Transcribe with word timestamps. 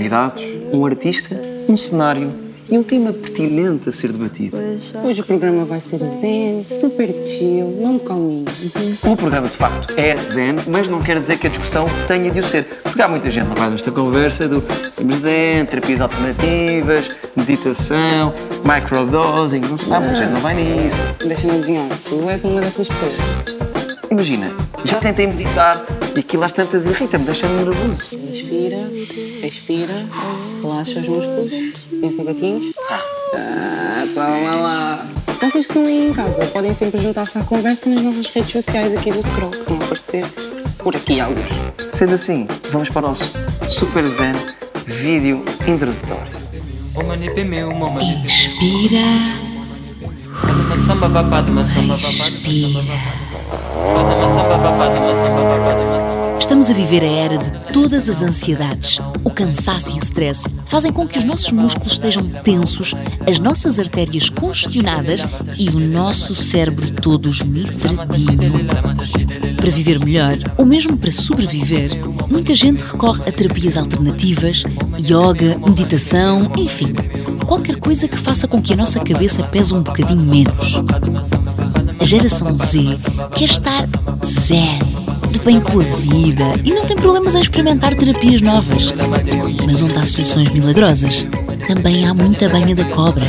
convidados, 0.00 0.42
um 0.72 0.86
artista, 0.86 1.38
um 1.68 1.76
cenário 1.76 2.32
e 2.70 2.78
um 2.78 2.82
tema 2.82 3.12
pertinente 3.12 3.90
a 3.90 3.92
ser 3.92 4.10
debatido. 4.10 4.56
Hoje 5.04 5.20
o 5.20 5.24
programa 5.24 5.66
vai 5.66 5.78
ser 5.78 5.98
zen, 5.98 6.64
super 6.64 7.12
chill, 7.26 7.66
mesmo 7.78 8.00
calminho. 8.00 8.46
O 9.02 9.14
programa 9.14 9.48
de 9.48 9.56
facto 9.56 9.92
é 9.98 10.16
zen, 10.16 10.56
mas 10.66 10.88
não 10.88 11.02
quer 11.02 11.18
dizer 11.18 11.38
que 11.38 11.48
a 11.48 11.50
discussão 11.50 11.86
tenha 12.06 12.30
de 12.30 12.40
o 12.40 12.42
ser. 12.42 12.64
Porque 12.82 13.02
há 13.02 13.08
muita 13.08 13.30
gente 13.30 13.48
vai 13.48 13.68
nesta 13.68 13.90
conversa 13.90 14.48
do 14.48 14.64
sempre 14.90 15.16
zen, 15.18 15.66
terapias 15.66 16.00
alternativas, 16.00 17.10
meditação, 17.36 18.32
microdosing, 18.64 19.60
não 19.60 19.76
sei, 19.76 19.92
há 19.92 20.00
muita 20.00 20.16
gente 20.16 20.30
não 20.30 20.40
vai 20.40 20.54
nisso. 20.54 20.96
Deixa-me 21.26 21.58
adivinhar, 21.58 21.88
tu 22.08 22.26
és 22.30 22.42
uma 22.44 22.62
dessas 22.62 22.88
pessoas. 22.88 23.16
Imagina, 24.10 24.50
já 24.84 24.98
tentei 24.98 25.26
meditar 25.26 25.84
e 26.16 26.20
aquilo 26.20 26.42
às 26.42 26.52
tantas 26.52 26.86
irrita-me, 26.86 27.24
deixa-me 27.24 27.64
nervoso. 27.64 28.08
Inspira, 29.50 29.92
expira, 29.92 30.06
relaxa 30.62 31.00
os 31.00 31.08
músculos, 31.08 31.50
pensa 32.00 32.22
gatinhos. 32.22 32.72
Ah, 33.34 34.06
toma 34.14 34.54
lá. 34.54 35.06
Vocês 35.42 35.66
que 35.66 35.72
estão 35.72 35.84
aí 35.86 36.06
em 36.06 36.12
casa 36.12 36.46
podem 36.46 36.72
sempre 36.72 37.00
juntar-se 37.00 37.36
à 37.36 37.42
conversa 37.42 37.90
nas 37.90 38.00
nossas 38.00 38.28
redes 38.28 38.52
sociais 38.52 38.96
aqui 38.96 39.10
do 39.10 39.20
Scroll, 39.20 39.50
que 39.50 39.58
estão 39.58 39.80
a 39.80 39.84
aparecer 39.84 40.24
por 40.78 40.94
aqui 40.94 41.20
alguns. 41.20 41.48
Sendo 41.92 42.14
assim, 42.14 42.46
vamos 42.70 42.90
para 42.90 43.00
o 43.00 43.08
nosso 43.08 43.24
Super 43.68 44.06
Zen 44.06 44.34
vídeo 44.86 45.44
introdutório. 45.66 46.32
Inspira. 48.24 49.00
Estamos 56.60 56.78
a 56.78 56.86
viver 56.86 57.02
a 57.02 57.10
era 57.10 57.38
de 57.38 57.72
todas 57.72 58.06
as 58.06 58.20
ansiedades. 58.20 58.98
O 59.24 59.30
cansaço 59.30 59.96
e 59.96 59.98
o 59.98 60.02
stress 60.02 60.46
fazem 60.66 60.92
com 60.92 61.08
que 61.08 61.16
os 61.16 61.24
nossos 61.24 61.50
músculos 61.52 61.92
estejam 61.92 62.28
tensos, 62.44 62.92
as 63.26 63.38
nossas 63.38 63.78
artérias 63.78 64.28
congestionadas 64.28 65.26
e 65.58 65.70
o 65.70 65.80
nosso 65.80 66.34
cérebro 66.34 66.90
todo 66.92 67.30
esmifradinho. 67.30 68.68
Para 69.56 69.70
viver 69.70 70.04
melhor, 70.04 70.36
ou 70.58 70.66
mesmo 70.66 70.98
para 70.98 71.10
sobreviver, 71.10 71.92
muita 72.28 72.54
gente 72.54 72.82
recorre 72.82 73.26
a 73.26 73.32
terapias 73.32 73.78
alternativas, 73.78 74.62
yoga, 75.00 75.58
meditação, 75.66 76.52
enfim, 76.58 76.92
qualquer 77.46 77.76
coisa 77.76 78.06
que 78.06 78.18
faça 78.18 78.46
com 78.46 78.60
que 78.60 78.74
a 78.74 78.76
nossa 78.76 79.00
cabeça 79.00 79.44
pese 79.44 79.72
um 79.72 79.82
bocadinho 79.82 80.26
menos. 80.26 80.74
A 81.98 82.04
geração 82.04 82.54
Z 82.54 82.98
quer 83.34 83.48
estar 83.48 83.86
zen, 84.24 84.78
de 85.30 85.40
bem 85.40 85.60
com 85.60 85.80
a 85.80 85.84
vida 85.84 86.44
e 86.64 86.72
não 86.72 86.84
tem 86.84 86.96
problemas 86.96 87.34
em 87.34 87.40
experimentar 87.40 87.94
terapias 87.94 88.42
novas. 88.42 88.92
Mas 89.64 89.80
onde 89.80 89.98
há 89.98 90.04
soluções 90.04 90.50
milagrosas, 90.50 91.26
também 91.68 92.06
há 92.06 92.12
muita 92.12 92.48
banha 92.48 92.74
da 92.74 92.84
cobra. 92.86 93.26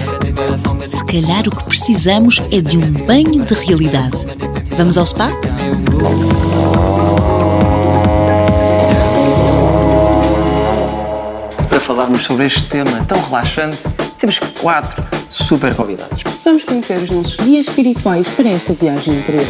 Se 0.88 1.06
calhar 1.06 1.48
o 1.48 1.52
que 1.56 1.64
precisamos 1.66 2.42
é 2.52 2.60
de 2.60 2.78
um 2.78 2.92
banho 2.92 3.46
de 3.46 3.54
realidade. 3.54 4.18
Vamos 4.76 4.98
ao 4.98 5.06
spa? 5.06 5.32
Para 11.70 11.80
falarmos 11.80 12.24
sobre 12.24 12.48
este 12.48 12.64
tema 12.64 13.06
tão 13.08 13.22
relaxante, 13.22 13.78
temos 14.18 14.40
quatro 14.60 15.04
super 15.30 15.76
convidados. 15.76 16.24
Vamos 16.44 16.64
conhecer 16.64 16.98
os 16.98 17.12
nossos 17.12 17.36
guias 17.36 17.68
espirituais 17.68 18.28
para 18.30 18.50
esta 18.50 18.74
viagem 18.74 19.14
interior. 19.14 19.46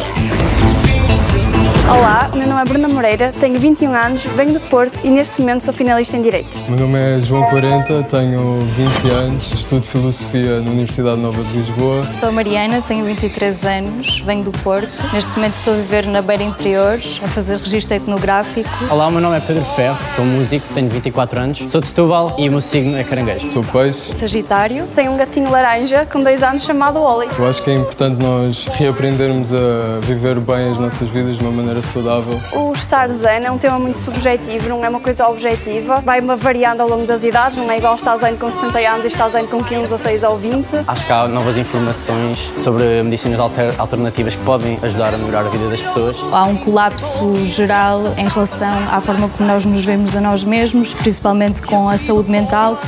Olá, 1.92 2.30
meu 2.34 2.48
nome 2.48 2.62
é 2.62 2.64
Bruna 2.64 2.88
Moreira, 2.88 3.32
tenho 3.38 3.60
21 3.60 3.92
anos, 3.92 4.24
venho 4.24 4.54
do 4.54 4.60
Porto 4.60 4.98
e 5.04 5.10
neste 5.10 5.42
momento 5.42 5.62
sou 5.62 5.74
finalista 5.74 6.16
em 6.16 6.22
Direito. 6.22 6.58
Meu 6.66 6.78
nome 6.78 6.98
é 6.98 7.20
João 7.20 7.44
Quarenta, 7.44 8.02
tenho 8.04 8.66
20 9.02 9.10
anos, 9.10 9.52
estudo 9.52 9.86
Filosofia 9.86 10.62
na 10.62 10.70
Universidade 10.70 11.20
Nova 11.20 11.44
de 11.44 11.52
Lisboa. 11.52 12.10
Sou 12.10 12.32
Mariana, 12.32 12.80
tenho 12.80 13.04
23 13.04 13.64
anos, 13.66 14.20
venho 14.20 14.42
do 14.42 14.52
Porto. 14.60 15.02
Neste 15.12 15.36
momento 15.36 15.52
estou 15.52 15.74
a 15.74 15.76
viver 15.76 16.06
na 16.06 16.22
Beira 16.22 16.42
Interior, 16.42 16.98
a 17.22 17.28
fazer 17.28 17.58
registro 17.58 17.94
etnográfico. 17.94 18.70
Olá, 18.88 19.10
meu 19.10 19.20
nome 19.20 19.36
é 19.36 19.40
Pedro 19.40 19.64
Ferro, 19.76 19.98
sou 20.16 20.24
músico, 20.24 20.66
tenho 20.72 20.88
24 20.88 21.40
anos, 21.40 21.70
sou 21.70 21.78
de 21.78 21.88
Setúbal 21.88 22.34
e 22.38 22.48
o 22.48 22.52
meu 22.52 22.62
signo 22.62 22.96
é 22.96 23.04
caranguejo. 23.04 23.50
Sou 23.50 23.62
peixe. 23.64 24.16
Sagitário, 24.16 24.86
tenho 24.94 25.12
um 25.12 25.18
gatinho 25.18 25.50
laranja 25.50 26.06
com 26.10 26.22
dois 26.22 26.42
anos 26.42 26.64
chamado 26.64 26.98
Oli. 26.98 27.28
Eu 27.38 27.46
acho 27.46 27.62
que 27.62 27.70
é 27.70 27.74
importante 27.74 28.16
nós 28.22 28.66
reaprendermos 28.78 29.52
a 29.52 30.00
viver 30.00 30.40
bem 30.40 30.72
as 30.72 30.78
nossas 30.78 31.06
vidas 31.10 31.36
de 31.36 31.42
uma 31.42 31.52
maneira 31.52 31.81
saudável. 31.82 32.40
O 32.52 32.72
estar 32.72 33.08
zen 33.08 33.44
é 33.44 33.50
um 33.50 33.58
tema 33.58 33.78
muito 33.78 33.98
subjetivo, 33.98 34.68
não 34.68 34.84
é 34.84 34.88
uma 34.88 35.00
coisa 35.00 35.26
objetiva. 35.28 36.00
Vai-me 36.00 36.34
variando 36.36 36.80
ao 36.82 36.88
longo 36.88 37.06
das 37.06 37.22
idades, 37.24 37.56
não 37.58 37.70
é 37.70 37.78
igual 37.78 37.94
estar 37.94 38.16
zen 38.16 38.36
com 38.36 38.50
70 38.50 38.78
anos 38.78 39.04
e 39.04 39.08
estar 39.08 39.28
zen 39.28 39.46
com 39.46 39.62
15, 39.62 39.82
16 39.82 40.22
ou 40.22 40.36
20. 40.36 40.76
Acho 40.86 41.06
que 41.06 41.12
há 41.12 41.28
novas 41.28 41.56
informações 41.56 42.52
sobre 42.56 43.02
medicinas 43.02 43.38
alter- 43.40 43.74
alternativas 43.78 44.34
que 44.34 44.42
podem 44.42 44.78
ajudar 44.82 45.14
a 45.14 45.18
melhorar 45.18 45.40
a 45.46 45.50
vida 45.50 45.68
das 45.68 45.80
pessoas. 45.82 46.16
Há 46.32 46.44
um 46.44 46.56
colapso 46.56 47.44
geral 47.46 48.00
em 48.16 48.28
relação 48.28 48.68
à 48.90 49.00
forma 49.00 49.28
como 49.28 49.48
nós 49.48 49.64
nos 49.64 49.84
vemos 49.84 50.14
a 50.16 50.20
nós 50.20 50.44
mesmos, 50.44 50.92
principalmente 50.94 51.62
com 51.62 51.88
a 51.88 51.98
saúde 51.98 52.30
mental. 52.30 52.78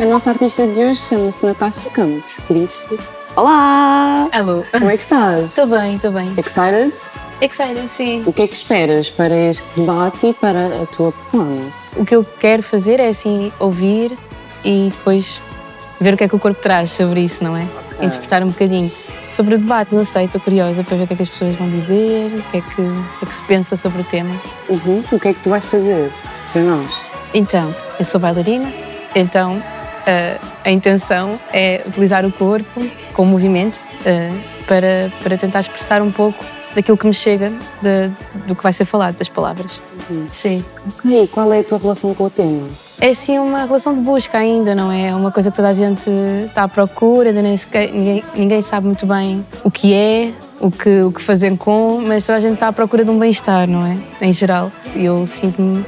A 0.00 0.04
nossa 0.06 0.30
artista 0.30 0.66
de 0.66 0.80
hoje 0.80 1.00
chama-se 1.02 1.46
Natasha 1.46 1.88
Campos, 1.90 2.34
por 2.48 2.56
isso. 2.56 2.82
Olá! 3.36 4.28
Alô. 4.32 4.64
Como 4.72 4.90
é 4.90 4.96
que 4.96 5.02
estás? 5.02 5.44
Estou 5.44 5.68
bem, 5.68 5.94
estou 5.94 6.10
bem. 6.10 6.34
Excited? 6.36 6.92
Excited, 7.40 7.88
sim. 7.88 8.24
O 8.26 8.32
que 8.32 8.42
é 8.42 8.48
que 8.48 8.56
esperas 8.56 9.08
para 9.08 9.32
este 9.32 9.64
debate 9.76 10.26
e 10.26 10.34
para 10.34 10.82
a 10.82 10.86
tua 10.86 11.12
performance? 11.12 11.84
O 11.96 12.04
que 12.04 12.16
eu 12.16 12.24
quero 12.24 12.60
fazer 12.60 12.98
é 12.98 13.06
assim 13.06 13.52
ouvir 13.60 14.18
e 14.64 14.88
depois 14.90 15.40
ver 16.00 16.14
o 16.14 16.16
que 16.16 16.24
é 16.24 16.28
que 16.28 16.34
o 16.34 16.40
corpo 16.40 16.60
traz 16.60 16.90
sobre 16.90 17.20
isso, 17.20 17.44
não 17.44 17.56
é? 17.56 17.64
Interpretar 18.00 18.42
um 18.42 18.48
bocadinho. 18.48 18.90
Sobre 19.30 19.54
o 19.54 19.58
debate, 19.58 19.94
não 19.94 20.04
sei, 20.04 20.24
estou 20.24 20.40
curiosa 20.40 20.82
para 20.82 20.96
ver 20.96 21.04
o 21.04 21.06
que 21.06 21.12
é 21.12 21.16
que 21.16 21.22
as 21.22 21.28
pessoas 21.28 21.54
vão 21.54 21.70
dizer, 21.70 22.32
o 22.34 22.42
que 22.50 22.56
é 22.56 22.60
que, 22.60 22.80
o 22.80 23.18
que, 23.20 23.24
é 23.24 23.28
que 23.28 23.34
se 23.34 23.42
pensa 23.44 23.76
sobre 23.76 24.00
o 24.00 24.04
tema. 24.04 24.34
Uhum. 24.68 25.04
O 25.12 25.20
que 25.20 25.28
é 25.28 25.32
que 25.32 25.38
tu 25.38 25.50
vais 25.50 25.64
fazer 25.64 26.12
para 26.52 26.62
nós? 26.62 27.02
Então, 27.32 27.72
eu 27.96 28.04
sou 28.04 28.20
bailarina, 28.20 28.72
então 29.14 29.62
a 30.64 30.70
intenção 30.70 31.38
é 31.52 31.82
utilizar 31.86 32.24
o 32.26 32.32
corpo 32.32 32.82
com 33.12 33.24
movimento 33.24 33.80
ah, 34.06 34.34
para, 34.66 35.10
para 35.22 35.36
tentar 35.36 35.60
expressar 35.60 36.02
um 36.02 36.10
pouco 36.10 36.44
daquilo 36.74 36.96
que 36.98 37.06
me 37.06 37.14
chega 37.14 37.52
de- 37.80 38.10
do 38.48 38.54
que 38.56 38.62
vai 38.62 38.72
ser 38.72 38.84
falado, 38.84 39.16
das 39.16 39.28
palavras. 39.28 39.80
Sim. 40.32 40.64
Ok, 40.88 41.28
qual 41.28 41.52
é 41.52 41.60
a 41.60 41.64
tua 41.64 41.78
relação 41.78 42.12
com 42.14 42.24
o 42.24 42.30
tema? 42.30 42.66
É 43.00 43.14
sim 43.14 43.38
uma 43.38 43.64
relação 43.64 43.94
de 43.94 44.00
busca 44.00 44.38
ainda, 44.38 44.74
não 44.74 44.90
é? 44.90 45.08
É 45.08 45.14
uma 45.14 45.30
coisa 45.30 45.50
que 45.50 45.56
toda 45.56 45.68
a 45.68 45.72
gente 45.72 46.10
está 46.46 46.64
à 46.64 46.68
procura, 46.68 47.28
ainda 47.30 47.42
nem 47.42 47.56
sequer- 47.56 47.92
ninguém, 47.92 48.24
ninguém 48.34 48.60
sabe 48.62 48.86
muito 48.86 49.06
bem 49.06 49.44
o 49.62 49.70
que 49.70 49.94
é, 49.94 50.32
o 50.60 50.70
que, 50.70 51.02
o 51.02 51.12
que 51.12 51.22
fazer 51.22 51.56
com, 51.56 52.02
mas 52.04 52.24
toda 52.26 52.38
a 52.38 52.40
gente 52.40 52.54
está 52.54 52.68
à 52.68 52.72
procura 52.72 53.04
de 53.04 53.10
um 53.10 53.18
bem-estar, 53.18 53.68
não 53.68 53.86
é? 53.86 53.96
Em 54.20 54.32
geral. 54.32 54.70
E 54.96 55.04
eu 55.04 55.26
sinto-me 55.28 55.84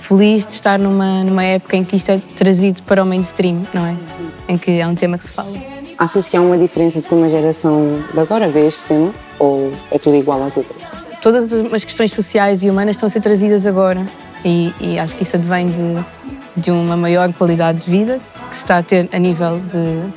feliz 0.00 0.46
de 0.46 0.54
estar 0.54 0.78
numa, 0.78 1.24
numa 1.24 1.44
época 1.44 1.76
em 1.76 1.84
que 1.84 1.96
isto 1.96 2.10
é 2.10 2.20
trazido 2.36 2.82
para 2.82 3.02
o 3.02 3.06
mainstream, 3.06 3.62
não 3.72 3.86
é? 3.86 3.96
Em 4.48 4.58
que 4.58 4.80
é 4.80 4.86
um 4.86 4.94
tema 4.94 5.16
que 5.16 5.24
se 5.24 5.32
fala. 5.32 5.52
Achas 5.98 6.28
que 6.28 6.36
há 6.36 6.40
uma 6.40 6.58
diferença 6.58 7.00
de 7.00 7.06
como 7.06 7.24
a 7.24 7.28
geração 7.28 8.02
de 8.12 8.18
agora 8.18 8.48
vê 8.48 8.66
este 8.66 8.82
tema? 8.88 9.12
Ou 9.38 9.72
é 9.90 9.98
tudo 9.98 10.16
igual 10.16 10.42
às 10.42 10.56
outras? 10.56 10.78
Todas 11.20 11.52
as 11.52 11.84
questões 11.84 12.12
sociais 12.12 12.64
e 12.64 12.70
humanas 12.70 12.96
estão 12.96 13.06
a 13.06 13.10
ser 13.10 13.20
trazidas 13.20 13.66
agora 13.66 14.06
e, 14.44 14.74
e 14.80 14.98
acho 14.98 15.14
que 15.14 15.22
isso 15.22 15.36
advém 15.36 15.68
de, 15.68 16.62
de 16.62 16.70
uma 16.70 16.96
maior 16.96 17.30
qualidade 17.34 17.80
de 17.82 17.90
vida 17.90 18.18
que 18.48 18.56
se 18.56 18.62
está 18.62 18.78
a 18.78 18.82
ter 18.82 19.08
a 19.12 19.18
nível 19.18 19.58
de, 19.58 20.12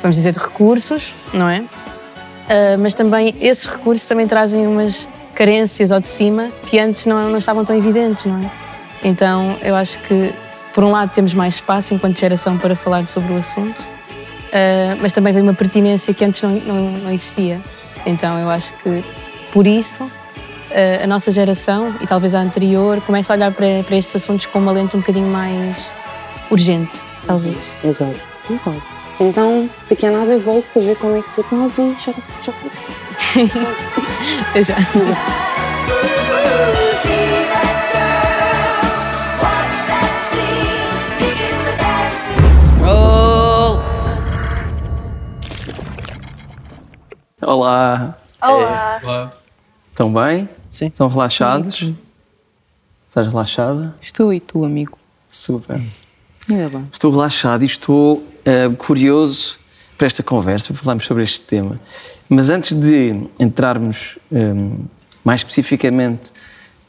vamos 0.00 0.16
dizer, 0.16 0.32
de 0.32 0.38
recursos, 0.38 1.12
não 1.34 1.48
é? 1.48 1.64
Ah, 2.48 2.76
mas 2.78 2.94
também 2.94 3.34
esses 3.40 3.66
recursos 3.66 4.06
também 4.06 4.26
trazem 4.26 4.66
umas 4.66 5.08
carências 5.34 5.90
ao 5.90 6.00
de 6.00 6.08
cima 6.08 6.50
que 6.68 6.78
antes 6.78 7.06
não, 7.06 7.30
não 7.30 7.38
estavam 7.38 7.64
tão 7.64 7.76
evidentes, 7.76 8.24
não 8.24 8.38
é? 8.38 8.63
Então 9.04 9.56
eu 9.60 9.76
acho 9.76 9.98
que, 10.00 10.34
por 10.72 10.82
um 10.82 10.90
lado, 10.90 11.12
temos 11.12 11.34
mais 11.34 11.54
espaço 11.54 11.92
enquanto 11.94 12.18
geração 12.18 12.56
para 12.56 12.74
falar 12.74 13.06
sobre 13.06 13.34
o 13.34 13.36
assunto, 13.36 13.80
ah, 14.52 14.96
mas 15.00 15.12
também 15.12 15.32
vem 15.32 15.42
uma 15.42 15.54
pertinência 15.54 16.14
que 16.14 16.24
antes 16.24 16.40
não, 16.42 16.50
não, 16.50 16.90
não 16.92 17.10
existia. 17.10 17.60
Então 18.06 18.38
eu 18.38 18.48
acho 18.48 18.72
que, 18.78 19.04
por 19.52 19.66
isso, 19.66 20.10
ah, 20.70 21.04
a 21.04 21.06
nossa 21.06 21.30
geração, 21.30 21.94
e 22.00 22.06
talvez 22.06 22.34
a 22.34 22.40
anterior, 22.40 23.00
começa 23.02 23.32
a 23.32 23.36
olhar 23.36 23.52
para, 23.52 23.84
para 23.84 23.96
estes 23.96 24.16
assuntos 24.16 24.46
com 24.46 24.58
uma 24.58 24.72
lente 24.72 24.96
um 24.96 25.00
bocadinho 25.00 25.28
mais 25.28 25.94
urgente, 26.50 27.00
talvez. 27.26 27.76
Exato. 27.84 28.18
Concordo. 28.48 28.82
Então, 29.20 29.70
daqui 29.88 30.06
a 30.06 30.10
nada 30.10 30.32
eu 30.32 30.40
volto 30.40 30.68
para 30.70 30.82
ver 30.82 30.96
como 30.96 31.16
é 31.16 31.22
que 31.22 31.30
tu 31.34 31.40
estás 31.42 31.78
e 31.78 31.94
já, 31.98 32.12
já. 32.40 32.52
Já. 34.62 34.76
Olá, 47.46 48.16
Olá! 48.40 49.32
estão 49.90 50.10
bem? 50.12 50.48
Sim. 50.70 50.86
Estão 50.86 51.08
relaxados? 51.08 51.92
Estás 53.08 53.26
relaxada? 53.26 53.94
Estou 54.00 54.32
e 54.32 54.40
tu, 54.40 54.64
amigo. 54.64 54.98
Super. 55.28 55.80
Ainda 56.48 56.68
bem. 56.70 56.88
Estou 56.90 57.10
relaxado 57.10 57.62
e 57.62 57.66
estou 57.66 58.26
eh, 58.46 58.70
curioso 58.78 59.58
para 59.98 60.06
esta 60.06 60.22
conversa, 60.22 60.72
para 60.72 60.82
falarmos 60.82 61.04
sobre 61.04 61.22
este 61.22 61.42
tema. 61.42 61.78
Mas 62.28 62.48
antes 62.48 62.74
de 62.74 63.28
entrarmos 63.38 64.18
eh, 64.32 64.54
mais 65.22 65.40
especificamente 65.40 66.32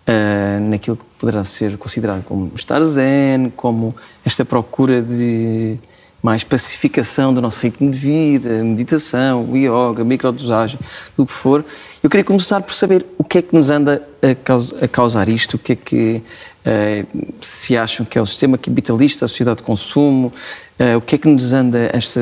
eh, 0.07 0.59
naquilo 0.61 0.95
que 0.95 1.05
poderá 1.19 1.43
ser 1.43 1.77
considerado 1.77 2.23
como 2.23 2.51
estar 2.55 2.81
zen, 2.85 3.51
como 3.57 3.93
esta 4.23 4.45
procura 4.45 5.01
de 5.01 5.77
mais 6.25 6.43
pacificação 6.43 7.31
do 7.31 7.39
nosso 7.39 7.61
ritmo 7.61 7.91
de 7.91 7.95
vida, 7.99 8.49
meditação, 8.63 9.47
yoga, 9.55 10.03
microdosagem, 10.03 10.79
do 11.15 11.23
que 11.23 11.31
for, 11.31 11.63
eu 12.01 12.09
queria 12.09 12.23
começar 12.23 12.61
por 12.61 12.73
saber 12.73 13.05
o 13.15 13.23
que 13.23 13.37
é 13.37 13.41
que 13.43 13.53
nos 13.53 13.69
anda 13.69 14.01
a, 14.23 14.33
caus- 14.33 14.73
a 14.81 14.87
causar 14.87 15.29
isto, 15.29 15.53
o 15.53 15.59
que 15.59 15.73
é 15.73 15.75
que 15.75 16.23
eh, 16.65 17.05
se 17.39 17.77
acham 17.77 18.03
que 18.07 18.17
é 18.17 18.21
o 18.21 18.25
sistema 18.25 18.57
capitalista, 18.57 19.25
a 19.25 19.27
sociedade 19.27 19.57
de 19.57 19.63
consumo, 19.63 20.33
eh, 20.79 20.97
o 20.97 21.01
que 21.01 21.13
é 21.13 21.17
que 21.19 21.27
nos 21.27 21.53
anda 21.53 21.91
esta 21.93 22.19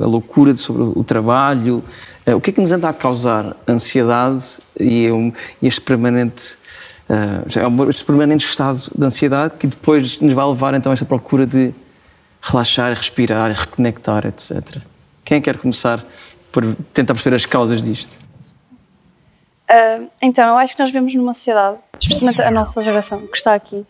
a 0.00 0.06
loucura 0.06 0.56
sobre 0.56 0.82
o 0.82 1.04
trabalho, 1.04 1.84
eh, 2.26 2.34
o 2.34 2.40
que 2.40 2.50
é 2.50 2.52
que 2.52 2.60
nos 2.60 2.72
anda 2.72 2.88
a 2.88 2.92
causar 2.92 3.56
ansiedade 3.68 4.44
e, 4.80 5.08
um- 5.12 5.32
este 5.62 5.80
permanente 5.80 6.56
um- 7.08 7.88
este 7.90 8.04
permanente 8.04 8.44
estado 8.44 8.80
de 8.96 9.04
ansiedade 9.04 9.54
que 9.56 9.68
depois 9.68 10.18
nos 10.20 10.32
vai 10.32 10.46
levar 10.46 10.74
então 10.74 10.90
a 10.90 10.94
esta 10.94 11.04
procura 11.04 11.46
de 11.46 11.72
relaxar, 12.44 12.92
respirar, 12.92 13.50
reconectar, 13.50 14.26
etc. 14.26 14.78
Quem 15.24 15.40
quer 15.40 15.56
começar 15.56 16.04
por 16.52 16.62
tentar 16.92 17.14
perceber 17.14 17.36
as 17.36 17.46
causas 17.46 17.82
disto? 17.82 18.18
Ah, 19.68 20.00
então, 20.20 20.46
eu 20.50 20.56
acho 20.58 20.74
que 20.74 20.80
nós 20.80 20.90
vivemos 20.90 21.14
numa 21.14 21.32
sociedade, 21.32 21.78
especialmente 21.98 22.42
a 22.42 22.50
nossa 22.50 22.82
geração, 22.82 23.26
que 23.26 23.36
está 23.36 23.54
aqui, 23.54 23.84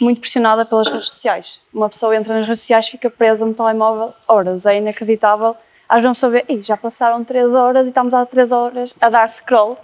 muito 0.00 0.20
pressionada 0.20 0.64
pelas 0.64 0.88
redes 0.88 1.06
sociais. 1.08 1.60
Uma 1.72 1.88
pessoa 1.88 2.16
entra 2.16 2.34
nas 2.34 2.46
redes 2.46 2.60
sociais 2.60 2.88
e 2.88 2.90
fica 2.92 3.08
presa 3.08 3.46
no 3.46 3.54
telemóvel 3.54 4.12
horas. 4.26 4.66
É 4.66 4.76
inacreditável. 4.76 5.56
Às 5.88 6.02
vezes 6.02 6.06
uma 6.06 6.14
pessoa 6.14 6.32
vê, 6.32 6.44
"Ih, 6.48 6.62
já 6.62 6.76
passaram 6.76 7.22
três 7.22 7.52
horas 7.54 7.86
e 7.86 7.90
estamos 7.90 8.12
há 8.12 8.26
três 8.26 8.50
horas 8.50 8.92
a 9.00 9.08
dar 9.08 9.30
scroll 9.30 9.78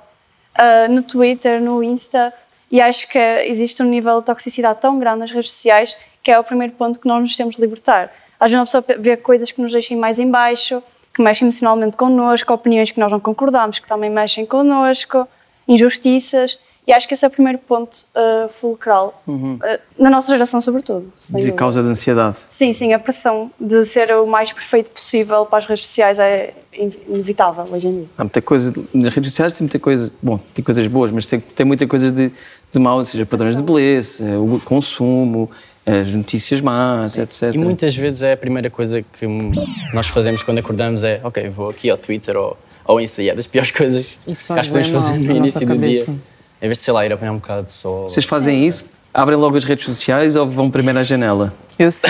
ah, 0.54 0.88
no 0.88 1.02
Twitter, 1.02 1.60
no 1.60 1.82
Insta. 1.82 2.32
E 2.70 2.80
acho 2.80 3.08
que 3.08 3.18
existe 3.18 3.82
um 3.82 3.86
nível 3.86 4.18
de 4.20 4.26
toxicidade 4.26 4.80
tão 4.80 4.98
grande 4.98 5.20
nas 5.20 5.30
redes 5.30 5.52
sociais 5.52 5.96
que 6.26 6.30
é 6.32 6.40
o 6.40 6.42
primeiro 6.42 6.72
ponto 6.72 6.98
que 6.98 7.06
nós 7.06 7.22
nos 7.22 7.36
temos 7.36 7.54
de 7.54 7.60
libertar. 7.60 8.12
Às 8.40 8.50
vezes 8.50 8.58
uma 8.58 8.64
pessoa 8.66 8.84
vê 9.00 9.16
coisas 9.16 9.52
que 9.52 9.62
nos 9.62 9.70
deixem 9.70 9.96
mais 9.96 10.18
em 10.18 10.28
baixo, 10.28 10.82
que 11.14 11.22
mexem 11.22 11.46
emocionalmente 11.46 11.96
connosco, 11.96 12.52
opiniões 12.52 12.90
que 12.90 12.98
nós 12.98 13.12
não 13.12 13.20
concordamos, 13.20 13.78
que 13.78 13.86
também 13.86 14.10
mexem 14.10 14.44
connosco, 14.44 15.28
injustiças. 15.68 16.58
E 16.84 16.92
acho 16.92 17.06
que 17.06 17.14
esse 17.14 17.24
é 17.24 17.28
o 17.28 17.30
primeiro 17.30 17.58
ponto 17.58 17.96
ah, 18.16 18.48
fulcral, 18.60 19.22
ah, 19.28 19.78
na 19.96 20.10
nossa 20.10 20.30
geração 20.32 20.60
sobretudo. 20.60 21.12
dúvida. 21.44 21.52
causa 21.56 21.80
de 21.80 21.88
ansiedade. 21.88 22.38
Sim, 22.48 22.72
sim, 22.72 22.92
a 22.92 22.98
pressão 22.98 23.48
de 23.60 23.84
ser 23.84 24.10
o 24.16 24.26
mais 24.26 24.52
perfeito 24.52 24.90
possível 24.90 25.46
para 25.46 25.58
as 25.58 25.66
redes 25.66 25.84
sociais 25.86 26.18
é 26.18 26.54
in- 26.76 26.92
inevitável 27.08 27.66
hoje 27.72 27.86
em 27.86 27.98
dia. 28.00 28.06
Há 28.18 28.24
muita 28.24 28.42
coisa 28.42 28.72
nas 28.92 29.14
redes 29.14 29.30
sociais, 29.30 29.54
tem 29.54 29.64
muita 29.64 29.78
coisa, 29.78 30.12
bom, 30.20 30.38
tem 30.54 30.64
coisas 30.64 30.84
boas, 30.88 31.12
mas 31.12 31.28
tem, 31.28 31.38
tem 31.40 31.64
muita 31.66 31.86
coisa 31.86 32.10
de, 32.12 32.30
de 32.72 32.78
mau, 32.78 32.98
ou 32.98 33.04
seja, 33.04 33.24
padrões 33.26 33.56
de 33.56 33.62
beleza, 33.64 34.24
o 34.38 34.60
consumo, 34.64 35.50
as 35.86 36.10
notícias 36.10 36.60
más, 36.60 37.16
etc. 37.16 37.54
E 37.54 37.58
muitas 37.58 37.94
vezes 37.94 38.22
é 38.22 38.32
a 38.32 38.36
primeira 38.36 38.68
coisa 38.68 39.02
que 39.02 39.26
nós 39.94 40.08
fazemos 40.08 40.42
quando 40.42 40.58
acordamos 40.58 41.04
é 41.04 41.20
ok, 41.22 41.48
vou 41.48 41.70
aqui 41.70 41.88
ao 41.88 41.96
Twitter 41.96 42.36
ou 42.36 42.58
ao 42.84 43.00
Insta 43.00 43.22
e 43.22 43.28
é 43.28 43.34
das 43.34 43.46
piores 43.46 43.70
coisas 43.72 44.18
Isso 44.26 44.52
que 44.52 44.58
acho 44.58 44.70
que 44.70 44.76
podemos 44.76 45.02
fazer 45.02 45.18
no 45.18 45.36
início 45.36 45.66
do 45.66 45.78
dia. 45.78 46.06
Em 46.60 46.66
vez 46.68 46.78
de, 46.78 46.84
sei 46.84 46.92
lá, 46.92 47.06
ir 47.06 47.12
apanhar 47.12 47.32
um 47.32 47.36
bocado 47.36 47.66
de 47.66 47.72
sol. 47.72 48.08
Vocês 48.08 48.24
fazem 48.26 48.66
isso? 48.66 48.96
Abrem 49.12 49.38
logo 49.38 49.56
as 49.56 49.64
redes 49.64 49.84
sociais 49.84 50.36
ou 50.36 50.46
vão 50.46 50.70
primeiro 50.70 50.98
à 50.98 51.04
janela? 51.04 51.52
Eu 51.78 51.92
sim. 51.92 52.08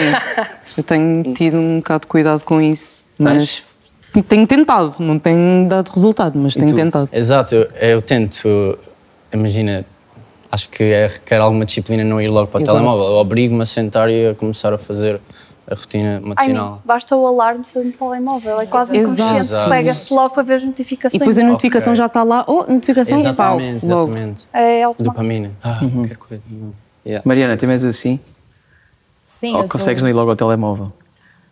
Eu 0.77 0.83
tenho 0.83 1.35
tido 1.35 1.57
um 1.57 1.79
bocado 1.79 2.03
de 2.03 2.07
cuidado 2.07 2.45
com 2.45 2.61
isso, 2.61 3.05
mas 3.19 3.63
tenho 4.29 4.47
tentado. 4.47 4.95
Não 5.01 5.19
tenho 5.19 5.69
dado 5.69 5.91
resultado, 5.91 6.39
mas 6.39 6.55
tenho 6.55 6.69
tu? 6.69 6.75
tentado. 6.75 7.09
Exato, 7.13 7.55
eu, 7.55 7.69
eu 7.81 8.03
tento, 8.03 8.79
imagina, 9.33 9.85
acho 10.57 10.69
que 10.71 10.83
é, 10.83 11.07
requer 11.07 11.39
alguma 11.41 11.65
disciplina 11.67 12.03
não 12.03 12.21
ir 12.21 12.29
logo 12.29 12.49
para 12.49 12.59
o 12.61 12.63
Exato. 12.63 12.79
telemóvel. 12.79 13.07
Eu 13.09 13.15
obrigo-me 13.17 13.63
a 13.63 13.67
sentar 13.67 14.11
e 14.11 14.29
a 14.31 14.35
começar 14.35 14.73
a 14.73 14.79
fazer 14.79 15.21
a 15.71 15.75
rotina 15.75 16.15
Ai, 16.15 16.29
matinal. 16.49 16.71
não, 16.71 16.81
basta 16.85 17.15
o 17.17 17.27
alarme 17.27 17.65
ser 17.65 17.85
no 17.85 17.93
telemóvel, 17.93 18.61
é 18.61 18.67
quase 18.67 18.97
Exato. 18.97 19.13
inconsciente, 19.21 19.41
Exato. 19.49 19.71
pega-se 19.71 20.15
logo 20.15 20.35
para 20.35 20.43
ver 20.45 20.55
as 20.55 20.65
notificações. 20.65 21.15
E 21.15 21.19
depois 21.19 21.39
a 21.39 21.43
notificação 21.43 21.93
Ok. 21.93 21.97
já 21.99 22.07
está 22.07 22.23
lá. 22.23 22.45
Oh, 22.47 22.65
notificação 22.73 23.19
e 23.19 23.23
pau, 23.23 23.31
exatamente, 23.61 23.87
logo. 23.87 24.11
exatamente. 24.13 24.49
É 24.53 24.83
automático. 24.85 25.03
Dopamina. 25.13 25.51
Ah, 25.63 25.79
Uhum. 25.83 26.03
quero 26.05 26.19
coisa. 26.19 26.43
Yeah. 27.05 27.23
Mariana, 27.25 27.57
tem 27.57 27.69
mais 27.69 27.85
assim? 27.85 28.19
Sim, 29.25 29.53
ou 29.55 29.63
eu 29.63 29.69
tô- 29.69 29.79
consegues 29.79 30.03
não 30.03 30.09
ir 30.11 30.13
logo 30.13 30.31
ao 30.31 30.37
telemóvel? 30.37 30.93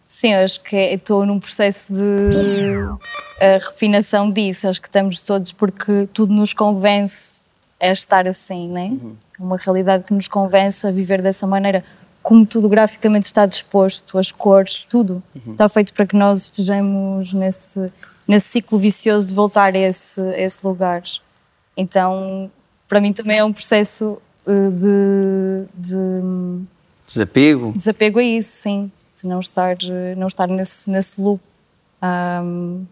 Sim, 0.07 0.33
acho 0.35 0.63
que 0.63 0.77
estou 0.77 1.27
num 1.27 1.41
processo 1.41 1.93
de 1.93 2.87
eh, 3.41 3.59
refinação 3.59 4.31
disso. 4.31 4.69
Acho 4.69 4.81
que 4.81 4.87
estamos 4.89 5.21
todos 5.21 5.51
porque 5.51 6.09
tudo 6.13 6.33
nos 6.33 6.53
convence 6.53 7.41
a 7.91 7.93
estar 7.93 8.27
assim, 8.29 8.69
né? 8.69 8.97
Uma 9.39 9.57
realidade 9.57 10.05
que 10.05 10.15
nos 10.15 10.29
convence 10.29 10.87
a 10.87 10.91
viver 10.91 11.21
dessa 11.23 11.47
maneira. 11.47 11.85
Como 12.23 12.47
tudo 12.47 12.69
graficamente 12.69 13.27
está 13.27 13.45
disposto, 13.47 14.19
as 14.19 14.33
cores, 14.33 14.85
tudo 14.87 15.23
está 15.51 15.69
feito 15.69 15.93
para 15.93 16.07
que 16.07 16.17
nós 16.17 16.43
estejamos 16.43 17.33
nesse, 17.35 17.93
nesse 18.27 18.49
ciclo 18.49 18.79
vicioso 18.79 19.27
de 19.29 19.35
voltar 19.35 19.75
a 19.75 19.79
esse, 19.79 20.21
a 20.21 20.41
esse 20.41 20.67
lugar. 20.67 21.03
Então, 21.77 22.51
para 22.89 23.01
mim 23.01 23.13
também 23.13 23.39
é 23.39 23.45
um 23.45 23.53
processo 23.53 24.19
eh, 24.47 24.71
de- 24.71 25.67
de 25.89 26.65
Desapego? 27.07 27.73
desapego 27.77 28.19
a 28.19 28.23
isso, 28.23 28.51
sim, 28.63 28.91
de 29.21 29.27
não 29.29 29.41
estar, 29.41 29.77
eh, 29.83 30.15
não 30.17 30.27
estar 30.29 30.47
nesse, 30.49 30.89
nesse 30.89 31.21
loop. 31.21 31.43
Ahm, 32.01 32.85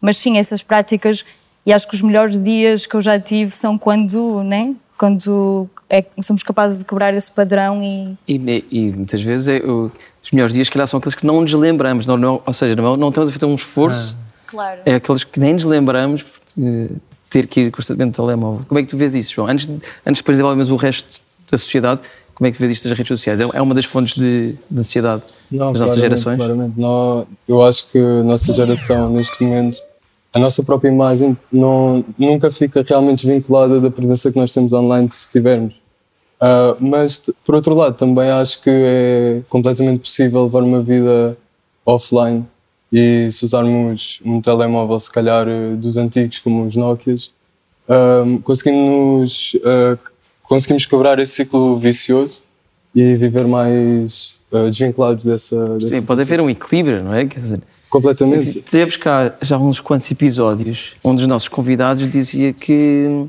mas 0.00 0.16
sim, 0.16 0.38
essas 0.38 0.62
práticas, 0.62 1.24
e 1.66 1.72
acho 1.72 1.86
que 1.88 1.94
os 1.96 2.00
melhores 2.02 2.40
dias 2.42 2.86
que 2.86 2.94
eu 2.94 3.00
já 3.02 3.18
tive 3.18 3.50
são 3.50 3.76
quando, 3.76 4.42
né? 4.44 4.74
Quando 4.96 5.68
é, 5.90 6.04
somos 6.22 6.42
capazes 6.42 6.78
de 6.78 6.84
quebrar 6.84 7.12
esse 7.12 7.30
padrão 7.30 7.82
e 7.82 8.16
E, 8.26 8.64
e 8.70 8.92
muitas 8.92 9.20
vezes 9.20 9.48
é, 9.48 9.58
o- 9.58 9.90
os 10.24 10.30
melhores 10.30 10.54
dias, 10.54 10.68
se 10.68 10.72
calhar, 10.72 10.86
são 10.86 10.98
aqueles 10.98 11.14
que 11.14 11.26
não 11.26 11.40
nos 11.42 11.52
lembramos, 11.52 12.06
não, 12.06 12.16
não- 12.16 12.40
ou 12.46 12.52
seja, 12.52 12.74
não, 12.76 12.96
não 12.96 13.08
estamos 13.10 13.28
a 13.28 13.32
fazer 13.32 13.44
um 13.46 13.54
esforço, 13.54 14.16
Claro. 14.46 14.80
é 14.86 14.94
aqueles 14.94 15.22
que 15.24 15.38
nem 15.38 15.52
nos 15.54 15.64
lembramos 15.64 16.24
de, 16.56 16.88
ter 17.28 17.46
que 17.46 17.62
ir 17.62 17.70
constantemente 17.72 18.18
ao 18.20 18.26
telemóvel. 18.26 18.64
Como 18.66 18.78
é 18.78 18.82
que 18.82 18.88
tu 18.88 18.96
vês 18.96 19.14
isso, 19.14 19.34
João? 19.34 19.48
Antes, 19.48 19.66
de- 19.66 19.74
antes 20.06 20.22
depois 20.22 20.36
de 20.36 20.42
desenvolvermos 20.42 20.70
o 20.70 20.76
resto 20.76 21.20
da 21.50 21.58
sociedade, 21.58 22.00
como 22.34 22.48
é 22.48 22.52
que 22.52 22.58
vês 22.58 22.70
isto 22.72 22.88
nas 22.88 22.96
redes 22.96 23.08
sociais? 23.08 23.40
É, 23.40 23.44
é 23.52 23.60
uma 23.62 23.74
das 23.74 23.84
fontes 23.84 24.14
de, 24.14 24.54
de 24.70 24.80
ansiedade 24.80 25.22
Não, 25.50 25.72
das 25.72 25.80
nossas 25.82 25.98
gerações? 26.00 26.36
Claramente. 26.38 26.72
Nó- 26.80 27.24
eu 27.46 27.62
acho 27.62 27.86
que 27.90 27.98
a 27.98 28.22
nossa 28.22 28.52
geração, 28.54 29.10
neste 29.10 29.42
momento, 29.44 29.78
a 30.36 30.38
nossa 30.38 30.62
própria 30.62 30.90
imagem 30.90 31.34
não, 31.50 32.04
nunca 32.18 32.50
fica 32.50 32.84
realmente 32.86 33.26
desvinculada 33.26 33.80
da 33.80 33.90
presença 33.90 34.30
que 34.30 34.38
nós 34.38 34.52
temos 34.52 34.70
online, 34.70 35.08
se 35.08 35.30
tivermos. 35.30 35.74
Ah, 36.38 36.76
mas, 36.78 37.22
por 37.42 37.54
outro 37.54 37.74
lado, 37.74 37.96
também 37.96 38.28
acho 38.28 38.60
que 38.60 38.68
é 38.70 39.40
completamente 39.48 40.00
possível 40.00 40.44
levar 40.44 40.62
uma 40.62 40.82
vida 40.82 41.38
offline 41.86 42.44
e 42.92 43.28
se 43.30 43.46
usarmos 43.46 44.20
um 44.26 44.38
telemóvel, 44.42 45.00
se 45.00 45.10
calhar, 45.10 45.48
eh, 45.48 45.74
dos 45.74 45.96
antigos, 45.96 46.38
como 46.38 46.66
os 46.66 46.76
Nokias, 46.76 47.32
ah, 47.88 48.22
conseguimos, 48.44 49.56
ah, 49.64 49.96
conseguimos 50.42 50.84
quebrar 50.84 51.18
esse 51.18 51.32
ciclo 51.32 51.78
vicioso 51.78 52.42
e 52.94 53.16
viver 53.16 53.46
mais 53.46 54.34
ah, 54.52 54.68
desvinculados 54.68 55.24
dessa, 55.24 55.78
dessa 55.78 55.92
Sim, 55.92 56.02
pode 56.02 56.20
haver 56.20 56.42
um 56.42 56.50
equilíbrio, 56.50 57.02
não 57.02 57.14
é? 57.14 57.24
Quer 57.24 57.40
dizer, 57.40 57.62
Completamente. 57.88 58.62
Tivemos 58.62 58.96
cá 58.96 59.34
já 59.40 59.58
uns 59.58 59.80
quantos 59.80 60.10
episódios 60.10 60.94
onde 61.02 61.22
os 61.22 61.28
nossos 61.28 61.48
convidados 61.48 62.10
dizia 62.10 62.52
que 62.52 63.26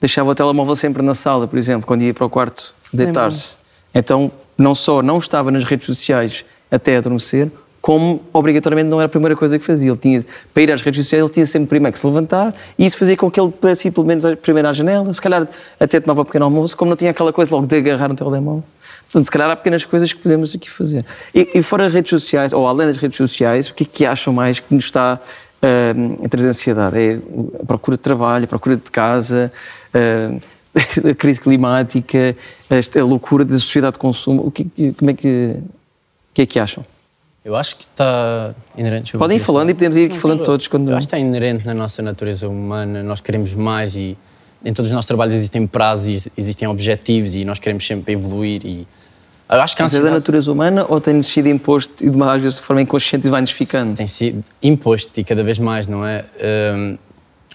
deixava 0.00 0.30
o 0.30 0.34
telemóvel 0.34 0.76
sempre 0.76 1.02
na 1.02 1.14
sala, 1.14 1.48
por 1.48 1.58
exemplo, 1.58 1.86
quando 1.86 2.02
ia 2.02 2.12
para 2.12 2.26
o 2.26 2.30
quarto 2.30 2.74
deitar-se. 2.92 3.56
Então, 3.94 4.30
não 4.58 4.74
só 4.74 5.02
não 5.02 5.18
estava 5.18 5.50
nas 5.50 5.64
redes 5.64 5.86
sociais 5.86 6.44
até 6.70 6.96
adormecer, 6.96 7.50
como 7.80 8.22
obrigatoriamente 8.32 8.88
não 8.88 8.98
era 8.98 9.06
a 9.06 9.08
primeira 9.10 9.36
coisa 9.36 9.58
que 9.58 9.64
fazia. 9.64 9.90
Ele 9.90 9.98
tinha, 9.98 10.24
para 10.52 10.62
ir 10.62 10.72
às 10.72 10.80
redes 10.80 11.04
sociais, 11.04 11.22
ele 11.22 11.32
tinha 11.32 11.46
sempre 11.46 11.68
primeiro 11.68 11.92
que 11.92 11.98
se 11.98 12.06
levantar 12.06 12.54
e 12.78 12.86
isso 12.86 12.96
fazia 12.96 13.16
com 13.16 13.30
que 13.30 13.38
ele 13.38 13.52
pudesse 13.52 13.88
ir 13.88 13.90
pelo 13.90 14.06
menos 14.06 14.24
primeiro 14.36 14.68
à 14.68 14.72
janela, 14.72 15.12
se 15.12 15.20
calhar 15.20 15.46
até 15.78 16.00
tomava 16.00 16.22
um 16.22 16.24
pequeno 16.24 16.46
almoço, 16.46 16.76
como 16.76 16.88
não 16.88 16.96
tinha 16.96 17.10
aquela 17.10 17.32
coisa 17.32 17.54
logo 17.54 17.66
de 17.66 17.76
agarrar 17.76 18.08
no 18.08 18.14
telemóvel. 18.14 18.64
Portanto, 19.14 19.26
se 19.26 19.30
calhar 19.30 19.48
há 19.48 19.54
pequenas 19.54 19.84
coisas 19.84 20.12
que 20.12 20.18
podemos 20.18 20.56
aqui 20.56 20.68
fazer. 20.68 21.06
E, 21.32 21.48
e 21.54 21.62
fora 21.62 21.88
redes 21.88 22.10
sociais, 22.10 22.52
ou 22.52 22.66
além 22.66 22.88
das 22.88 22.96
redes 22.96 23.16
sociais, 23.16 23.70
o 23.70 23.74
que 23.74 23.84
é 23.84 23.86
que 23.86 24.04
acham 24.04 24.34
mais 24.34 24.58
que 24.58 24.74
nos 24.74 24.86
está 24.86 25.20
ah, 25.62 26.24
a 26.24 26.28
trazer 26.28 26.48
ansiedade? 26.48 26.98
É 26.98 27.20
a 27.62 27.64
procura 27.64 27.96
de 27.96 28.02
trabalho, 28.02 28.44
a 28.44 28.48
procura 28.48 28.76
de 28.76 28.90
casa, 28.90 29.52
ah, 29.94 30.36
a 31.08 31.14
crise 31.14 31.40
climática, 31.40 32.36
esta 32.68 33.04
loucura 33.04 33.44
da 33.44 33.56
sociedade 33.56 33.92
de 33.92 34.00
consumo. 34.00 34.48
O 34.48 34.50
que, 34.50 34.64
como 34.98 35.12
é 35.12 35.14
que, 35.14 35.58
o 35.58 36.34
que 36.34 36.42
é 36.42 36.46
que 36.46 36.58
acham? 36.58 36.84
Eu 37.44 37.54
acho 37.54 37.76
que 37.76 37.84
está 37.84 38.52
inerente. 38.76 39.16
Podem 39.16 39.36
ir 39.36 39.40
falando 39.40 39.70
e 39.70 39.74
podemos 39.74 39.96
ir 39.96 40.06
aqui 40.06 40.18
falando 40.18 40.42
todos. 40.42 40.66
Quando... 40.66 40.90
Eu 40.90 40.96
acho 40.96 41.06
que 41.06 41.14
está 41.14 41.24
inerente 41.24 41.64
na 41.64 41.74
nossa 41.74 42.02
natureza 42.02 42.48
humana. 42.48 43.00
Nós 43.04 43.20
queremos 43.20 43.54
mais 43.54 43.94
e 43.94 44.16
em 44.64 44.72
todos 44.72 44.90
os 44.90 44.94
nossos 44.94 45.06
trabalhos 45.06 45.34
existem 45.34 45.68
prazos, 45.68 46.26
existem 46.36 46.66
objetivos 46.66 47.36
e 47.36 47.44
nós 47.44 47.60
queremos 47.60 47.86
sempre 47.86 48.14
evoluir. 48.14 48.66
E 48.66 48.88
eu 49.48 49.60
acho 49.60 49.76
que 49.76 49.82
a 49.82 49.84
Mas 49.84 49.94
é 49.94 50.00
da 50.00 50.10
natureza 50.10 50.50
humana 50.50 50.86
ou 50.88 51.00
tem 51.00 51.20
sido 51.22 51.48
imposto 51.48 52.04
e 52.04 52.08
de 52.08 52.16
uma, 52.16 52.32
às 52.34 52.40
vezes 52.40 52.56
de 52.58 52.62
forma 52.62 52.82
inconsciente 52.82 53.26
e 53.26 53.30
vai-nos 53.30 53.50
ficando? 53.50 53.96
Tem 53.96 54.06
sido 54.06 54.42
imposto 54.62 55.20
e 55.20 55.24
cada 55.24 55.42
vez 55.42 55.58
mais, 55.58 55.86
não 55.86 56.04
é? 56.04 56.24
Um, 56.74 56.98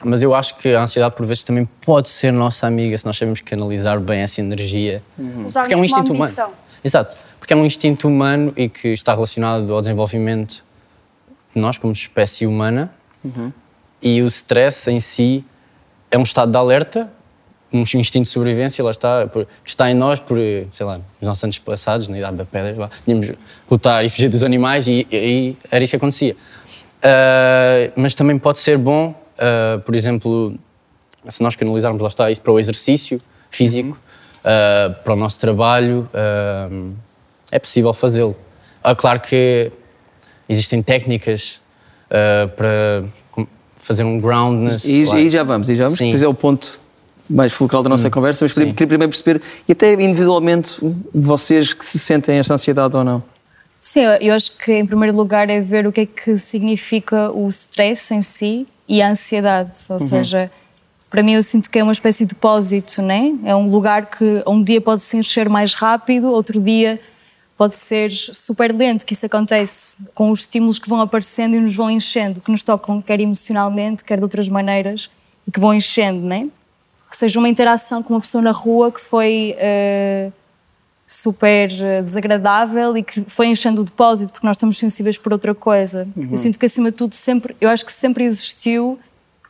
mas 0.03 0.21
eu 0.21 0.33
acho 0.33 0.55
que 0.57 0.73
a 0.73 0.81
ansiedade 0.81 1.15
por 1.15 1.25
vezes 1.25 1.43
também 1.43 1.67
pode 1.81 2.09
ser 2.09 2.31
nossa 2.31 2.65
amiga 2.67 2.97
se 2.97 3.05
nós 3.05 3.17
sabemos 3.17 3.41
canalizar 3.41 3.99
bem 3.99 4.21
essa 4.21 4.39
energia. 4.39 5.03
Uhum. 5.17 5.47
Porque 5.51 5.73
é 5.73 5.77
um 5.77 5.83
instinto 5.83 6.13
humano. 6.13 6.33
Exato. 6.83 7.17
Porque 7.39 7.53
é 7.53 7.55
um 7.55 7.65
instinto 7.65 8.07
humano 8.07 8.53
e 8.55 8.69
que 8.69 8.89
está 8.89 9.13
relacionado 9.13 9.73
ao 9.73 9.81
desenvolvimento 9.81 10.63
de 11.53 11.59
nós 11.59 11.77
como 11.77 11.91
espécie 11.91 12.45
humana. 12.45 12.91
Uhum. 13.23 13.51
E 14.01 14.21
o 14.21 14.27
stress 14.27 14.89
em 14.89 14.99
si 14.99 15.43
é 16.09 16.17
um 16.17 16.23
estado 16.23 16.51
de 16.51 16.57
alerta, 16.57 17.11
um 17.71 17.81
instinto 17.81 18.23
de 18.23 18.29
sobrevivência, 18.29 18.83
lá 18.83 18.91
está, 18.91 19.27
por, 19.27 19.45
que 19.63 19.69
está 19.69 19.89
em 19.91 19.93
nós 19.93 20.19
por, 20.19 20.37
sei 20.71 20.85
lá, 20.85 20.97
nos 20.97 21.21
nossos 21.21 21.43
anos 21.43 21.59
passados, 21.59 22.09
na 22.09 22.17
idade 22.17 22.37
da 22.37 22.45
pedra, 22.45 22.75
lá, 22.77 22.89
tínhamos 23.05 23.31
lutar 23.69 24.03
e 24.03 24.09
fugir 24.09 24.29
dos 24.29 24.43
animais 24.43 24.87
e, 24.87 25.07
e, 25.11 25.17
e 25.17 25.57
era 25.69 25.83
isso 25.83 25.91
que 25.91 25.97
acontecia. 25.97 26.35
Uh, 26.99 27.93
mas 27.95 28.13
também 28.13 28.37
pode 28.37 28.57
ser 28.57 28.77
bom, 28.77 29.09
uh, 29.35 29.79
por 29.81 29.95
exemplo, 29.95 30.55
se 31.27 31.41
nós 31.43 31.55
canalizarmos, 31.55 32.01
lá 32.01 32.07
está, 32.07 32.31
isso 32.31 32.41
para 32.41 32.51
o 32.51 32.59
exercício 32.59 33.21
físico, 33.51 33.97
uh, 34.39 34.93
para 35.03 35.13
o 35.13 35.15
nosso 35.15 35.39
trabalho, 35.39 36.09
é 37.51 37.59
possível 37.59 37.93
fazê-lo. 37.93 38.35
claro 38.97 39.19
que 39.19 39.71
existem 40.47 40.81
técnicas 40.81 41.59
para 42.09 43.03
fazer 43.75 44.03
um 44.03 44.19
groundness. 44.19 44.83
E 44.85 45.03
claro. 45.03 45.19
aí 45.19 45.29
já 45.29 45.43
vamos, 45.43 45.69
aí 45.69 45.75
já 45.75 45.85
vamos, 45.85 45.97
Sim. 45.97 46.05
depois 46.05 46.23
é 46.23 46.27
o 46.27 46.33
ponto 46.33 46.78
mais 47.29 47.53
fulcral 47.53 47.83
da 47.83 47.89
nossa 47.89 48.07
Hum, 48.07 48.11
conversa, 48.11 48.43
mas 48.45 48.53
sim. 48.53 48.73
queria 48.73 48.87
primeiro 48.87 49.09
perceber, 49.11 49.41
e 49.67 49.71
até 49.71 49.93
individualmente, 49.93 50.75
vocês 51.13 51.73
que 51.73 51.85
se 51.85 51.99
sentem 51.99 52.39
esta 52.39 52.53
ansiedade 52.55 52.95
ou 52.95 53.03
não? 53.03 53.23
Sim, 53.79 54.01
eu- 54.01 54.11
eu 54.29 54.33
acho 54.33 54.57
que 54.57 54.73
em 54.73 54.85
primeiro 54.85 55.15
lugar 55.15 55.49
é 55.49 55.61
ver 55.61 55.85
o 55.87 55.91
que 55.91 56.01
é 56.01 56.05
que 56.05 56.37
significa 56.37 57.31
o 57.31 57.47
stress 57.49 58.13
em 58.13 58.21
si 58.21 58.67
e 58.87 59.01
a 59.01 59.09
ansiedade. 59.11 59.77
Ou 59.89 59.97
Uhum. 60.01 60.07
seja, 60.07 60.51
para 61.09 61.23
mim 61.23 61.33
eu 61.33 61.43
sinto 61.43 61.69
que 61.69 61.79
é 61.79 61.83
uma 61.83 61.93
espécie 61.93 62.25
de 62.25 62.33
depósito, 62.33 63.01
né? 63.01 63.33
É 63.45 63.55
um 63.55 63.69
lugar 63.69 64.07
que 64.07 64.43
um 64.45 64.61
dia 64.61 64.81
pode 64.81 65.01
se 65.01 65.15
encher 65.17 65.47
mais 65.47 65.73
rápido, 65.73 66.31
outro 66.31 66.59
dia 66.59 66.99
pode 67.57 67.75
ser 67.75 68.09
super 68.11 68.73
lento, 68.73 69.05
que 69.05 69.13
isso 69.13 69.25
acontece 69.25 69.97
com 70.15 70.31
os 70.31 70.41
estímulos 70.41 70.79
que 70.79 70.87
vão 70.89 71.01
aparecendo 71.01 71.55
e 71.55 71.59
nos 71.59 71.75
vão 71.75 71.89
enchendo, 71.91 72.39
que 72.41 72.51
nos 72.51 72.63
tocam 72.63 73.01
quer 73.01 73.19
emocionalmente, 73.19 74.03
quer 74.03 74.17
de 74.17 74.23
outras 74.23 74.47
maneiras, 74.49 75.09
e 75.47 75.51
que 75.51 75.59
vão 75.59 75.73
enchendo, 75.73 76.25
né? 76.25 76.47
Seja 77.19 77.37
uma 77.37 77.49
interação 77.49 78.01
com 78.01 78.13
uma 78.13 78.21
pessoa 78.21 78.41
na 78.41 78.51
rua 78.51 78.93
que 78.93 79.01
foi 79.01 79.53
eh, 79.57 80.31
super 81.05 81.69
eh, 81.69 82.01
desagradável 82.01 82.95
e 82.95 83.03
que 83.03 83.25
foi 83.27 83.47
enchendo 83.47 83.81
o 83.81 83.83
depósito 83.83 84.31
porque 84.31 84.47
nós 84.47 84.55
estamos 84.55 84.77
sensíveis 84.77 85.17
por 85.17 85.33
outra 85.33 85.53
coisa. 85.53 86.07
Uhum. 86.15 86.29
Eu 86.31 86.37
sinto 86.37 86.57
que 86.57 86.65
acima 86.65 86.91
de 86.91 86.95
tudo 86.95 87.13
sempre, 87.13 87.57
eu 87.59 87.69
acho 87.69 87.85
que 87.85 87.91
sempre 87.91 88.23
existiu 88.23 88.97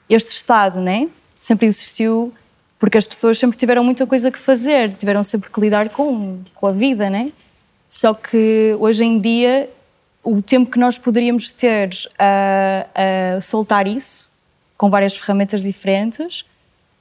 este 0.09 0.31
estado, 0.31 0.81
né? 0.81 1.09
Sempre 1.37 1.67
existiu 1.67 2.33
porque 2.79 2.97
as 2.97 3.05
pessoas 3.05 3.37
sempre 3.37 3.55
tiveram 3.55 3.83
muita 3.83 4.07
coisa 4.07 4.31
que 4.31 4.39
fazer, 4.39 4.95
tiveram 4.95 5.21
sempre 5.21 5.51
que 5.51 5.61
lidar 5.61 5.89
com, 5.89 6.39
com 6.55 6.65
a 6.65 6.71
vida, 6.71 7.07
né? 7.07 7.31
Só 7.87 8.15
que 8.15 8.75
hoje 8.79 9.03
em 9.03 9.19
dia 9.19 9.69
o 10.23 10.41
tempo 10.41 10.71
que 10.71 10.79
nós 10.79 10.97
poderíamos 10.97 11.51
ter 11.51 11.91
a, 12.17 13.35
a 13.37 13.41
soltar 13.41 13.87
isso 13.87 14.35
com 14.75 14.89
várias 14.89 15.15
ferramentas 15.15 15.61
diferentes, 15.61 16.43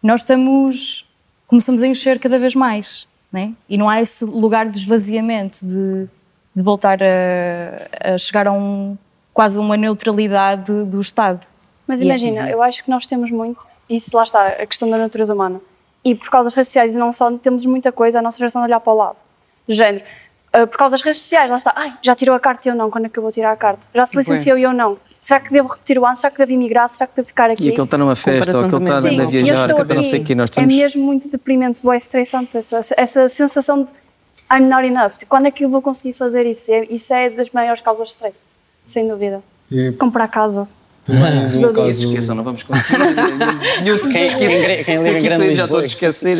nós 0.02 0.21
estamos 0.21 1.07
começamos 1.47 1.83
a 1.83 1.87
encher 1.87 2.19
cada 2.19 2.38
vez 2.38 2.55
mais, 2.55 3.09
né? 3.33 3.52
E 3.69 3.76
não 3.78 3.88
há 3.88 4.00
esse 4.00 4.25
lugar 4.25 4.69
de 4.69 4.78
esvaziamento, 4.78 5.64
de, 5.67 6.07
de 6.55 6.62
voltar 6.62 6.99
a, 7.02 8.14
a 8.14 8.19
chegar 8.19 8.47
a 8.47 8.52
um 8.52 8.97
quase 9.33 9.59
uma 9.59 9.76
neutralidade 9.76 10.71
do 10.85 11.00
Estado. 11.00 11.47
Mas 11.87 12.00
E 12.00 12.05
é- 12.05 12.07
imagina, 12.07 12.50
eu 12.50 12.62
acho 12.62 12.85
que 12.85 12.90
nós 12.90 13.07
temos 13.07 13.31
muito, 13.31 13.67
isso 13.88 14.14
lá 14.17 14.25
está, 14.25 14.47
a 14.47 14.67
questão 14.67 14.90
da 14.90 14.99
natureza 14.99 15.33
humana. 15.33 15.61
E 16.05 16.14
por 16.14 16.28
causa 16.31 16.47
das 16.49 16.55
redes 16.55 16.69
sociais, 16.69 16.95
e 16.95 16.99
não 16.99 17.12
só, 17.12 17.31
temos 17.38 17.64
muita 17.67 17.90
coisa, 17.90 18.19
a 18.19 18.23
nossa 18.23 18.37
geração 18.38 18.61
de 18.62 18.67
olhar 18.69 18.81
para 18.81 18.93
o 18.93 18.97
lado. 18.97 19.17
Do 19.67 19.75
género, 19.75 20.05
ah, 20.52 20.67
por 20.67 20.76
causa 20.78 20.93
das 20.93 21.02
redes 21.02 21.21
sociais, 21.23 21.50
lá 21.50 21.57
está, 21.57 21.73
ai, 21.75 21.95
já 22.02 22.14
tirou 22.14 22.35
a 22.35 22.40
carta 22.40 22.69
e 22.69 22.71
eu 22.71 22.75
não, 22.75 22.90
quando 22.90 23.07
é 23.07 23.09
que 23.09 23.19
eu 23.19 23.23
vou 23.23 23.33
tirar 23.33 23.52
a 23.52 23.57
carta? 23.57 23.87
Já 23.95 24.05
se 24.07 24.17
licenciou 24.17 24.59
e 24.59 24.62
eu 24.62 24.73
não. 24.73 24.99
Será 25.28 25.40
que 25.40 25.52
devo 25.52 25.68
repetir 25.68 25.99
o 25.99 26.06
ano? 26.06 26.16
Será 26.16 26.30
que 26.30 26.38
devo 26.38 26.52
emigrar? 26.52 26.88
Será 26.88 27.06
que 27.06 27.16
devo 27.16 27.28
ficar 27.28 27.50
aqui? 27.50 27.64
E 27.64 27.68
aquele 27.68 27.82
está 27.85 27.99
numa 27.99 28.16
festa, 28.16 28.56
ou 28.56 28.64
aquele 28.64 28.82
está 28.82 28.94
a 28.97 29.12
eu 29.12 29.28
viajar, 29.28 29.68
estou 29.68 29.82
aquele 29.82 29.94
não 29.97 30.02
sei 30.02 30.12
o 30.12 30.16
aqui. 30.16 30.25
quê. 30.25 30.35
Nós 30.35 30.49
É 30.49 30.50
estamos... 30.52 30.75
mesmo 30.75 31.04
muito 31.04 31.28
deprimente, 31.28 31.80
bem 31.85 31.97
estressante, 31.99 32.56
essa, 32.56 32.80
essa 32.97 33.28
sensação 33.28 33.82
de 33.85 33.92
I'm 34.50 34.66
not 34.66 34.87
enough. 34.87 35.12
Quando 35.28 35.44
é 35.44 35.50
que 35.50 35.66
eu 35.66 35.68
vou 35.68 35.82
conseguir 35.82 36.14
fazer 36.14 36.47
isso? 36.47 36.73
É- 36.73 36.87
Isso 36.88 37.12
é 37.12 37.28
das 37.28 37.50
maiores 37.50 37.82
causas 37.82 38.08
de 38.08 38.14
stress, 38.14 38.42
sem 38.87 39.06
dúvida. 39.06 39.42
E 39.70 39.92
Comprar 39.92 40.28
casa. 40.28 40.66
Pesadelo. 41.04 41.75
caso... 41.75 42.08
Esqueçam, 42.08 42.35
não 42.35 42.42
vamos 42.44 42.62
conseguir. 42.62 42.97
Quem- 44.11 44.28
quem- 44.30 44.85
quem 44.85 44.94
Grande 44.97 45.12
podemos 45.12 45.44
já 45.44 45.47
Lisboa. 45.64 45.68
todos 45.68 45.90
esquecer. 45.90 46.38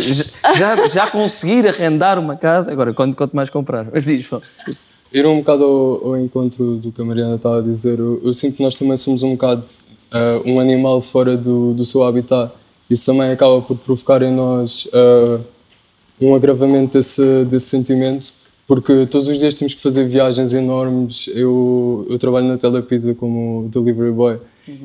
Já, 0.57 0.87
já 0.88 1.11
conseguir 1.11 1.68
arrendar 1.68 2.18
uma 2.18 2.37
casa, 2.37 2.73
agora 2.73 2.95
quanto, 2.95 3.14
quanto 3.14 3.37
mais 3.37 3.50
comprar. 3.50 3.87
Mas 3.92 4.02
diz. 4.02 4.26
Ir 5.12 5.27
um 5.27 5.38
bocado 5.38 5.65
ao, 5.65 6.09
ao 6.09 6.21
encontro 6.21 6.77
do 6.77 6.93
que 6.93 7.00
a 7.00 7.05
Mariana 7.05 7.37
estava 7.37 7.59
a 7.59 7.62
dizer, 7.62 7.99
eu, 7.99 8.21
eu 8.23 8.33
sinto 8.33 8.57
que 8.57 8.62
nós 8.62 8.79
também 8.79 8.97
somos 8.97 9.23
um 9.23 9.33
bocado 9.33 9.65
ah, 10.11 10.41
um 10.45 10.59
animal 10.61 11.00
fora 11.00 11.37
do, 11.37 11.73
do 11.75 11.85
seu 11.85 12.03
habitat. 12.03 12.53
Isso 12.88 13.05
também 13.07 13.31
acaba 13.31 13.61
por 13.61 13.77
provocar 13.77 14.23
em 14.23 14.33
nós 14.33 14.88
ah, 14.93 15.41
um 16.21 16.35
agravamento 16.35 16.99
desse, 16.99 17.45
desse 17.45 17.67
sentimento, 17.67 18.35
porque 18.67 19.07
todos 19.07 19.29
os 19.29 19.38
dias 19.38 19.55
temos 19.55 19.75
que 19.75 19.81
fazer 19.81 20.07
viagens 20.07 20.53
enormes. 20.53 21.29
Eu, 21.35 22.07
eu 22.09 22.19
trabalho 22.19 22.47
na 22.47 22.59
Telepizza 22.59 23.15
como 23.15 23.69
delivery 23.71 24.12
boy. 24.12 24.38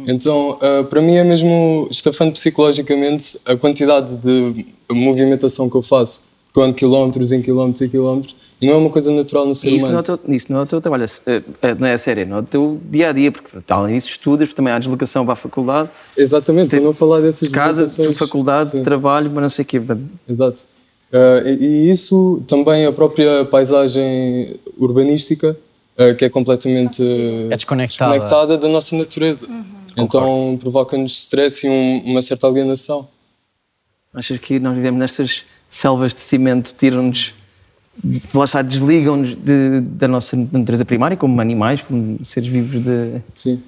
Então, 0.07 0.57
ah, 0.61 0.83
para 0.83 1.01
mim 1.01 1.15
é 1.15 1.23
mesmo 1.23 1.87
estafante 1.91 2.33
psicologicamente 2.33 3.37
a 3.45 3.55
quantidade 3.55 4.15
de 4.17 4.65
movimentação 4.89 5.69
que 5.69 5.75
eu 5.75 5.81
faço. 5.81 6.21
Que 6.53 6.59
eu 6.59 6.63
ando 6.63 6.73
quilómetros 6.75 7.31
em 7.31 7.41
quilómetros 7.41 7.81
e 7.81 7.89
quilómetros 7.89 8.35
e 8.61 8.67
não 8.67 8.73
é 8.75 8.77
uma 8.77 8.89
coisa 8.91 9.11
natural 9.11 9.45
no 9.47 9.55
ser 9.55 9.71
E 9.71 9.75
isso 9.75 9.85
não, 9.87 9.97
é 9.97 10.01
humano. 10.01 10.17
teu, 10.23 10.33
isso 10.35 10.53
não 10.53 10.59
é 10.59 10.63
o 10.63 10.65
teu 10.67 10.79
trabalho, 10.79 11.03
é- 11.25 11.43
é- 11.63 11.73
não 11.73 11.87
é 11.87 11.93
a 11.93 11.97
sério, 11.97 12.27
não 12.27 12.37
é 12.37 12.39
o 12.39 12.43
teu 12.43 12.79
dia 12.89 13.09
a 13.09 13.11
dia, 13.11 13.31
porque 13.31 13.49
além 13.67 13.95
disso 13.95 14.09
estudas, 14.09 14.53
também 14.53 14.71
há 14.71 14.77
deslocação 14.79 15.25
para 15.25 15.33
a 15.33 15.35
faculdade. 15.35 15.89
Exatamente, 16.15 16.69
para 16.69 16.79
não 16.79 16.93
falar 16.93 17.21
dessas 17.21 17.49
Casa, 17.49 17.89
faculdade, 18.13 18.79
trabalho, 18.83 19.31
mas 19.33 19.41
não 19.41 19.49
sei 19.49 19.63
o 19.63 19.65
quê. 19.65 19.81
Exato. 20.29 20.65
Ah, 21.11 21.41
e, 21.45 21.65
e 21.65 21.89
isso 21.91 22.41
também 22.47 22.85
a 22.85 22.91
própria 22.91 23.43
paisagem 23.45 24.55
urbanística, 24.77 25.57
ah, 25.97 26.13
que 26.13 26.23
é 26.25 26.29
completamente 26.29 27.03
É 27.51 27.55
desconectada. 27.55 28.11
desconectada 28.13 28.57
da 28.59 28.67
nossa 28.69 28.95
natureza. 28.95 29.47
Então 29.97 30.55
provoca-nos 30.61 31.11
stress 31.17 31.65
e 31.65 31.69
um- 31.69 32.01
uma 32.05 32.21
certa 32.21 32.47
alienação. 32.47 33.07
Achas 34.13 34.37
que 34.37 34.59
nós 34.59 34.75
vivemos 34.75 34.99
nestas 34.99 35.43
selvas 35.75 36.13
de 36.13 36.19
cimento, 36.19 36.73
tiram-nos, 36.77 37.33
lá 38.33 38.45
está, 38.45 38.61
desligam-nos 38.61 39.35
de- 39.35 39.81
da 39.81 40.07
nossa 40.07 40.35
natureza 40.51 40.85
primária, 40.85 41.17
como 41.17 41.39
animais, 41.41 41.81
como 41.81 42.17
seres 42.23 42.49
vivos 42.49 42.83
de. 42.83 43.21
Sim. 43.33 43.61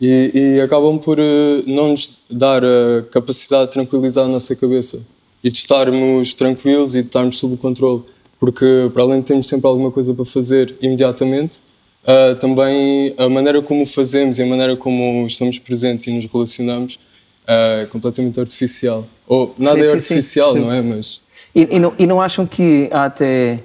E, 0.00 0.30
e 0.56 0.60
acabam 0.60 0.98
por 0.98 1.18
eh, 1.18 1.62
não 1.66 1.88
nos 1.90 2.20
dar 2.30 2.62
a 2.64 3.02
capacidade 3.10 3.66
de 3.66 3.72
tranquilizar 3.72 4.24
a 4.24 4.28
nossa 4.28 4.54
cabeça 4.54 5.00
e 5.42 5.50
de 5.50 5.58
estarmos 5.58 6.34
tranquilos 6.34 6.94
e 6.94 7.00
de 7.02 7.08
estarmos 7.08 7.36
sob 7.38 7.54
o 7.54 7.56
controle. 7.56 8.02
Porque, 8.38 8.90
para 8.92 9.02
além 9.02 9.20
de 9.20 9.26
termos 9.26 9.46
sempre 9.46 9.66
alguma 9.66 9.90
coisa 9.90 10.12
para 10.14 10.24
fazer 10.24 10.74
imediatamente, 10.80 11.58
ah, 12.06 12.36
também 12.38 13.14
a 13.18 13.28
maneira 13.28 13.60
como 13.62 13.82
o 13.82 13.86
fazemos 13.86 14.38
e 14.38 14.42
a 14.42 14.46
maneira 14.46 14.76
como 14.76 15.26
estamos 15.26 15.58
presentes 15.58 16.06
e 16.06 16.10
nos 16.12 16.30
relacionamos 16.30 16.98
ah, 17.46 17.80
é 17.82 17.86
completamente 17.86 18.38
artificial. 18.38 19.06
Ou 19.26 19.52
nada 19.58 19.76
Sim, 19.76 19.80
é 19.80 19.88
sim, 19.88 19.96
artificial, 19.96 20.52
sim. 20.52 20.60
não 20.60 20.72
é? 20.72 20.80
Mas 20.80 21.20
E, 21.56 21.76
e 21.76 21.78
não, 21.80 21.94
e 21.98 22.06
não 22.06 22.20
acham 22.20 22.46
que 22.46 22.88
há 22.92 23.06
até. 23.06 23.60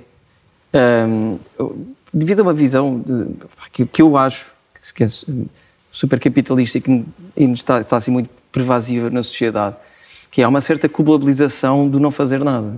hum, 0.74 1.38
devido 2.14 2.40
a 2.40 2.44
uma 2.44 2.54
visão 2.54 3.00
de- 3.06 3.36
que, 3.74 3.86
que 3.86 4.02
eu 4.02 4.16
acho 4.18 4.54
que 4.96 5.04
é 5.04 5.08
super 5.92 6.18
capitalista 6.20 6.78
e 6.78 6.82
que 6.82 7.06
e 7.36 7.44
está, 7.52 7.82
está 7.82 7.98
assim 7.98 8.12
muito 8.12 8.30
pervasiva 8.52 9.10
na 9.10 9.22
sociedade, 9.22 9.76
que 10.32 10.42
há 10.42 10.48
uma 10.48 10.62
certa 10.62 10.88
culpabilização 10.88 11.90
do 11.90 12.00
não 12.00 12.12
fazer 12.12 12.40
nada. 12.44 12.74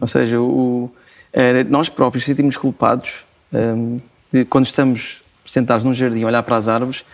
Ou 0.00 0.06
seja, 0.06 0.40
o, 0.40 0.90
eh, 1.32 1.62
nós 1.64 1.88
próprios 1.90 2.24
sentimos 2.24 2.56
culpados 2.56 3.24
hum, 3.52 4.00
de 4.32 4.44
quando 4.46 4.64
estamos 4.66 5.22
sentados 5.46 5.84
num 5.84 5.92
jardim 5.92 6.22
a 6.24 6.26
olhar 6.26 6.42
para 6.42 6.56
as 6.56 6.68
árvores. 6.68 7.04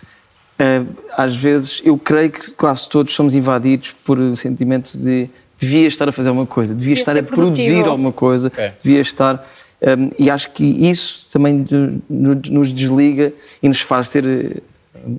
eh, 0.57 0.83
às 1.17 1.35
vezes, 1.35 1.81
eu 1.83 1.97
creio 1.97 2.31
que 2.31 2.51
quase 2.51 2.87
todos 2.89 3.13
somos 3.13 3.35
invadidos 3.35 3.91
por 4.05 4.17
o 4.19 4.35
sentimento 4.37 4.97
de 4.97 5.29
devia 5.61 5.87
estar 5.87 6.09
a 6.09 6.11
fazer 6.11 6.29
alguma 6.29 6.45
coisa, 6.47 6.73
devia 6.73 6.95
Devia 6.95 7.01
estar 7.01 7.11
a 7.17 7.23
produzir 7.23 7.63
produtivo. 7.65 7.89
alguma 7.89 8.11
coisa, 8.11 8.51
É. 8.57 8.73
devia 8.83 8.99
estar. 9.01 9.47
Um, 9.81 10.11
e 10.19 10.29
acho 10.29 10.49
que 10.51 10.63
isso 10.63 11.27
também 11.31 11.65
nos 12.09 12.73
desliga 12.73 13.31
e 13.63 13.67
nos 13.67 13.79
faz 13.81 14.09
ter. 14.09 14.61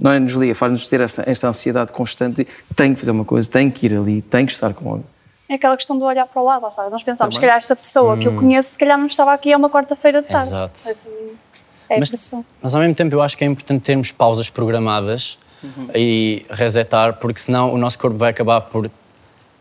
Não 0.00 0.12
é 0.12 0.18
nos 0.20 0.32
desliga, 0.32 0.54
faz-nos 0.54 0.88
ter 0.88 1.00
esta, 1.00 1.24
esta 1.28 1.48
ansiedade 1.48 1.90
constante. 1.92 2.44
de, 2.44 2.46
Tenho 2.76 2.94
que 2.94 3.00
fazer 3.00 3.10
uma 3.12 3.24
coisa, 3.24 3.48
tenho 3.50 3.72
que 3.72 3.86
ir 3.86 3.96
ali, 3.96 4.20
tenho 4.22 4.46
que 4.46 4.52
estar 4.52 4.72
com 4.74 4.88
alguém. 4.90 5.06
É 5.48 5.54
aquela 5.54 5.76
questão 5.76 5.98
do 5.98 6.04
olhar 6.04 6.26
para 6.26 6.40
o 6.40 6.44
lado, 6.44 6.66
está. 6.68 6.88
Nós 6.88 7.02
pensamos, 7.02 7.34
Tá 7.34 7.38
se 7.38 7.40
calhar 7.40 7.56
esta 7.58 7.74
pessoa 7.74 8.16
que 8.16 8.26
eu 8.28 8.34
conheço, 8.34 8.70
se 8.72 8.78
calhar 8.78 8.96
não 8.96 9.06
estava 9.06 9.32
aqui 9.34 9.52
a 9.52 9.56
uma 9.56 9.68
quarta-feira 9.68 10.22
de 10.22 10.28
tarde. 10.28 10.48
Exato. 10.48 10.80
É 11.88 11.96
a 11.96 11.98
Mas- 12.00 12.08
pressão. 12.08 12.44
Mas 12.62 12.74
ao 12.74 12.80
mesmo 12.80 12.94
tempo 12.94 13.14
eu 13.14 13.20
acho 13.20 13.36
que 13.36 13.44
é 13.44 13.46
importante 13.46 13.82
termos 13.82 14.12
pausas 14.12 14.48
programadas 14.48 15.36
e 15.94 16.44
resetar, 16.50 17.14
porque 17.14 17.40
senão 17.40 17.72
o 17.74 17.78
nosso 17.78 17.98
corpo 17.98 18.16
vai 18.16 18.30
acabar 18.30 18.60
por 18.62 18.90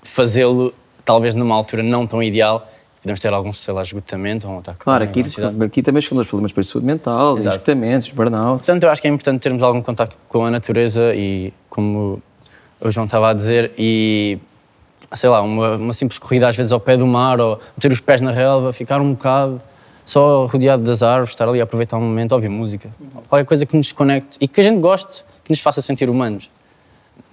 fazê-lo 0.01 0.73
talvez 1.03 1.35
numa 1.35 1.55
altura 1.55 1.83
não 1.83 2.05
tão 2.05 2.21
ideal. 2.21 2.67
Podemos 3.01 3.19
ter 3.19 3.33
algum, 3.33 3.51
sei 3.51 3.73
lá, 3.73 3.81
esgotamento 3.81 4.47
ou 4.47 4.53
um 4.53 4.59
ataque 4.59 4.79
Claro, 4.79 5.03
aqui, 5.03 5.23
aqui 5.65 5.81
também 5.81 6.01
chegamos 6.03 6.21
aos 6.21 6.27
problemas 6.27 6.53
de 6.53 6.63
saúde 6.63 6.85
mental, 6.85 7.35
Exato. 7.35 7.55
esgotamentos, 7.55 8.09
burnout. 8.11 8.59
Portanto, 8.59 8.83
eu 8.83 8.89
acho 8.91 9.01
que 9.01 9.07
é 9.07 9.11
importante 9.11 9.41
termos 9.41 9.63
algum 9.63 9.81
contacto 9.81 10.17
com 10.29 10.45
a 10.45 10.51
natureza 10.51 11.15
e, 11.15 11.51
como 11.67 12.21
o 12.79 12.91
João 12.91 13.05
estava 13.05 13.29
a 13.29 13.33
dizer, 13.33 13.71
e 13.75 14.37
sei 15.13 15.29
lá, 15.29 15.41
uma, 15.41 15.77
uma 15.77 15.93
simples 15.93 16.19
corrida 16.19 16.47
às 16.47 16.55
vezes 16.55 16.71
ao 16.71 16.79
pé 16.79 16.95
do 16.95 17.07
mar 17.07 17.39
ou 17.39 17.59
meter 17.75 17.91
os 17.91 17.99
pés 17.99 18.21
na 18.21 18.31
relva, 18.31 18.71
ficar 18.71 19.01
um 19.01 19.13
bocado 19.13 19.59
só 20.05 20.45
rodeado 20.45 20.83
das 20.83 21.01
árvores, 21.01 21.31
estar 21.31 21.49
ali 21.49 21.59
a 21.59 21.63
aproveitar 21.63 21.97
um 21.97 22.01
momento, 22.01 22.33
ouvir 22.33 22.49
música. 22.49 22.89
Qualquer 23.27 23.45
coisa 23.45 23.65
que 23.65 23.75
nos 23.75 23.91
conecte 23.91 24.37
e 24.39 24.47
que 24.47 24.61
a 24.61 24.63
gente 24.63 24.79
goste, 24.79 25.23
que 25.43 25.49
nos 25.49 25.59
faça 25.59 25.81
sentir 25.81 26.07
humanos 26.07 26.49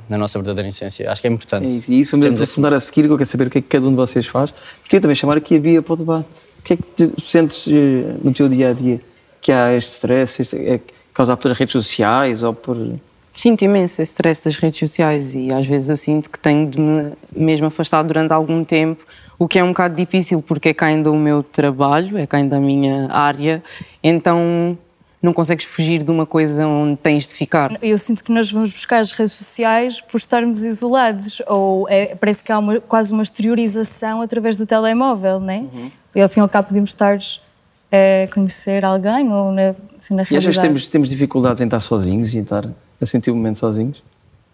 na 0.08 0.18
nossa 0.18 0.38
verdadeira 0.38 0.68
essência. 0.68 1.10
Acho 1.10 1.20
que 1.20 1.28
é 1.28 1.30
importante. 1.30 1.66
É 1.66 1.70
isso, 1.70 1.92
e 1.92 2.00
isso 2.00 2.18
vamos 2.18 2.26
aprofundar 2.26 2.72
a 2.74 2.80
seguir, 2.80 3.04
que 3.06 3.12
eu 3.12 3.16
quero 3.16 3.28
saber 3.28 3.46
o 3.46 3.50
que 3.50 3.58
é 3.58 3.60
que 3.60 3.68
cada 3.68 3.86
um 3.86 3.90
de 3.90 3.96
vocês 3.96 4.26
faz. 4.26 4.52
Eu 4.90 5.00
também 5.00 5.14
chamar 5.14 5.36
aqui 5.36 5.56
a 5.56 5.60
Bia 5.60 5.82
para 5.82 5.92
o 5.92 5.96
debate. 5.96 6.46
O 6.58 6.62
que 6.62 6.72
é 6.72 6.76
que 6.76 6.82
te 6.82 7.20
sentes 7.20 7.66
eh, 7.68 8.16
no 8.22 8.32
teu 8.32 8.48
dia 8.48 8.70
a 8.70 8.72
dia 8.72 9.00
que 9.40 9.52
há 9.52 9.74
este 9.74 9.92
stress? 9.92 10.42
Este, 10.42 10.56
é 10.56 10.80
causado 11.12 11.38
pelas 11.38 11.58
redes 11.58 11.72
sociais 11.72 12.42
ou 12.42 12.54
por. 12.54 12.76
Sinto 13.34 13.62
imenso 13.62 14.02
esse 14.02 14.12
stress 14.12 14.44
das 14.44 14.56
redes 14.56 14.78
sociais 14.78 15.34
e 15.34 15.52
às 15.52 15.66
vezes 15.66 15.88
eu 15.88 15.96
sinto 15.96 16.30
que 16.30 16.38
tenho 16.38 16.68
de 16.68 16.80
me 16.80 17.12
mesmo 17.34 17.66
afastar 17.66 18.02
durante 18.02 18.32
algum 18.32 18.64
tempo, 18.64 19.04
o 19.38 19.46
que 19.46 19.58
é 19.58 19.64
um 19.64 19.68
bocado 19.68 19.94
difícil 19.94 20.42
porque 20.42 20.70
é 20.70 20.74
cá 20.74 20.86
ainda 20.86 21.10
o 21.10 21.16
meu 21.16 21.42
trabalho, 21.42 22.18
é 22.18 22.26
cá 22.26 22.38
ainda 22.38 22.56
a 22.56 22.60
minha 22.60 23.08
área, 23.12 23.62
então 24.02 24.76
não 25.20 25.32
consegues 25.32 25.64
fugir 25.64 26.02
de 26.02 26.10
uma 26.10 26.24
coisa 26.24 26.66
onde 26.66 26.96
tens 26.96 27.26
de 27.26 27.34
ficar. 27.34 27.76
Eu 27.82 27.98
sinto 27.98 28.22
que 28.22 28.30
nós 28.32 28.50
vamos 28.52 28.70
buscar 28.70 28.98
as 29.00 29.10
redes 29.12 29.32
sociais 29.32 30.00
por 30.00 30.16
estarmos 30.16 30.60
isolados, 30.62 31.42
ou 31.46 31.88
é- 31.88 32.14
parece 32.14 32.42
que 32.44 32.52
há 32.52 32.58
uma- 32.58 32.80
quase 32.80 33.12
uma 33.12 33.22
exteriorização 33.22 34.22
através 34.22 34.56
do 34.58 34.64
telemóvel, 34.66 35.40
não 35.40 35.50
é? 35.52 35.64
E 36.14 36.20
ao 36.20 36.28
fim 36.28 36.40
e 36.40 36.42
ao 36.42 36.48
cabo 36.48 36.68
podemos 36.68 36.90
estar 36.90 37.18
a 37.90 38.32
conhecer 38.32 38.84
alguém 38.84 39.32
ou 39.32 39.50
na, 39.52 39.74
assim, 39.98 40.14
na 40.14 40.22
E 40.22 40.24
achas 40.24 40.28
que 40.28 40.38
realidade. 40.38 40.60
temos, 40.60 40.88
temos 40.88 41.08
dificuldades 41.10 41.60
em 41.60 41.64
estar 41.64 41.80
sozinhos 41.80 42.34
e 42.34 42.38
estar 42.38 42.64
a 43.00 43.06
sentir 43.06 43.30
o 43.30 43.34
momento 43.36 43.58
sozinhos? 43.58 44.02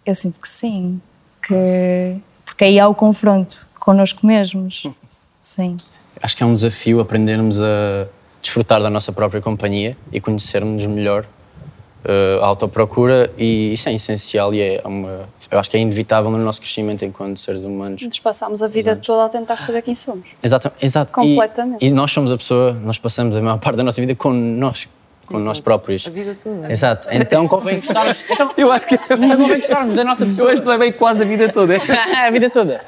Eu 0.07 0.15
sinto 0.15 0.41
que 0.41 0.49
sim, 0.49 1.01
que... 1.43 2.17
porque 2.45 2.65
aí 2.65 2.79
há 2.79 2.87
o 2.89 2.95
confronto 2.95 3.67
connosco 3.79 4.27
mesmos. 4.27 4.87
Sim. 5.43 5.77
Acho 6.23 6.37
que 6.37 6.43
é 6.43 6.47
um 6.47 6.55
desafio 6.55 7.01
aprendermos 7.01 7.61
a 7.61 8.07
desfrutar 8.45 8.81
da 8.83 8.91
nossa 8.91 9.11
própria 9.11 9.41
companhia 9.41 9.97
e 10.13 10.21
conhecermos 10.21 10.85
melhor 10.85 11.25
eh, 12.05 12.39
a 12.43 12.47
autoprocura 12.47 13.31
e 13.39 13.73
isso 13.73 13.89
é 13.89 13.95
essencial 13.95 14.53
e 14.53 14.61
é 14.61 14.83
uma, 14.85 15.27
eu 15.51 15.59
acho 15.59 15.71
que 15.71 15.77
é 15.79 15.81
inevitável 15.81 16.31
no 16.31 16.37
nosso 16.39 16.61
crescimento 16.61 17.03
enquanto 17.05 17.39
seres 17.41 17.63
humanos. 17.63 18.03
Nos 18.03 18.19
passamos 18.21 18.63
a 18.63 18.69
vida 18.69 18.95
toda 18.97 19.25
a 19.25 19.29
tentar 19.31 19.57
saber 19.63 19.81
quem 19.83 19.95
somos. 19.95 20.27
Exato, 20.43 20.71
exato. 20.81 21.11
E- 21.11 21.15
Completamente. 21.15 21.85
E, 21.87 21.91
nós 21.91 22.13
somos 22.13 22.31
a 22.31 22.37
pessoa, 22.37 22.75
nós 22.85 22.99
passamos 22.99 23.35
a 23.35 23.41
maior 23.41 23.59
parte 23.59 23.77
da 23.77 23.83
nossa 23.83 23.99
vida 24.01 24.15
com 24.15 24.31
nós, 24.35 24.87
com 25.25 25.39
nós 25.39 25.59
próprios. 25.61 26.07
A 26.07 26.11
vida 26.11 26.37
toda. 26.45 26.71
Exato. 26.71 27.09
Então 27.11 27.49
convém 27.49 27.77
gostarmos, 27.81 28.23
então, 28.29 28.51
Eu 28.59 28.71
acho 28.71 28.87
que. 28.87 28.95
então 28.97 29.17
convém 29.39 29.57
gostarmos 29.61 29.95
da 29.97 30.05
nossa 30.05 30.25
Eu 30.25 30.27
pessoa. 30.29 30.53
acho 30.53 30.63
que 30.63 30.71
é 30.71 30.77
bem 30.79 30.93
quase 30.93 31.23
a 31.23 31.27
vida 31.27 31.49
toda. 31.51 31.79
a 31.81 32.31
vida 32.31 32.51
toda. 32.51 32.83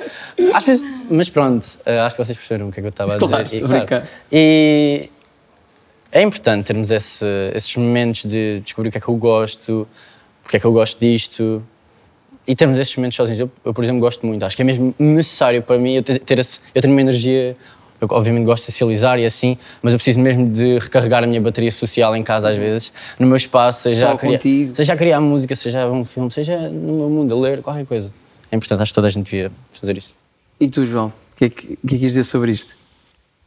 Às 0.53 0.65
vezes, 0.65 0.87
mas 1.11 1.31
pronto, 1.31 1.67
eh, 1.87 1.99
acho 2.01 2.15
que 2.17 2.23
vocês 2.23 2.37
perceberam 2.37 2.69
o 2.69 2.73
que 2.73 2.81
é 2.81 2.83
que 2.83 2.87
eu 2.89 2.91
estava 2.91 3.15
a 3.15 3.17
dizer. 3.17 3.29
Claro, 3.29 3.49
e, 3.51 3.61
brincar. 3.65 4.07
e 4.31 5.11
é 6.19 6.23
importante 6.23 6.65
termos 6.67 6.91
esse- 6.91 7.25
esses 7.55 7.75
momentos 7.77 8.25
de 8.25 8.61
descobrir 8.61 8.89
o 8.89 8.93
que 8.93 8.99
é 8.99 9.01
que 9.01 9.09
eu 9.09 9.15
gosto, 9.17 9.87
porque 10.43 10.57
é 10.57 10.61
que 10.61 10.67
eu 10.67 10.73
gosto 10.73 10.99
disto 11.01 11.63
e 12.47 12.55
termos 12.55 12.79
esses 12.79 12.95
momentos 12.97 13.17
sozinhos. 13.17 13.41
Eu, 13.41 13.51
eu, 13.65 13.75
por 13.75 13.83
exemplo, 13.85 14.01
gosto 14.01 14.25
muito. 14.27 14.45
Acho 14.45 14.57
que 14.57 14.63
é 14.63 14.65
mesmo 14.65 14.95
necessário 14.99 15.61
para 15.63 15.79
mim 15.79 15.95
eu 15.97 16.03
ter, 16.03 16.19
ter 16.21 16.39
esse- 16.39 16.61
eu 16.75 16.81
tenho 16.81 16.95
uma 16.95 17.01
energia. 17.01 17.57
Eu, 18.01 18.09
obviamente, 18.11 18.45
gosto 18.45 18.67
de 18.67 18.73
socializar 18.73 19.19
e 19.19 19.25
assim, 19.25 19.57
mas 19.83 19.93
eu 19.95 19.99
preciso 19.99 20.21
mesmo 20.21 20.49
de 20.51 20.79
recarregar 20.79 21.25
a 21.25 21.27
minha 21.27 21.41
bateria 21.41 21.73
social 21.73 22.15
em 22.15 22.23
casa, 22.23 22.51
às 22.51 22.57
vezes, 22.57 22.93
no 23.19 23.27
meu 23.27 23.37
espaço, 23.39 23.85
seja, 23.85 24.09
Só 24.09 24.13
a 24.13 24.19
criar, 24.19 24.33
contigo. 24.35 24.77
seja 24.77 24.93
a 24.93 24.97
criar 24.97 25.21
música, 25.21 25.57
seja 25.57 25.83
a 25.85 25.91
um 25.91 26.05
filme, 26.05 26.31
seja 26.31 26.69
no 26.69 26.93
meu 26.99 27.09
mundo, 27.09 27.33
a 27.35 27.41
ler, 27.41 27.63
qualquer 27.63 27.87
coisa. 27.87 28.13
É 28.53 28.57
importante, 28.57 28.83
acho 28.83 28.91
que 28.93 28.95
toda 28.95 29.07
a 29.07 29.11
gente 29.11 29.25
devia 29.25 29.51
fazer 29.73 29.97
isso. 29.97 30.15
E 30.61 30.69
tu, 30.69 30.85
João, 30.85 31.07
o 31.07 31.37
que 31.37 31.47
é 31.47 31.49
que, 31.49 31.67
que, 31.69 31.73
é 31.87 31.89
que 31.89 31.97
dizer 31.99 32.25
sobre 32.25 32.53
isto? 32.53 32.77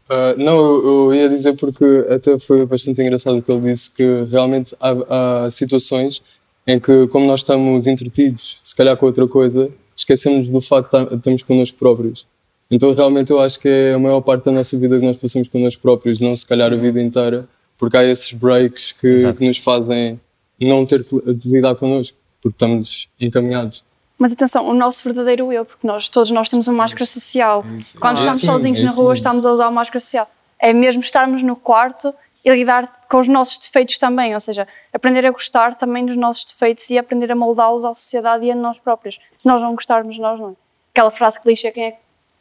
Ah, 0.09 0.33
não, 0.37 0.57
eu, 0.57 1.13
eu 1.13 1.15
ia 1.15 1.29
dizer 1.29 1.53
porque 1.53 1.85
até 2.09 2.37
foi 2.39 2.65
bastante 2.65 3.01
engraçado 3.01 3.37
o 3.37 3.41
que 3.41 3.51
ele 3.51 3.61
disse, 3.71 3.91
que 3.91 4.03
realmente 4.31 4.75
há, 4.79 5.43
há 5.45 5.49
situações 5.51 6.23
em 6.65 6.79
que, 6.79 7.07
como 7.07 7.25
nós 7.27 7.41
estamos 7.41 7.85
entretidos, 7.87 8.59
se 8.63 8.75
calhar 8.75 8.97
com 8.97 9.05
outra 9.05 9.27
coisa, 9.27 9.69
esquecemos 9.95 10.49
do 10.49 10.61
facto 10.61 10.89
de 10.97 11.03
estar- 11.03 11.15
estamos 11.15 11.43
connosco 11.43 11.77
próprios. 11.77 12.25
Então, 12.71 12.91
realmente, 12.93 13.31
eu 13.31 13.39
acho 13.39 13.59
que 13.59 13.67
é 13.67 13.93
a 13.93 13.99
maior 13.99 14.21
parte 14.21 14.45
da 14.45 14.51
nossa 14.51 14.77
vida 14.77 14.99
que 14.99 15.05
nós 15.05 15.17
passamos 15.17 15.47
connosco 15.47 15.81
próprios, 15.81 16.19
não 16.19 16.35
se 16.35 16.45
calhar 16.45 16.71
a 16.71 16.75
vida 16.75 17.01
inteira, 17.01 17.47
porque 17.77 17.97
há 17.97 18.03
esses 18.03 18.31
breaks 18.33 18.91
que, 18.91 19.15
que 19.33 19.47
nos 19.47 19.57
fazem 19.57 20.19
não 20.59 20.85
ter 20.85 21.03
de 21.03 21.49
lidar 21.49 21.75
connosco, 21.75 22.17
porque 22.41 22.55
estamos 22.55 23.07
encaminhados. 23.19 23.83
Mas 24.19 24.33
atenção, 24.33 24.67
o 24.67 24.73
nosso 24.73 25.01
verdadeiro 25.03 25.51
eu, 25.51 25.63
porque 25.63 25.87
nós, 25.87 26.09
todos 26.09 26.29
nós 26.29 26.49
temos 26.49 26.67
uma 26.67 26.75
máscara 26.75 27.05
social. 27.05 27.63
Quando 27.99 28.17
É 28.17 28.21
estamos 28.21 28.37
isso 28.43 28.45
sozinhos 28.45 28.79
é 28.79 28.83
na 28.83 28.89
isso 28.89 28.95
rua, 28.97 29.09
mesmo. 29.11 29.15
estamos 29.15 29.45
a 29.45 29.51
usar 29.53 29.63
uma 29.65 29.71
máscara 29.71 29.99
social. 30.01 30.29
É 30.59 30.73
mesmo 30.73 31.01
estarmos 31.01 31.41
no 31.41 31.55
quarto 31.55 32.13
e 32.43 32.49
lidar 32.51 32.99
com 33.09 33.17
os 33.19 33.27
nossos 33.29 33.57
defeitos 33.57 33.97
também, 33.97 34.33
ou 34.33 34.39
seja, 34.41 34.67
aprender 34.93 35.25
a 35.25 35.31
gostar 35.31 35.75
também 35.75 36.05
dos 36.05 36.17
nossos 36.17 36.43
defeitos 36.45 36.89
e 36.89 36.97
aprender 36.97 37.31
a 37.31 37.35
moldá-los 37.35 37.85
à 37.85 37.93
sociedade 37.93 38.45
e 38.45 38.51
a 38.51 38.55
nós 38.55 38.77
próprios. 38.77 39.17
Se 39.37 39.47
nós 39.47 39.61
não 39.61 39.73
gostarmos 39.73 40.13
de 40.15 40.21
nós, 40.21 40.37
não 40.39 40.49
é? 40.49 40.53
Aquela 40.93 41.11
frase 41.11 41.39
que 41.39 41.47
diz 41.53 41.61
quem 41.73 41.83
é, 41.85 41.97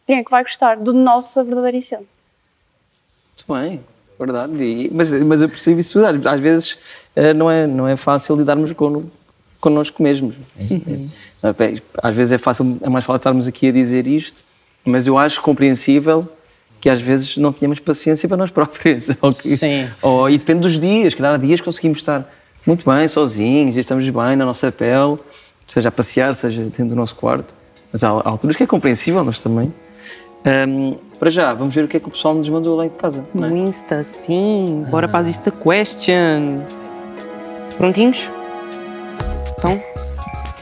quem 0.07 0.19
é 0.19 0.25
que 0.25 0.31
vai 0.31 0.43
gostar 0.43 0.77
do 0.77 0.93
nossa 0.93 1.45
verdadeira 1.45 1.77
essência. 1.77 2.07
Muito 3.49 3.61
bem, 3.69 3.85
verdade. 4.19 4.53
E- 4.63 4.91
mas, 4.93 5.13
mas 5.23 5.43
eu 5.43 5.49
percebo 5.49 5.79
isso. 5.79 5.99
Às 6.05 6.41
vezes 6.41 6.77
eh, 7.15 7.33
não 7.33 7.49
é, 7.51 7.67
não 7.69 7.87
é 7.87 7.97
fácil 7.97 8.35
lidarmos 8.37 8.73
con, 8.73 9.05
connosco 9.61 10.03
mesmos. 10.03 10.35
É, 10.59 11.49
é, 11.49 11.75
às 12.03 12.15
vezes 12.15 12.33
é, 12.33 12.39
fácil, 12.39 12.79
é 12.83 12.89
mais 12.89 13.05
fácil 13.05 13.17
estarmos 13.19 13.49
aqui 13.49 13.69
a 13.69 13.73
dizer 13.73 14.07
isto, 14.07 14.43
mas 14.85 15.07
eu 15.07 15.17
acho 15.19 15.41
compreensível 15.41 16.27
que 16.81 16.89
às 16.89 17.01
vezes 17.01 17.37
não 17.37 17.53
tenhamos 17.53 17.81
paciência 17.81 18.29
para 18.29 18.37
nós 18.39 18.51
próprios. 18.51 19.09
Ou 19.21 19.33
que- 19.33 19.57
Sim. 19.57 19.89
Ou, 20.01 20.31
e 20.31 20.39
depende 20.39 20.61
dos 20.61 20.79
dias. 20.79 21.13
Calhar 21.15 21.35
há 21.35 21.37
dias 21.37 21.61
que 21.61 21.65
conseguimos 21.65 21.99
estar 21.99 22.29
muito 22.67 22.89
bem, 22.89 23.09
sozinhos, 23.09 23.77
e 23.77 23.81
estamos 23.81 24.05
bem 24.05 24.37
na 24.37 24.45
nossa 24.45 24.71
pele, 24.71 25.17
seja 25.67 25.89
a 25.89 25.93
passear, 25.93 26.35
seja 26.35 26.63
dentro 26.63 26.87
do 26.87 26.95
nosso 26.97 27.17
quarto. 27.17 27.55
Mas 27.93 28.05
há, 28.05 28.09
há 28.11 28.29
alturas 28.29 28.55
que 28.57 28.63
é 28.63 28.67
compreensível, 28.67 29.25
nós 29.25 29.41
também. 29.41 29.73
Ahm, 30.45 30.95
para 31.19 31.31
já, 31.31 31.53
vamos 31.53 31.75
ver 31.75 31.85
o 31.85 31.89
que 31.89 31.97
é 31.97 32.01
que 32.01 32.07
o 32.07 32.11
pessoal 32.11 32.35
nos 32.35 32.49
mandou 32.49 32.77
lá 32.77 32.85
de 32.85 32.91
casa. 32.97 33.25
é? 33.35 33.39
No 33.39 33.57
Insta, 33.57 34.05
sim. 34.05 34.85
Bora 34.91 35.09
para 35.09 35.21
as 35.21 35.29
Insta 35.29 35.51
Questions. 35.51 36.73
Prontinhos? 37.77 38.31
Então, 39.59 39.83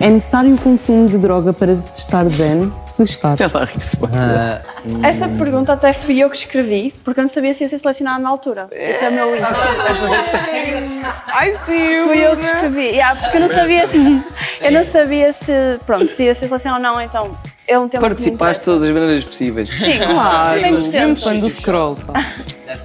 é 0.01 0.09
necessário 0.09 0.55
o 0.55 0.59
consumo 0.59 1.07
de 1.07 1.19
droga 1.19 1.53
para 1.53 1.75
se 1.75 2.01
estar 2.01 2.27
zen? 2.31 2.73
Se 2.87 3.03
estar. 3.03 3.37
Lá, 3.53 3.65
responde. 3.65 4.17
Ah, 4.17 4.63
Essa 5.07 5.29
pergunta 5.29 5.75
até 5.75 5.93
fui 5.93 6.19
eu 6.19 6.31
que 6.31 6.39
escrevi, 6.39 6.95
porque 7.05 7.21
eu 7.21 7.23
não 7.23 7.29
sabia 7.29 7.53
se 7.53 7.63
ia 7.63 7.69
ser 7.69 7.79
selecionada 7.79 8.19
na 8.19 8.31
altura. 8.31 8.69
Esse 8.73 9.05
é 9.05 9.11
o 9.11 9.13
meu 9.13 9.37
Insta. 9.37 9.49
Ai, 11.29 11.55
sim. 11.67 12.07
Fui 12.07 12.27
eu 12.27 12.37
que 12.39 12.45
escrevi. 12.45 12.87
Yeah, 12.87 13.21
porque 13.21 13.37
eu 13.37 13.41
não 13.43 13.51
sabia 13.51 13.87
se. 13.87 14.25
Eu 14.63 14.73
não 14.73 14.83
sabia 14.85 15.33
se. 15.35 15.53
Pronto, 15.85 16.09
se 16.09 16.25
ia 16.25 16.35
ser 16.35 16.49
selecionado 16.49 16.83
ou 16.83 16.95
não, 16.95 17.03
então. 17.03 17.31
É 17.69 17.79
um 17.79 17.89
tema 17.89 18.03
me 18.03 18.09
Participaste 18.09 18.61
de 18.61 18.65
todas 18.65 18.83
as 18.85 18.91
maneiras 18.91 19.25
possíveis. 19.25 19.69
Sim, 19.69 19.99
Claro, 19.99 20.61
100%. 20.61 20.93
mesmo 20.93 21.17
fã 21.17 21.37
do 21.37 21.51
scroll. 21.51 21.97
Pá. 21.97 22.25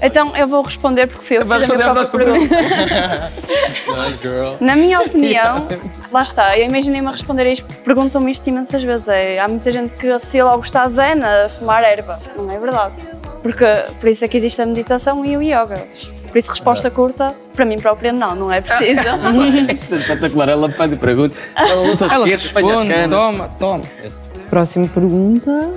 Então 0.01 0.35
eu 0.35 0.47
vou 0.47 0.63
responder 0.63 1.07
porque 1.07 1.25
fui 1.25 1.37
eu 1.37 1.41
que 1.45 1.59
fiz 1.59 1.69
a 1.69 1.75
minha 1.75 1.91
própria 1.91 2.25
pergunta. 2.25 2.55
Na 4.59 4.75
minha 4.75 5.01
opinião, 5.01 5.67
lá 6.11 6.23
está, 6.23 6.57
eu 6.57 6.65
imaginei-me 6.65 7.07
a 7.07 7.11
responder 7.11 7.43
a 7.43 7.49
isto, 7.49 7.65
perguntam-me 7.83 8.31
isto 8.31 8.47
imensas 8.47 8.81
vezes. 8.83 9.07
É, 9.07 9.39
há 9.39 9.47
muita 9.47 9.71
gente 9.71 9.93
que 9.95 10.07
associa 10.07 10.45
logo 10.45 10.63
estar 10.63 10.87
zen 10.89 11.21
a 11.23 11.49
fumar 11.49 11.83
erva. 11.83 12.17
Não 12.35 12.49
é 12.49 12.59
verdade. 12.59 12.93
Porque 13.43 13.65
por 13.99 14.09
isso 14.09 14.23
é 14.25 14.27
que 14.27 14.37
existe 14.37 14.61
a 14.61 14.65
meditação 14.65 15.25
e 15.25 15.37
o 15.37 15.41
yoga. 15.41 15.83
Por 16.27 16.37
isso, 16.37 16.49
resposta 16.49 16.89
curta, 16.89 17.35
para 17.53 17.65
mim 17.65 17.77
própria, 17.79 18.13
não, 18.13 18.35
não 18.35 18.51
é 18.51 18.61
preciso. 18.61 19.01
Isso 19.69 19.95
é 19.95 19.97
espetacular. 19.97 20.47
Ela 20.47 20.69
faz 20.71 20.93
a 20.93 20.95
pergunta, 20.95 21.35
ela 21.55 21.81
lança 21.87 22.05
os 22.05 22.11
Ela 22.11 22.25
responde, 22.25 23.09
toma, 23.09 23.49
toma. 23.59 23.83
Próxima 24.51 24.85
pergunta. 24.89 25.71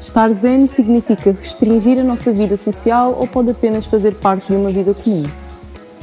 Estar 0.00 0.30
zen 0.32 0.66
significa 0.66 1.32
restringir 1.32 1.98
a 1.98 2.04
nossa 2.04 2.30
vida 2.30 2.58
social 2.58 3.16
ou 3.18 3.26
pode 3.26 3.50
apenas 3.52 3.86
fazer 3.86 4.14
parte 4.16 4.48
de 4.48 4.52
uma 4.52 4.70
vida 4.70 4.92
comum? 4.92 5.24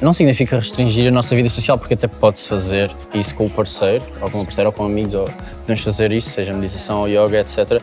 Não 0.02 0.12
significa 0.12 0.58
restringir 0.58 1.08
a 1.08 1.12
nossa 1.12 1.36
vida 1.36 1.48
social, 1.50 1.78
porque 1.78 1.94
até 1.94 2.08
pode-se 2.08 2.48
fazer 2.48 2.90
isso 3.14 3.36
com 3.36 3.46
o 3.46 3.50
parceiro, 3.50 4.04
ou 4.20 4.32
com 4.32 4.42
o 4.42 4.44
parceiro, 4.44 4.70
ou 4.70 4.74
com 4.74 4.86
amigos, 4.86 5.14
ou 5.14 5.26
podemos 5.60 5.84
fazer 5.84 6.12
isso, 6.12 6.32
seja 6.32 6.52
meditação 6.52 7.02
ou 7.02 7.08
yoga, 7.08 7.40
etc. 7.40 7.80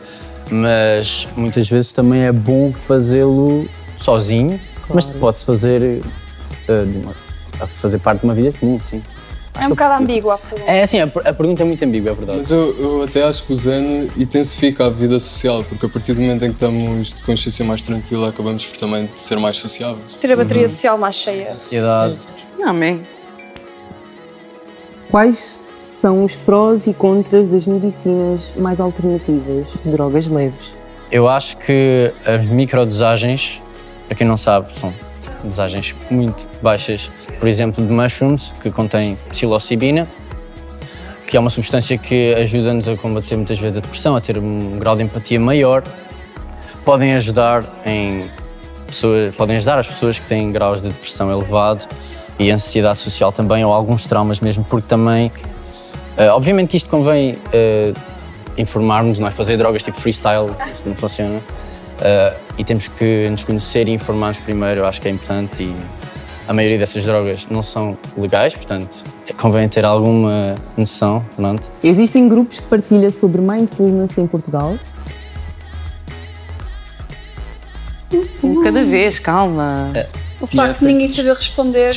Mas 0.51 1.25
muitas 1.37 1.69
vezes 1.69 1.93
também 1.93 2.25
é 2.25 2.33
bom 2.33 2.73
fazê-lo 2.73 3.63
sozinho, 3.97 4.59
mas 4.93 5.09
pode-se 5.09 5.45
fazer, 5.45 6.01
uh, 6.67 6.85
de 6.85 6.97
uma- 6.97 7.15
fazer 7.65 7.99
parte 7.99 8.19
de 8.19 8.25
uma 8.25 8.35
vida 8.35 8.51
comum, 8.59 8.77
sim. 8.77 9.01
É 9.61 9.65
um 9.65 9.69
bocado 9.69 10.01
ambígua 10.01 10.35
a 10.35 10.37
pergunta. 10.37 10.71
É 10.71 10.83
assim, 10.83 10.99
a, 10.99 11.03
a 11.03 11.33
pergunta 11.33 11.63
é 11.63 11.65
muito 11.65 11.83
ambígua, 11.83 12.11
é 12.11 12.13
verdade. 12.13 12.37
Mas 12.39 12.51
eu, 12.51 12.75
eu 12.79 13.03
até 13.03 13.23
acho 13.23 13.43
que 13.43 13.53
o 13.53 13.55
Zen 13.55 14.07
intensifica 14.17 14.85
a 14.85 14.89
vida 14.89 15.19
social, 15.19 15.63
porque 15.63 15.85
a 15.85 15.89
partir 15.89 16.13
do 16.13 16.21
momento 16.21 16.45
em 16.45 16.49
que 16.49 16.55
estamos 16.55 17.13
de 17.13 17.23
consciência 17.23 17.65
mais 17.65 17.81
tranquila, 17.81 18.29
acabamos 18.29 18.65
por 18.65 18.77
também 18.77 19.09
ser 19.15 19.37
mais 19.37 19.57
sociáveis. 19.57 20.13
Ter 20.19 20.31
a 20.31 20.35
bateria 20.35 20.67
social 20.69 20.97
mais 20.97 21.15
cheia. 21.15 21.53
Ansiedade. 21.53 22.27
Amém. 22.63 23.05
Quais 25.09 25.65
são 25.83 26.23
os 26.23 26.35
prós 26.35 26.87
e 26.87 26.93
contras 26.93 27.49
das 27.49 27.65
medicinas 27.65 28.53
mais 28.55 28.79
alternativas, 28.79 29.73
drogas 29.83 30.27
leves? 30.27 30.71
Eu 31.11 31.27
acho 31.27 31.57
que 31.57 32.13
as 32.23 32.45
microdosagens, 32.45 33.59
para 34.07 34.15
quem 34.15 34.27
não 34.27 34.37
sabe, 34.37 34.73
são 34.77 34.93
dosagens 35.43 35.95
muito 36.09 36.47
baixas, 36.61 37.09
por 37.39 37.47
exemplo, 37.47 37.85
de 37.85 37.91
mushrooms, 37.91 38.51
que 38.61 38.69
contém 38.71 39.17
psilocibina, 39.29 40.07
que 41.27 41.37
é 41.37 41.39
uma 41.39 41.49
substância 41.49 41.97
que 41.97 42.33
ajuda-nos 42.33 42.87
a 42.87 42.97
combater 42.97 43.35
muitas 43.35 43.59
vezes 43.59 43.77
a 43.77 43.79
depressão, 43.81 44.15
a 44.15 44.21
ter 44.21 44.37
um 44.37 44.79
grau 44.79 44.95
de 44.95 45.03
empatia 45.03 45.39
maior. 45.39 45.83
Podem 46.83 47.13
ajudar 47.13 47.63
em 47.85 48.25
pessoas, 48.87 49.35
podem 49.35 49.57
ajudar 49.57 49.79
as 49.79 49.87
pessoas 49.87 50.17
que 50.17 50.27
têm 50.27 50.51
graus 50.51 50.81
de 50.81 50.89
depressão 50.89 51.31
elevado 51.31 51.85
e 52.39 52.49
ansiedade 52.49 52.99
social 52.99 53.31
também, 53.31 53.63
ou 53.63 53.73
alguns 53.73 54.07
traumas 54.07 54.39
mesmo, 54.39 54.63
porque 54.63 54.87
também, 54.87 55.31
eh, 56.17 56.29
obviamente 56.29 56.75
isto 56.75 56.89
convém 56.89 57.37
eh, 57.53 57.93
informarmos, 58.57 59.19
não 59.19 59.27
é? 59.27 59.31
Fazer 59.31 59.57
drogas 59.57 59.83
tipo 59.83 59.97
freestyle, 59.97 60.49
isso 60.71 60.83
não 60.85 60.95
funciona. 60.95 61.39
Eh, 62.01 62.33
e 62.57 62.63
temos 62.63 62.87
que 62.87 63.29
nos 63.29 63.43
conhecer 63.43 63.87
e 63.87 63.91
informar-nos 63.91 64.39
primeiro, 64.39 64.81
eu 64.81 64.85
acho 64.85 65.01
que 65.01 65.07
é 65.07 65.11
importante. 65.11 65.63
E 65.63 65.75
a 66.47 66.53
maioria 66.53 66.77
dessas 66.77 67.03
drogas 67.03 67.47
não 67.49 67.61
são 67.61 67.97
legais, 68.17 68.55
portanto, 68.55 69.03
convém 69.37 69.67
ter 69.69 69.85
alguma 69.85 70.55
noção, 70.77 71.23
pronto. 71.35 71.61
Existem 71.83 72.27
grupos 72.27 72.57
de 72.57 72.63
partilha 72.63 73.11
sobre 73.11 73.41
mindfulness 73.41 74.17
em 74.17 74.27
Portugal? 74.27 74.75
Cada 78.63 78.83
vez, 78.83 79.19
calma. 79.19 79.91
O 80.41 80.47
facto 80.47 80.79
de 80.79 80.85
ninguém 80.85 81.07
saber 81.07 81.33
responder 81.33 81.93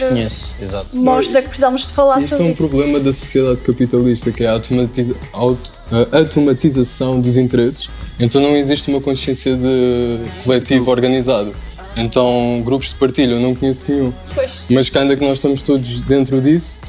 mostra 0.93 1.41
que 1.43 1.49
precisamos 1.49 1.87
de 1.87 1.93
falar 1.93 2.19
Isto 2.19 2.35
é 2.35 2.37
sobre 2.37 2.49
um 2.51 2.53
isso. 2.53 2.69
problema 2.69 2.99
da 3.01 3.13
sociedade 3.13 3.61
capitalista, 3.61 4.33
que 4.33 4.43
é 4.45 4.49
a, 4.49 4.53
automati- 4.53 5.15
auto- 5.33 5.73
a 6.13 6.19
automatização 6.19 7.21
dos 7.21 7.37
interesses. 7.37 7.89
Então 8.19 8.41
não 8.41 8.57
existe 8.57 8.91
uma 8.91 9.01
consciência 9.01 9.57
de 9.57 10.19
coletivo 10.45 10.91
organizado. 10.91 11.55
Então 11.97 12.63
grupos 12.65 12.89
de 12.89 12.95
partilha 12.97 13.33
eu 13.33 13.41
não 13.41 13.55
conheço 13.55 13.93
nenhum. 13.93 14.13
Pois. 14.35 14.63
Mas 14.71 14.89
que 14.89 14.99
ainda 14.99 15.17
que 15.17 15.23
nós 15.25 15.39
estamos 15.39 15.63
todos 15.63 16.01
dentro 16.01 16.41
disso, 16.41 16.81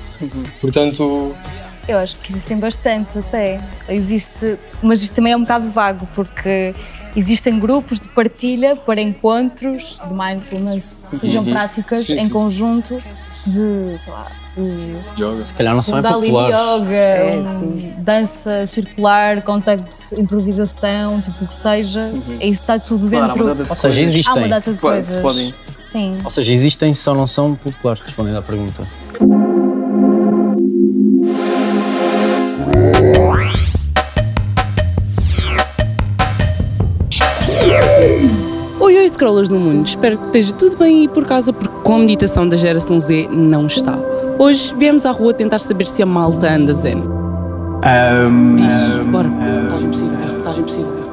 portanto 0.61 1.31
Eu 1.87 1.97
acho 1.97 2.15
que 2.17 2.31
existem 2.31 2.57
bastantes 2.57 3.17
até. 3.17 3.59
Existe, 3.89 4.57
mas 4.81 5.03
isto 5.03 5.13
também 5.15 5.33
é 5.33 5.35
um 5.37 5.41
bocado 5.41 5.69
vago, 5.69 6.07
porque 6.15 6.73
existem 7.15 7.59
grupos 7.59 7.99
de 7.99 8.07
partilha 8.09 8.75
para 8.75 9.01
encontros 9.01 9.99
de 10.07 10.13
mindfulness, 10.13 11.03
que 11.09 11.15
sejam 11.17 11.43
Uhum. 11.43 11.51
práticas 11.51 12.01
Sim, 12.05 12.13
em 12.13 12.17
sim, 12.19 12.23
sim. 12.25 12.29
conjunto 12.29 12.97
de, 13.45 13.97
sei 13.97 14.13
lá, 14.13 14.31
yoga. 15.17 15.43
Se 15.43 15.53
calhar 15.53 15.73
não 15.75 15.81
são 15.81 15.97
é 15.97 16.01
populares. 16.01 16.55
Yoga, 16.55 16.93
É, 16.95 17.37
um, 17.41 17.93
dança 18.03 18.65
circular, 18.65 19.41
contact, 19.41 20.15
improvisação, 20.19 21.19
tipo 21.21 21.43
o 21.43 21.47
que 21.47 21.53
seja, 21.53 22.09
isso 22.39 22.61
está 22.61 22.77
tudo 22.79 23.09
Claro, 23.09 23.25
há 23.25 23.27
dentro. 23.29 23.43
uma 23.43 23.53
data 23.55 23.63
de 23.63 23.69
Ou 23.69 23.75
seja, 23.75 23.99
coisas. 23.99 24.25
Há 24.27 24.31
uma 24.31 24.37
existem. 24.39 24.49
data 24.49 24.71
de 24.73 24.77
coisas. 24.79 25.13
se 25.15 25.21
podem- 25.21 25.53
Sim. 25.77 26.17
Ou 26.23 26.31
seja, 26.31 26.51
existem, 26.53 26.93
só 26.93 27.13
não 27.13 27.27
são 27.27 27.55
populares, 27.55 28.01
respondendo 28.01 28.37
à 28.37 28.41
pergunta. 28.41 28.87
Scrollers 39.23 39.47
do 39.47 39.57
mundo. 39.57 39.85
Espero 39.85 40.17
que 40.17 40.25
esteja 40.25 40.53
tudo 40.53 40.77
bem 40.77 41.01
aí 41.01 41.07
por 41.07 41.25
casa, 41.25 41.53
porque 41.53 41.73
com 41.81 41.95
a 41.95 41.99
meditação 41.99 42.47
da 42.47 42.57
geração 42.57 42.99
Z 42.99 43.29
não 43.31 43.67
está. 43.67 43.97
Hoje 44.37 44.75
viemos 44.77 45.05
à 45.05 45.11
rua 45.11 45.33
tentar 45.33 45.59
saber 45.59 45.87
se 45.87 46.03
a 46.03 46.05
malta 46.05 46.51
anda 46.51 46.73
zen. 46.73 47.03
Isso, 48.57 49.03
bora. 49.05 49.27
É 49.27 49.53
reportagem 49.53 49.89
possível, 49.89 50.17
é 50.21 50.25
reportagem 50.25 50.63
possível. 50.63 51.03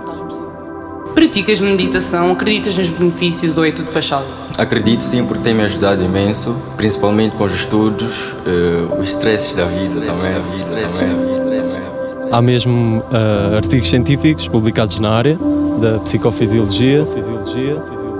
Praticas 1.14 1.60
meditação, 1.60 2.32
acreditas 2.32 2.76
nos 2.78 2.88
benefícios 2.88 3.58
ou 3.58 3.64
é 3.64 3.70
tudo 3.70 3.90
fachada? 3.90 4.24
Acredito 4.58 5.02
sim, 5.02 5.24
porque 5.24 5.42
tem 5.42 5.54
me 5.54 5.62
ajudado 5.62 6.02
imenso, 6.02 6.56
principalmente 6.76 7.36
com 7.36 7.44
os 7.44 7.54
estudos, 7.54 8.34
eh, 8.46 9.00
os 9.00 9.08
stresses 9.10 9.52
da 9.54 9.64
vida 9.66 10.00
também. 10.00 10.34
também. 10.64 12.32
Há 12.32 12.40
mesmo 12.40 13.04
ah, 13.12 13.56
artigos 13.56 13.90
científicos 13.90 14.48
publicados 14.48 14.98
na 14.98 15.10
área 15.10 15.38
da 15.80 15.98
psicofisiologia. 15.98 17.06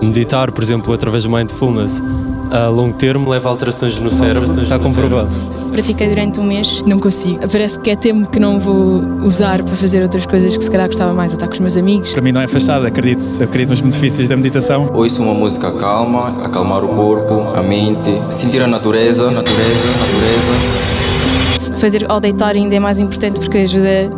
Meditar, 0.02 0.50
por 0.50 0.62
exemplo, 0.62 0.92
através 0.92 1.24
do 1.24 1.30
mindfulness 1.30 2.02
a 2.50 2.66
longo 2.68 2.94
termo 2.94 3.30
leva 3.30 3.48
a 3.48 3.52
alterações 3.52 3.98
no 4.00 4.10
cérebro, 4.10 4.44
está 4.44 4.78
comprovado. 4.78 5.28
Pratiquei 5.70 6.08
durante 6.08 6.40
um 6.40 6.42
mês, 6.42 6.82
não 6.84 6.98
consigo. 6.98 7.38
Parece 7.48 7.78
que 7.78 7.90
é 7.90 7.96
tempo 7.96 8.28
que 8.28 8.40
não 8.40 8.58
vou 8.58 9.02
usar 9.22 9.62
para 9.62 9.76
fazer 9.76 10.02
outras 10.02 10.26
coisas 10.26 10.56
que 10.56 10.64
se 10.64 10.70
calhar 10.70 10.88
gostava 10.88 11.14
mais, 11.14 11.30
ou 11.30 11.36
estar 11.36 11.46
com 11.46 11.52
os 11.52 11.60
meus 11.60 11.76
amigos. 11.76 12.12
Para 12.12 12.22
mim 12.22 12.32
não 12.32 12.40
é 12.40 12.48
fachada, 12.48 12.88
acredito, 12.88 13.22
acredito 13.40 13.70
nos 13.70 13.80
benefícios 13.80 14.28
da 14.28 14.36
meditação. 14.36 14.90
Ouço 14.92 15.22
uma 15.22 15.32
música 15.32 15.70
calma, 15.72 16.44
acalmar 16.44 16.82
o 16.84 16.88
corpo, 16.88 17.54
a 17.54 17.62
mente, 17.62 18.10
sentir 18.30 18.60
a 18.62 18.66
natureza, 18.66 19.30
natureza, 19.30 19.86
natureza. 19.86 21.76
Fazer 21.76 22.10
ao 22.10 22.18
deitar 22.18 22.56
ainda 22.56 22.74
é 22.74 22.80
mais 22.80 22.98
importante 22.98 23.38
porque 23.38 23.58
ajuda. 23.58 24.10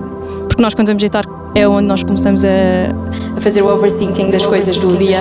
Porque 0.48 0.62
nós, 0.62 0.74
quando 0.74 0.86
vamos 0.88 1.02
deitar, 1.02 1.26
é 1.54 1.68
onde 1.68 1.86
nós 1.86 2.02
começamos 2.02 2.44
a, 2.44 2.48
a 3.36 3.40
fazer 3.40 3.62
o 3.62 3.72
overthinking 3.72 4.30
das 4.30 4.44
coisas 4.46 4.76
do 4.78 4.96
dia. 4.96 5.18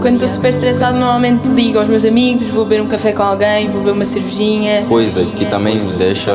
Quando 0.00 0.14
estou 0.14 0.28
super 0.28 0.50
estressado, 0.50 0.98
normalmente 0.98 1.48
ligo 1.48 1.78
aos 1.78 1.88
meus 1.88 2.04
amigos, 2.04 2.48
vou 2.48 2.64
beber 2.64 2.82
um 2.82 2.88
café 2.88 3.12
com 3.12 3.22
alguém, 3.22 3.68
vou 3.68 3.80
beber 3.80 3.92
uma 3.92 4.04
cervejinha. 4.04 4.82
Coisa 4.84 5.24
que 5.24 5.44
também 5.46 5.76
me 5.76 5.92
deixa 5.92 6.34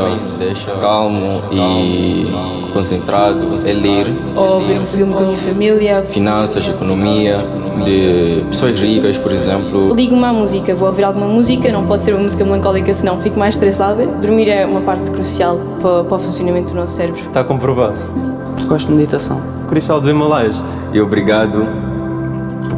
calmo 0.80 1.44
e 1.52 2.28
concentrado 2.72 3.56
é 3.66 3.74
ler. 3.74 4.08
Ou 4.36 4.62
ver 4.62 4.80
um 4.80 4.86
filme 4.86 5.14
com 5.14 5.20
a 5.20 5.24
minha 5.24 5.38
família. 5.38 6.06
Finanças, 6.08 6.68
economia, 6.68 7.38
de 7.84 8.44
pessoas 8.50 8.80
ricas, 8.80 9.18
por 9.18 9.32
exemplo. 9.32 9.94
Ligo-me 9.94 10.24
à 10.24 10.34
música, 10.34 10.74
vou 10.74 10.88
ouvir 10.88 11.04
alguma 11.04 11.28
música, 11.28 11.72
não 11.72 11.86
pode 11.86 12.04
ser 12.04 12.14
uma 12.14 12.24
música 12.24 12.46
melancólica, 12.46 12.94
senão 12.94 13.20
fico 13.22 13.38
mais 13.38 13.56
estressada. 13.56 14.06
Dormir 14.06 14.50
é 14.50 14.66
uma 14.66 14.82
parte 14.82 15.12
crucial 15.12 15.60
para, 15.82 16.04
para 16.04 16.16
o 16.16 16.20
funcionamento 16.20 16.74
do 16.74 16.80
nosso 16.80 16.94
cérebro. 16.94 17.22
Está 17.22 17.44
comprovado. 17.44 18.39
Gosto 18.70 18.90
de 18.90 18.94
meditação. 18.94 19.42
Cristal 19.68 20.00
dos 20.00 20.08
Himalaias. 20.08 20.64
E 20.94 21.02
obrigado 21.02 21.66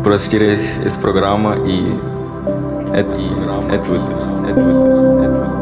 por 0.01 0.13
assistir 0.13 0.41
esse, 0.41 0.81
esse 0.85 0.97
programa 0.97 1.57
e 1.67 1.99
é 2.93 3.03
tudo, 3.03 3.73
é 3.73 3.77
tudo, 3.77 4.47
é 4.47 4.53
tudo, 4.53 5.23
é 5.23 5.27
tudo. 5.27 5.60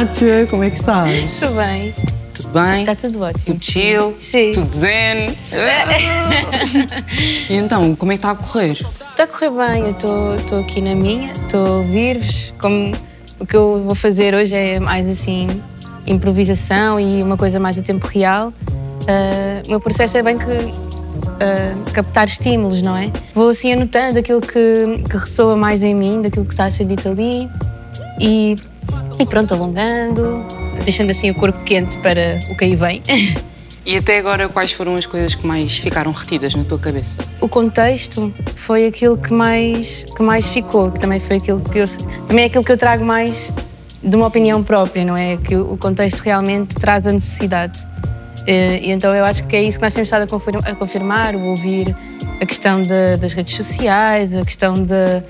Olá, 0.00 0.08
Nátia, 0.08 0.46
como 0.48 0.64
é 0.64 0.70
que 0.70 0.78
estás? 0.78 1.40
Tudo 1.40 1.56
bem. 1.56 1.92
Tudo 2.32 2.48
bem? 2.48 2.80
Está 2.80 2.94
tudo 2.94 3.20
ótimo. 3.20 3.44
Tudo 3.44 3.62
chill? 3.62 4.16
Sim. 4.18 4.52
Tudo 4.52 4.78
zen? 4.78 5.28
e 7.50 7.54
então, 7.54 7.94
como 7.94 8.10
é 8.10 8.14
que 8.14 8.20
está 8.20 8.30
a 8.30 8.34
correr? 8.34 8.80
Está 9.10 9.24
a 9.24 9.26
correr 9.26 9.50
bem, 9.50 9.82
eu 9.82 10.36
estou- 10.38 10.60
aqui 10.60 10.80
na 10.80 10.94
minha, 10.94 11.32
estou 11.32 11.66
a 11.66 11.70
ouvir-vos. 11.80 12.54
Como 12.58 12.92
o 13.38 13.44
que 13.44 13.54
eu 13.54 13.82
vou 13.84 13.94
fazer 13.94 14.34
hoje 14.34 14.56
é 14.56 14.80
mais 14.80 15.06
assim 15.06 15.48
improvisação 16.06 16.98
e 16.98 17.22
uma 17.22 17.36
coisa 17.36 17.60
mais 17.60 17.78
a 17.78 17.82
tempo 17.82 18.06
real. 18.06 18.54
Ah, 19.06 19.60
o 19.66 19.70
meu 19.70 19.80
processo 19.80 20.16
é 20.16 20.22
bem 20.22 20.38
que 20.38 20.46
ah, 20.46 21.74
captar 21.92 22.26
estímulos, 22.26 22.80
não 22.80 22.96
é? 22.96 23.12
Vou 23.34 23.50
assim 23.50 23.74
anotando 23.74 24.18
aquilo 24.18 24.40
que, 24.40 25.04
que 25.10 25.16
ressoa 25.18 25.56
mais 25.56 25.82
em 25.82 25.94
mim, 25.94 26.22
daquilo 26.22 26.46
que 26.46 26.54
está 26.54 26.64
a 26.64 26.70
ser 26.70 26.86
dito 26.86 27.06
ali 27.06 27.50
e, 28.18 28.56
e 29.20 29.26
pronto, 29.26 29.52
alongando, 29.52 30.44
deixando 30.84 31.10
assim 31.10 31.30
o 31.30 31.34
corpo 31.34 31.62
quente 31.64 31.98
para 31.98 32.40
o 32.50 32.56
que 32.56 32.64
aí 32.64 32.74
vem. 32.74 33.02
E 33.84 33.96
até 33.96 34.18
agora, 34.18 34.48
quais 34.48 34.72
foram 34.72 34.94
as 34.94 35.06
coisas 35.06 35.34
que 35.34 35.46
mais 35.46 35.78
ficaram 35.78 36.12
retidas 36.12 36.54
na 36.54 36.64
tua 36.64 36.78
cabeça? 36.78 37.16
O 37.40 37.48
contexto 37.48 38.32
foi 38.54 38.86
aquilo 38.86 39.16
que 39.16 39.32
mais, 39.32 40.04
que 40.04 40.22
mais 40.22 40.46
ficou, 40.48 40.90
que 40.90 41.00
também 41.00 41.18
foi 41.18 41.36
aquilo 41.36 41.60
que 41.60 41.78
eu, 41.78 41.84
também 42.28 42.44
é 42.44 42.46
aquilo 42.46 42.62
que 42.62 42.70
eu 42.70 42.76
trago 42.76 43.04
mais 43.04 43.52
de 44.02 44.14
uma 44.14 44.26
opinião 44.26 44.62
própria, 44.62 45.04
não 45.04 45.16
é? 45.16 45.36
Que 45.38 45.56
o 45.56 45.76
contexto 45.76 46.20
realmente 46.20 46.74
traz 46.76 47.06
a 47.06 47.12
necessidade. 47.12 47.86
Eh, 48.46 48.80
e 48.84 48.90
então 48.90 49.14
eu 49.14 49.24
acho 49.24 49.46
que 49.46 49.56
é 49.56 49.62
isso 49.62 49.78
que 49.78 49.84
nós 49.84 49.92
temos 49.94 50.08
estado 50.08 50.22
a 50.64 50.74
confirmar, 50.74 51.34
o 51.34 51.44
ouvir 51.46 51.94
a 52.40 52.46
questão 52.46 52.80
de, 52.80 53.16
das 53.20 53.32
redes 53.32 53.54
sociais, 53.54 54.34
a 54.34 54.42
questão 54.42 54.72
de, 54.72 55.22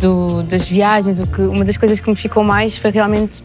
do, 0.00 0.42
das 0.42 0.68
viagens. 0.68 1.20
O 1.20 1.26
que, 1.26 1.42
uma 1.42 1.64
das 1.64 1.76
coisas 1.76 2.00
que 2.00 2.08
me 2.10 2.16
ficou 2.16 2.42
mais 2.42 2.76
foi 2.76 2.90
realmente 2.90 3.42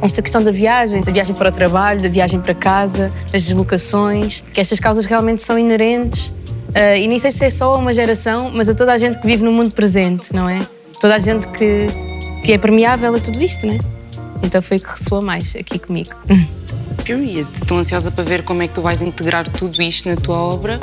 esta 0.00 0.20
questão 0.20 0.42
da 0.42 0.50
viagem, 0.50 1.00
da 1.02 1.12
viagem 1.12 1.34
para 1.34 1.48
o 1.48 1.52
trabalho, 1.52 2.00
da 2.00 2.08
viagem 2.08 2.40
para 2.40 2.54
casa, 2.54 3.12
das 3.30 3.42
deslocações, 3.44 4.42
que 4.52 4.60
estas 4.60 4.80
causas 4.80 5.06
realmente 5.06 5.42
são 5.42 5.58
inerentes. 5.58 6.28
Uh, 6.28 6.96
e 6.96 7.06
nem 7.06 7.18
sei 7.18 7.30
se 7.30 7.44
é 7.44 7.50
só 7.50 7.74
a 7.74 7.76
uma 7.76 7.92
geração, 7.92 8.50
mas 8.52 8.68
a 8.68 8.74
toda 8.74 8.92
a 8.92 8.96
gente 8.96 9.18
que 9.18 9.26
vive 9.26 9.44
no 9.44 9.52
mundo 9.52 9.72
presente, 9.72 10.34
não 10.34 10.48
é? 10.48 10.66
Toda 11.00 11.14
a 11.14 11.18
gente 11.18 11.46
que, 11.48 11.86
que 12.42 12.52
é 12.52 12.58
permeável 12.58 13.14
a 13.14 13.20
tudo 13.20 13.40
isto, 13.42 13.66
não 13.66 13.74
é? 13.74 13.78
Então 14.42 14.60
foi 14.62 14.78
o 14.78 14.80
que 14.80 14.90
ressoa 14.90 15.20
mais 15.20 15.54
aqui 15.54 15.78
comigo. 15.78 16.10
Period. 17.04 17.48
Estou 17.54 17.78
ansiosa 17.78 18.10
para 18.10 18.24
ver 18.24 18.44
como 18.44 18.62
é 18.62 18.68
que 18.68 18.74
tu 18.74 18.82
vais 18.82 19.02
integrar 19.02 19.48
tudo 19.48 19.82
isto 19.82 20.08
na 20.08 20.16
tua 20.16 20.36
obra 20.36 20.78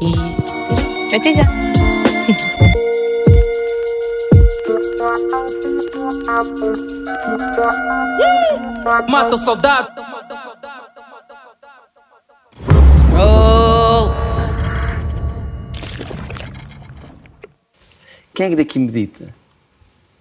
e. 0.00 1.14
Até 1.14 1.32
já! 1.32 1.42
Mata 9.08 9.36
o 9.36 9.38
soldado. 9.38 9.90
Roll. 13.12 14.10
Quem 18.34 18.46
é 18.46 18.50
que 18.50 18.56
daqui 18.56 18.78
medita? 18.78 19.34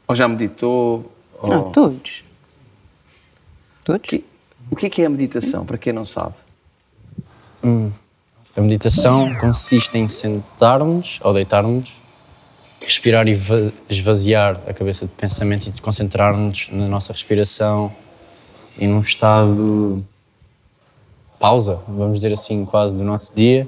Ou 0.07 0.15
já 0.15 0.27
meditou? 0.27 1.11
Ou... 1.39 1.49
Não, 1.49 1.71
todos. 1.71 2.23
Todos? 3.83 4.07
Que, 4.07 4.25
o 4.71 4.75
que 4.75 4.85
é, 4.85 4.89
que 4.89 5.01
é 5.01 5.05
a 5.05 5.09
meditação, 5.09 5.65
para 5.65 5.77
quem 5.77 5.93
não 5.93 6.05
sabe? 6.05 6.35
Hum. 7.63 7.91
A 8.55 8.61
meditação 8.61 9.33
consiste 9.35 9.97
em 9.97 10.07
sentarmos 10.07 11.19
ou 11.23 11.33
deitarmos 11.33 11.99
respirar 12.81 13.27
e 13.27 13.37
esvaziar 13.89 14.61
a 14.67 14.73
cabeça 14.73 15.05
de 15.05 15.11
pensamentos 15.11 15.67
e 15.67 15.71
de 15.71 15.81
concentrarmos 15.81 16.69
na 16.71 16.87
nossa 16.87 17.11
respiração 17.11 17.91
e 18.77 18.87
num 18.87 19.01
estado 19.01 20.03
pausa, 21.39 21.79
vamos 21.87 22.19
dizer 22.19 22.33
assim, 22.33 22.65
quase 22.65 22.95
do 22.95 23.03
nosso 23.03 23.35
dia. 23.35 23.67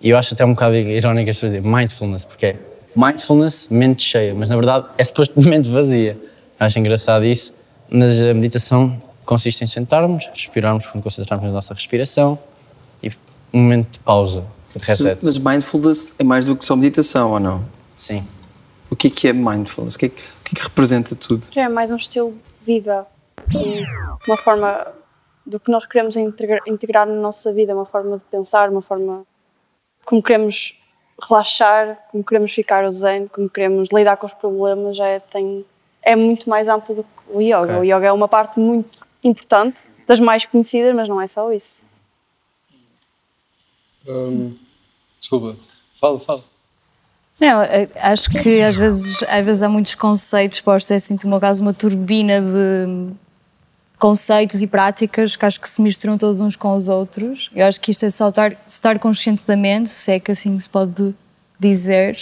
E 0.00 0.10
eu 0.10 0.18
acho 0.18 0.34
até 0.34 0.44
um 0.44 0.50
bocado 0.50 0.76
irónico 0.76 1.30
as 1.30 1.36
pessoas 1.36 1.52
dizerem 1.52 1.70
mindfulness, 1.70 2.24
porque 2.24 2.46
é 2.46 2.56
mindfulness, 2.94 3.68
mente 3.70 4.02
cheia, 4.02 4.34
mas 4.34 4.50
na 4.50 4.56
verdade 4.56 4.86
é 4.98 5.04
suposto 5.04 5.40
mente 5.40 5.68
vazia. 5.70 6.18
Acho 6.58 6.78
engraçado 6.78 7.24
isso, 7.24 7.54
mas 7.90 8.22
a 8.22 8.34
meditação 8.34 8.98
consiste 9.24 9.62
em 9.64 9.66
sentarmos, 9.66 10.26
respirarmos 10.26 10.86
quando 10.86 11.02
concentrarmos 11.02 11.46
na 11.46 11.52
nossa 11.52 11.74
respiração 11.74 12.38
e 13.02 13.10
um 13.52 13.62
momento 13.62 13.90
de 13.92 13.98
pausa, 14.00 14.44
de 14.74 14.84
reset. 14.84 15.18
Mas 15.22 15.38
mindfulness 15.38 16.14
é 16.18 16.24
mais 16.24 16.44
do 16.44 16.56
que 16.56 16.64
só 16.64 16.76
meditação, 16.76 17.32
ou 17.32 17.40
não? 17.40 17.64
Sim. 17.96 18.26
O 18.90 18.96
que 18.96 19.08
é 19.08 19.10
que 19.10 19.28
é 19.28 19.32
mindfulness? 19.32 19.94
O 19.94 19.98
que 19.98 20.06
é 20.06 20.08
que, 20.08 20.20
o 20.20 20.44
que, 20.44 20.54
é 20.54 20.56
que 20.56 20.62
representa 20.62 21.16
tudo? 21.16 21.46
É 21.56 21.68
mais 21.68 21.90
um 21.90 21.96
estilo 21.96 22.32
de 22.32 22.64
vida, 22.64 23.06
assim, 23.46 23.82
uma 24.26 24.36
forma 24.36 24.86
do 25.46 25.60
que 25.60 25.70
nós 25.70 25.84
queremos 25.86 26.16
integrar, 26.16 26.60
integrar 26.66 27.06
na 27.06 27.14
nossa 27.14 27.52
vida, 27.52 27.74
uma 27.74 27.84
forma 27.84 28.16
de 28.16 28.24
pensar, 28.30 28.70
uma 28.70 28.82
forma 28.82 29.24
como 30.04 30.22
queremos 30.22 30.74
relaxar, 31.20 31.98
como 32.10 32.24
queremos 32.24 32.52
ficar 32.52 32.88
zen, 32.90 33.28
como 33.28 33.48
queremos 33.48 33.88
lidar 33.92 34.16
com 34.16 34.26
os 34.26 34.34
problemas, 34.34 34.96
já 34.96 35.06
é, 35.06 35.20
tem, 35.20 35.64
é 36.02 36.16
muito 36.16 36.48
mais 36.48 36.68
amplo 36.68 36.94
do 36.94 37.02
que 37.02 37.08
o 37.28 37.40
yoga. 37.40 37.78
Okay. 37.78 37.78
O 37.78 37.84
yoga 37.84 38.06
é 38.06 38.12
uma 38.12 38.28
parte 38.28 38.58
muito 38.58 39.03
importante, 39.24 39.78
das 40.06 40.20
mais 40.20 40.44
conhecidas, 40.44 40.94
mas 40.94 41.08
não 41.08 41.20
é 41.20 41.26
só 41.26 41.52
isso. 41.52 41.82
Um, 44.06 44.54
desculpa, 45.18 45.56
fala, 45.94 46.20
fala. 46.20 46.44
Não, 47.40 47.60
acho 47.96 48.30
que 48.30 48.60
às 48.60 48.76
vezes, 48.76 49.22
às 49.24 49.44
vezes 49.44 49.62
há 49.62 49.68
muitos 49.68 49.94
conceitos 49.94 50.60
postos, 50.60 50.90
é 50.90 50.96
assim, 50.96 51.16
no 51.24 51.30
meu 51.30 51.40
caso, 51.40 51.62
uma 51.62 51.74
turbina 51.74 52.40
de 52.40 53.12
conceitos 53.98 54.60
e 54.60 54.66
práticas 54.66 55.34
que 55.34 55.44
acho 55.44 55.60
que 55.60 55.68
se 55.68 55.80
misturam 55.80 56.18
todos 56.18 56.40
uns 56.40 56.56
com 56.56 56.76
os 56.76 56.88
outros. 56.88 57.50
Eu 57.54 57.66
acho 57.66 57.80
que 57.80 57.90
isto 57.90 58.04
é 58.04 58.10
saltar, 58.10 58.56
estar 58.66 58.98
consciente 58.98 59.42
da 59.46 59.56
mente, 59.56 59.88
se 59.88 60.12
é 60.12 60.20
que 60.20 60.30
assim 60.30 60.58
se 60.60 60.68
pode 60.68 61.14
dizer. 61.58 62.18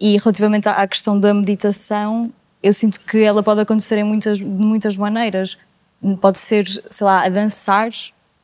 E 0.00 0.18
relativamente 0.18 0.68
à 0.68 0.86
questão 0.86 1.18
da 1.18 1.32
meditação, 1.32 2.30
eu 2.62 2.72
sinto 2.72 3.00
que 3.00 3.22
ela 3.22 3.42
pode 3.42 3.60
acontecer 3.60 3.98
em 3.98 4.04
muitas, 4.04 4.38
de 4.38 4.44
muitas 4.44 4.96
maneiras. 4.96 5.56
Pode 6.20 6.38
ser, 6.38 6.66
sei 6.66 7.04
lá, 7.04 7.24
a 7.24 7.28
dançar, 7.28 7.90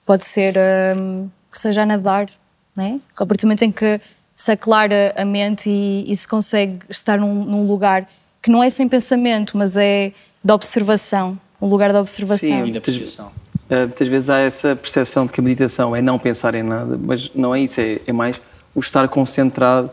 pode 0.07 0.25
ser 0.25 0.55
um, 0.97 1.29
que 1.51 1.59
seja 1.59 1.83
a 1.83 1.87
nadar, 1.87 2.31
né? 2.77 3.01
A 3.16 3.27
partir 3.27 3.42
do 3.42 3.47
momento 3.49 3.62
em 3.62 3.73
que 3.73 4.01
se 4.35 4.53
aclara 4.53 5.12
a 5.16 5.25
mente 5.25 5.68
e, 5.68 6.11
e 6.11 6.14
se 6.14 6.27
consegue 6.27 6.79
estar 6.88 7.18
num, 7.18 7.44
num, 7.44 7.66
lugar 7.66 8.09
que 8.40 8.51
não 8.51 8.62
é 8.62 8.71
sem 8.71 8.88
pensamento, 8.88 9.59
mas 9.59 9.77
é 9.77 10.12
de 10.42 10.53
observação, 10.53 11.38
um 11.61 11.66
lugar 11.66 11.92
de 11.92 11.99
observação. 11.99 12.64
Sim, 12.64 12.73
da 12.73 12.81
percepção. 12.81 13.33
Uh, 13.68 13.81
muitas 13.81 14.09
vezes 14.09 14.31
há 14.31 14.38
essa 14.38 14.77
percepção 14.77 15.27
de 15.27 15.33
que 15.33 15.40
a 15.40 15.42
meditação 15.42 15.94
é 15.94 16.01
não 16.01 16.18
pensar 16.18 16.55
em 16.55 16.62
nada, 16.62 16.97
mas 16.97 17.33
não 17.35 17.55
é 17.55 17.61
isso, 17.61 17.81
é, 17.81 17.99
é 18.07 18.12
mais 18.12 18.40
o 18.75 18.81
estar 18.81 19.09
concentrado 19.09 19.90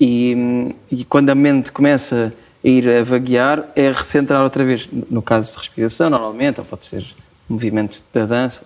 e, 0.00 0.74
e, 0.90 1.04
quando 1.04 1.30
a 1.30 1.34
mente 1.34 1.72
começa 1.72 2.32
a 2.36 2.45
ir 2.70 2.88
a 2.88 3.02
vaguear, 3.02 3.64
é 3.76 3.92
recentrar 3.92 4.42
outra 4.42 4.64
vez. 4.64 4.88
No 5.10 5.22
caso 5.22 5.52
de 5.52 5.58
respiração, 5.58 6.10
normalmente, 6.10 6.60
ou 6.60 6.66
pode 6.66 6.86
ser 6.86 7.04
movimento 7.48 8.02
da 8.12 8.26
dança, 8.26 8.64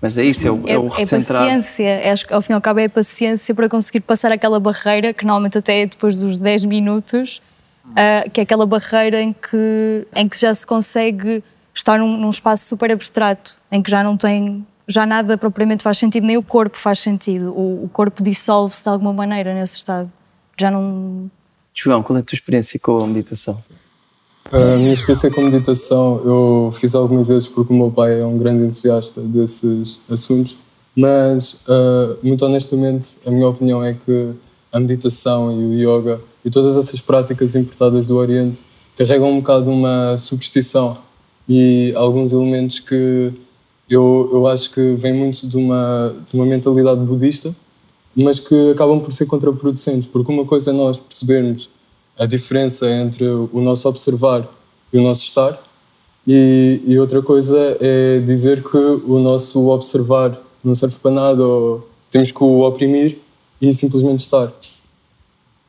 mas 0.00 0.18
é 0.18 0.24
isso, 0.24 0.48
é 0.48 0.50
o, 0.50 0.62
é, 0.66 0.72
é 0.72 0.78
o 0.78 0.88
recentrar. 0.88 1.44
É 1.44 1.56
paciência, 1.56 2.26
que 2.26 2.34
ao 2.34 2.42
fim 2.42 2.52
e 2.52 2.54
ao 2.54 2.60
cabo 2.60 2.80
é 2.80 2.86
a 2.86 2.90
paciência 2.90 3.54
para 3.54 3.68
conseguir 3.68 4.00
passar 4.00 4.32
aquela 4.32 4.58
barreira, 4.58 5.12
que 5.12 5.24
normalmente 5.24 5.58
até 5.58 5.82
é 5.82 5.86
depois 5.86 6.20
dos 6.20 6.40
10 6.40 6.64
minutos, 6.64 7.42
uh, 7.86 8.28
que 8.30 8.40
é 8.40 8.42
aquela 8.42 8.66
barreira 8.66 9.20
em 9.20 9.32
que, 9.32 10.06
em 10.16 10.28
que 10.28 10.40
já 10.40 10.52
se 10.52 10.66
consegue 10.66 11.44
estar 11.74 11.98
num, 11.98 12.16
num 12.16 12.30
espaço 12.30 12.64
super 12.64 12.90
abstrato, 12.90 13.60
em 13.70 13.82
que 13.82 13.90
já 13.90 14.02
não 14.02 14.16
tem, 14.16 14.66
já 14.88 15.04
nada 15.06 15.36
propriamente 15.36 15.82
faz 15.82 15.98
sentido, 15.98 16.26
nem 16.26 16.36
o 16.36 16.42
corpo 16.42 16.78
faz 16.78 16.98
sentido. 16.98 17.52
O, 17.52 17.84
o 17.84 17.88
corpo 17.88 18.22
dissolve-se 18.22 18.82
de 18.82 18.88
alguma 18.88 19.12
maneira 19.12 19.54
nesse 19.54 19.76
estado. 19.76 20.10
Já 20.58 20.70
não. 20.70 21.30
João, 21.74 22.02
qual 22.02 22.16
é 22.16 22.20
a 22.20 22.22
tua 22.22 22.34
experiência 22.34 22.78
com 22.78 22.98
a 22.98 23.06
meditação? 23.06 23.62
A 24.50 24.76
minha 24.76 24.92
experiência 24.92 25.30
com 25.30 25.40
meditação 25.40 26.20
eu 26.24 26.72
fiz 26.74 26.94
algumas 26.94 27.26
vezes 27.26 27.48
porque 27.48 27.72
o 27.72 27.76
meu 27.76 27.90
pai 27.90 28.20
é 28.20 28.26
um 28.26 28.36
grande 28.36 28.64
entusiasta 28.64 29.20
desses 29.20 30.00
assuntos, 30.10 30.56
mas 30.94 31.54
uh, 31.66 32.18
muito 32.22 32.44
honestamente 32.44 33.18
a 33.26 33.30
minha 33.30 33.48
opinião 33.48 33.82
é 33.82 33.94
que 33.94 34.32
a 34.70 34.78
meditação 34.78 35.50
e 35.52 35.84
o 35.84 35.98
yoga 35.98 36.20
e 36.44 36.50
todas 36.50 36.76
essas 36.76 37.00
práticas 37.00 37.54
importadas 37.54 38.04
do 38.04 38.16
Oriente 38.16 38.60
carregam 38.96 39.30
um 39.30 39.38
bocado 39.38 39.70
uma 39.70 40.16
superstição 40.18 40.98
e 41.48 41.92
alguns 41.96 42.32
elementos 42.32 42.78
que 42.78 43.32
eu, 43.88 44.30
eu 44.32 44.46
acho 44.46 44.70
que 44.70 44.94
vêm 44.94 45.12
muito 45.12 45.46
de 45.46 45.56
uma, 45.56 46.14
de 46.30 46.36
uma 46.36 46.46
mentalidade 46.46 47.00
budista, 47.00 47.54
mas 48.14 48.38
que 48.38 48.70
acabam 48.70 49.00
por 49.00 49.12
ser 49.12 49.26
contraproducentes, 49.26 50.06
porque 50.06 50.30
uma 50.30 50.44
coisa 50.44 50.70
é 50.70 50.72
nós 50.72 51.00
percebermos 51.00 51.70
a 52.18 52.26
diferença 52.26 52.90
entre 52.90 53.24
o 53.24 53.60
nosso 53.60 53.88
observar 53.88 54.46
e 54.92 54.98
o 54.98 55.02
nosso 55.02 55.22
estar, 55.22 55.58
e, 56.26 56.80
e, 56.86 56.98
outra 57.00 57.20
coisa 57.20 57.76
é 57.80 58.20
dizer 58.20 58.62
que 58.62 58.76
o 58.76 59.18
nosso 59.18 59.68
observar 59.68 60.38
não 60.62 60.74
serve 60.74 60.96
para 61.02 61.10
nada, 61.10 61.44
ou 61.44 61.90
temos 62.10 62.30
que 62.30 62.44
o 62.44 62.60
oprimir 62.60 63.18
e 63.60 63.72
simplesmente 63.72 64.20
estar. 64.20 64.52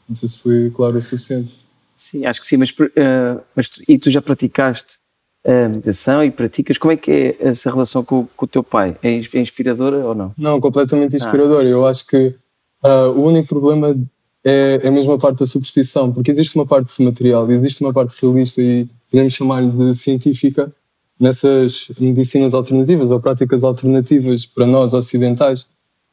Não 0.08 0.16
sei 0.16 0.30
se 0.30 0.38
foi 0.38 0.70
claro 0.70 0.98
o 0.98 1.02
suficiente. 1.02 1.58
Sim, 1.96 2.26
acho 2.26 2.40
que 2.40 2.46
sim, 2.46 2.58
mas, 2.58 2.70
uh, 2.70 3.42
mas 3.56 3.70
tu, 3.70 3.82
e 3.88 3.98
tu 3.98 4.12
já 4.12 4.22
praticaste 4.22 5.00
a 5.46 5.70
meditação 5.70 6.24
e 6.24 6.32
praticas? 6.32 6.78
Como 6.78 6.92
é 6.92 6.98
que 6.98 7.12
é 7.12 7.36
essa 7.40 7.70
relação 7.70 8.04
com, 8.04 8.28
com 8.36 8.46
o 8.46 8.48
teu 8.48 8.64
pai? 8.64 8.96
É, 9.04 9.10
é 9.12 9.40
inspiradora 9.40 9.98
ou 10.06 10.16
não? 10.16 10.34
Não, 10.38 10.60
completamente 10.60 11.16
inspiradora. 11.16 11.68
Ah. 11.68 11.72
Eu 11.72 11.86
acho 11.86 12.08
que 12.08 12.36
uh, 12.84 13.10
o 13.16 13.24
único 13.24 13.48
problema 13.50 13.96
é, 14.44 14.82
é 14.84 14.88
a 14.88 14.92
mesma 14.92 15.18
parte 15.18 15.40
da 15.40 15.46
superstição, 15.46 16.12
porque 16.12 16.32
existe 16.32 16.56
uma 16.56 16.66
parte 16.66 17.02
material 17.02 17.50
existe 17.52 17.82
uma 17.82 17.94
parte 17.94 18.16
realista 18.22 18.62
e 18.62 18.88
podemos 19.10 19.34
chamar-lhe 19.34 19.72
de 19.72 19.94
científica 19.94 20.72
nessas 21.20 21.90
medicinas 22.00 22.54
alternativas 22.54 23.12
ou 23.12 23.20
práticas 23.20 23.64
alternativas 23.64 24.46
para 24.46 24.66
nós 24.66 24.94
ocidentais, 24.94 25.66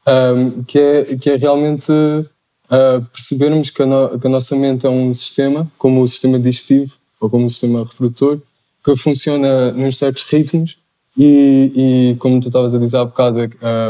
um, 0.06 0.62
que, 0.62 0.78
é, 0.78 1.16
que 1.16 1.30
é 1.30 1.36
realmente 1.36 1.90
uh, 1.90 3.04
percebermos 3.12 3.70
que 3.70 3.82
a, 3.82 3.86
no, 3.86 4.18
que 4.18 4.26
a, 4.26 4.30
nossa 4.30 4.54
mente 4.54 4.86
é 4.86 4.88
um 4.88 5.12
sistema, 5.12 5.70
como 5.76 6.02
o 6.02 6.06
sistema 6.06 6.38
digestivo 6.38 6.94
ou 7.18 7.28
como 7.28 7.46
o 7.46 7.50
sistema 7.50 7.84
reprodutor, 7.84 8.40
que 8.84 8.96
funciona 8.96 9.72
nos 9.72 9.98
certos 9.98 10.22
ritmos 10.30 10.78
E, 11.16 11.72
e 12.12 12.16
como 12.16 12.40
tu 12.40 12.48
estavas 12.48 12.72
a 12.72 12.78
dizer 12.78 12.98
há 12.98 13.04
bocado, 13.04 13.40
uh, 13.40 13.48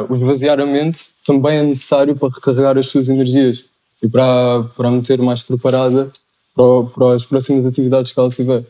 o 0.08 0.16
esvaziar 0.16 0.58
a 0.58 0.66
mente 0.66 0.98
também 1.24 1.58
é 1.58 1.62
necessário 1.62 2.16
para 2.16 2.30
recarregar 2.30 2.78
as 2.78 2.86
suas 2.86 3.08
energias 3.08 3.64
e 4.02 4.08
para, 4.08 4.64
para 4.76 4.88
a 4.88 4.90
meter 4.90 5.20
mais 5.20 5.42
preparada 5.42 6.10
para, 6.54 6.90
para 6.92 7.14
as 7.14 7.24
próximas 7.24 7.66
atividades 7.66 8.12
que 8.12 8.18
ela 8.18 8.30
tiver. 8.30 8.64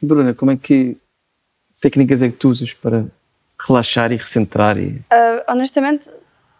Bruna, 0.00 0.34
como 0.34 0.50
é 0.50 0.56
que 0.56 0.96
técnicas 1.80 2.22
é 2.22 2.30
que 2.30 2.36
tu 2.36 2.48
usas 2.48 2.72
para 2.72 3.06
relaxar 3.60 4.12
e 4.12 4.16
recentrar? 4.16 4.78
E... 4.78 4.96
Uh, 5.12 5.44
honestamente, 5.48 6.08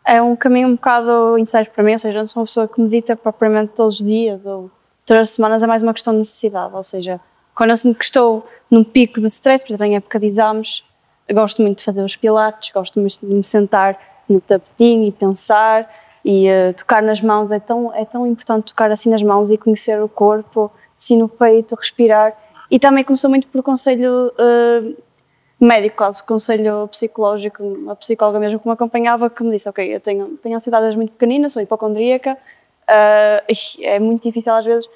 é 0.04 0.20
um 0.22 0.36
caminho 0.36 0.68
um 0.68 0.74
bocado 0.74 1.38
incerto 1.38 1.72
para 1.72 1.82
mim, 1.82 1.92
ou 1.92 1.98
seja, 1.98 2.18
eu 2.18 2.22
não 2.22 2.28
sou 2.28 2.42
uma 2.42 2.46
pessoa 2.46 2.68
que 2.68 2.80
medita 2.80 3.16
propriamente 3.16 3.72
todos 3.74 3.98
os 3.98 4.06
dias 4.06 4.44
ou 4.44 4.70
todas 5.06 5.22
as 5.22 5.30
semanas, 5.30 5.62
é 5.62 5.66
mais 5.66 5.82
uma 5.82 5.94
questão 5.94 6.12
de 6.12 6.20
necessidade, 6.20 6.74
ou 6.74 6.84
seja, 6.84 7.18
quando 7.58 7.70
eu 7.70 7.76
sinto 7.76 7.98
que 7.98 8.04
estou 8.04 8.46
num 8.70 8.84
pico 8.84 9.20
de 9.20 9.26
stress, 9.26 9.64
por 9.64 9.70
exemplo, 9.70 9.86
em 9.86 9.96
época 9.96 10.20
de 10.20 10.26
exames, 10.26 10.84
gosto 11.28 11.60
muito 11.60 11.78
de 11.78 11.84
fazer 11.84 12.04
os 12.04 12.14
pilates, 12.14 12.70
gosto 12.70 13.00
muito 13.00 13.18
de 13.20 13.26
me 13.26 13.42
sentar 13.42 13.98
no 14.28 14.40
tapetinho 14.40 15.08
e 15.08 15.10
pensar 15.10 15.92
e 16.24 16.48
uh, 16.48 16.72
tocar 16.74 17.02
nas 17.02 17.20
mãos, 17.20 17.50
é 17.50 17.58
tão, 17.58 17.92
é 17.92 18.04
tão 18.04 18.24
importante 18.24 18.66
tocar 18.66 18.92
assim 18.92 19.10
nas 19.10 19.20
mãos 19.24 19.50
e 19.50 19.58
conhecer 19.58 20.00
o 20.00 20.08
corpo, 20.08 20.70
assim 20.96 21.18
no 21.18 21.28
peito, 21.28 21.74
respirar. 21.74 22.32
E 22.70 22.78
também 22.78 23.02
começou 23.02 23.28
muito 23.28 23.48
por 23.48 23.60
conselho 23.60 24.32
uh, 24.38 24.96
médico, 25.58 25.96
quase 25.96 26.24
conselho 26.24 26.86
psicológico, 26.86 27.64
uma 27.64 27.96
psicóloga 27.96 28.38
mesmo 28.38 28.60
que 28.60 28.68
me 28.68 28.74
acompanhava, 28.74 29.28
que 29.28 29.42
me 29.42 29.50
disse: 29.50 29.68
Ok, 29.68 29.84
eu 29.84 29.98
tenho, 29.98 30.38
tenho 30.40 30.54
ansiedades 30.54 30.94
muito 30.94 31.10
pequeninas, 31.10 31.54
sou 31.54 31.60
hipocondríaca, 31.60 32.34
uh, 32.34 33.52
é 33.82 33.98
muito 33.98 34.22
difícil 34.22 34.54
às 34.54 34.64
vezes. 34.64 34.88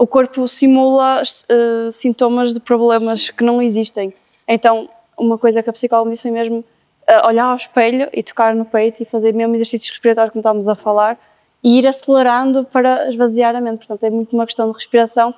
O 0.00 0.06
corpo 0.06 0.48
simula 0.48 1.22
uh, 1.22 1.92
sintomas 1.92 2.54
de 2.54 2.58
problemas 2.58 3.28
que 3.28 3.44
não 3.44 3.60
existem. 3.60 4.14
Então, 4.48 4.88
uma 5.14 5.36
coisa 5.36 5.62
que 5.62 5.68
a 5.68 5.72
psicóloga 5.74 6.08
me 6.08 6.14
disse 6.14 6.22
foi 6.22 6.30
mesmo 6.30 6.60
uh, 6.60 7.26
olhar 7.26 7.44
ao 7.44 7.56
espelho 7.58 8.08
e 8.10 8.22
tocar 8.22 8.54
no 8.54 8.64
peito 8.64 9.02
e 9.02 9.04
fazer 9.04 9.34
mesmo 9.34 9.54
exercícios 9.56 9.90
respiratórios, 9.90 10.32
como 10.32 10.40
estávamos 10.40 10.68
a 10.68 10.74
falar, 10.74 11.18
e 11.62 11.78
ir 11.78 11.86
acelerando 11.86 12.64
para 12.64 13.10
esvaziar 13.10 13.54
a 13.54 13.60
mente. 13.60 13.76
Portanto, 13.76 14.04
é 14.04 14.08
muito 14.08 14.34
uma 14.34 14.46
questão 14.46 14.68
de 14.68 14.74
respiração 14.74 15.34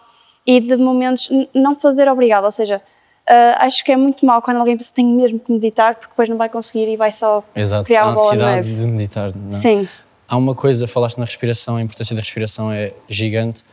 e 0.47 0.61
de 0.61 0.77
momentos 0.77 1.29
não 1.53 1.75
fazer 1.75 2.09
obrigado, 2.09 2.45
ou 2.45 2.53
seja, 2.53 2.81
uh, 3.29 3.57
acho 3.57 3.85
que 3.85 3.91
é 3.91 3.97
muito 3.97 4.25
mal 4.25 4.41
quando 4.43 4.59
alguém 4.59 4.77
pensa 4.77 4.91
que 4.91 4.95
tem 4.95 5.07
mesmo 5.07 5.41
que 5.41 5.51
meditar 5.51 5.97
porque 5.97 6.11
depois 6.11 6.29
não 6.29 6.37
vai 6.37 6.49
conseguir 6.49 6.89
e 6.89 6.97
vai 6.97 7.11
só 7.11 7.43
Exato. 7.57 7.85
criar 7.85 8.05
uma 8.05 8.15
bola 8.15 8.31
a 8.33 8.37
de 8.37 8.43
ansiedade 8.43 8.69
neve. 8.69 8.81
de 8.81 8.87
meditar. 8.87 9.33
Não? 9.35 9.59
é? 9.59 9.61
Sim. 9.61 9.89
Há 10.29 10.37
uma 10.37 10.55
coisa, 10.55 10.87
falaste 10.87 11.19
na 11.19 11.25
respiração, 11.25 11.75
a 11.75 11.83
importância 11.83 12.15
da 12.15 12.23
respiração 12.23 12.71
é 12.71 12.93
gigante. 13.09 13.65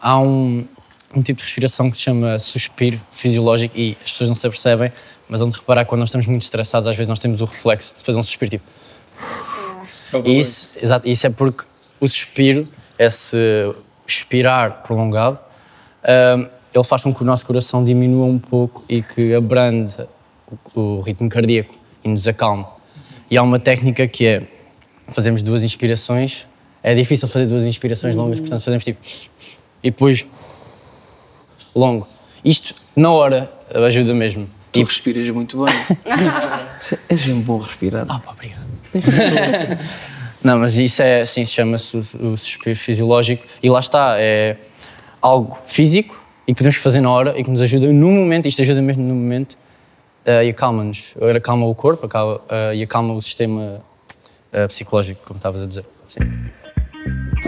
Há 0.00 0.20
um, 0.20 0.66
um 1.14 1.22
tipo 1.22 1.38
de 1.38 1.44
respiração 1.44 1.90
que 1.90 1.96
se 1.96 2.02
chama 2.02 2.38
suspiro 2.38 3.00
fisiológico 3.12 3.76
e 3.76 3.96
as 4.04 4.12
pessoas 4.12 4.30
não 4.30 4.36
se 4.36 4.46
apercebem, 4.46 4.92
mas 5.28 5.40
onde 5.40 5.56
reparar 5.56 5.84
quando 5.84 6.00
nós 6.00 6.08
estamos 6.08 6.26
muito 6.26 6.42
estressados, 6.42 6.86
às 6.86 6.96
vezes 6.96 7.08
nós 7.08 7.20
temos 7.20 7.40
o 7.40 7.44
reflexo 7.44 7.94
de 7.96 8.02
fazer 8.02 8.18
um 8.18 8.22
suspiro 8.22 8.50
tipo. 8.52 8.64
E 10.24 10.38
isso, 10.38 10.72
exato, 10.80 11.08
isso 11.08 11.26
é 11.26 11.30
porque 11.30 11.64
o 12.00 12.06
suspiro, 12.06 12.68
esse 12.98 13.36
expirar 14.06 14.82
prolongado, 14.82 15.38
hum, 16.36 16.48
ele 16.74 16.84
faz 16.84 17.02
com 17.02 17.14
que 17.14 17.22
o 17.22 17.24
nosso 17.24 17.44
coração 17.46 17.84
diminua 17.84 18.26
um 18.26 18.38
pouco 18.38 18.84
e 18.88 19.02
que 19.02 19.34
abrande 19.34 19.94
o, 20.74 20.80
o 20.80 21.00
ritmo 21.00 21.28
cardíaco 21.28 21.74
e 22.04 22.08
nos 22.08 22.26
acalme. 22.26 22.64
E 23.30 23.36
há 23.36 23.42
uma 23.42 23.58
técnica 23.58 24.06
que 24.06 24.26
é, 24.26 24.42
fazemos 25.08 25.42
duas 25.42 25.62
inspirações, 25.62 26.46
é 26.82 26.94
difícil 26.94 27.28
fazer 27.28 27.46
duas 27.46 27.64
inspirações 27.64 28.14
longas, 28.14 28.40
portanto 28.40 28.62
fazemos 28.62 28.84
tipo, 28.84 29.00
e 29.82 29.90
depois 29.90 30.26
longo. 31.74 32.06
Isto, 32.44 32.74
na 32.94 33.10
hora, 33.10 33.50
ajuda 33.86 34.14
mesmo. 34.14 34.48
Tu 34.72 34.82
respiras 34.82 35.28
muito 35.30 35.64
bem. 35.64 35.74
És 37.08 37.26
um 37.28 37.40
bom 37.40 37.58
respirar. 37.58 38.06
Ah, 38.08 38.18
pá, 38.18 38.32
obrigado. 38.32 38.66
Não, 40.42 40.58
mas 40.58 40.76
isso 40.76 41.02
é 41.02 41.22
assim, 41.22 41.44
chama-se 41.44 41.96
o, 41.96 42.00
o 42.00 42.38
suspiro 42.38 42.78
fisiológico 42.78 43.44
e 43.62 43.68
lá 43.68 43.80
está, 43.80 44.16
é 44.18 44.56
algo 45.20 45.58
físico 45.66 46.20
e 46.46 46.52
que 46.52 46.58
podemos 46.58 46.76
fazer 46.76 47.00
na 47.00 47.10
hora 47.10 47.38
e 47.38 47.42
que 47.42 47.50
nos 47.50 47.60
ajuda 47.60 47.92
no 47.92 48.10
momento, 48.10 48.46
isto 48.46 48.62
ajuda 48.62 48.80
mesmo 48.80 49.02
no 49.02 49.14
momento 49.14 49.56
eh, 50.24 50.46
e 50.46 50.50
acalma-nos. 50.50 51.14
Acalma 51.36 51.66
o 51.66 51.74
corpo 51.74 52.06
acalma, 52.06 52.40
eh, 52.48 52.76
e 52.76 52.82
acalma 52.82 53.14
o 53.14 53.20
sistema 53.20 53.82
eh, 54.52 54.66
psicológico, 54.68 55.20
como 55.26 55.38
estavas 55.38 55.62
a 55.62 55.66
dizer. 55.66 55.84
Sim. 56.06 56.20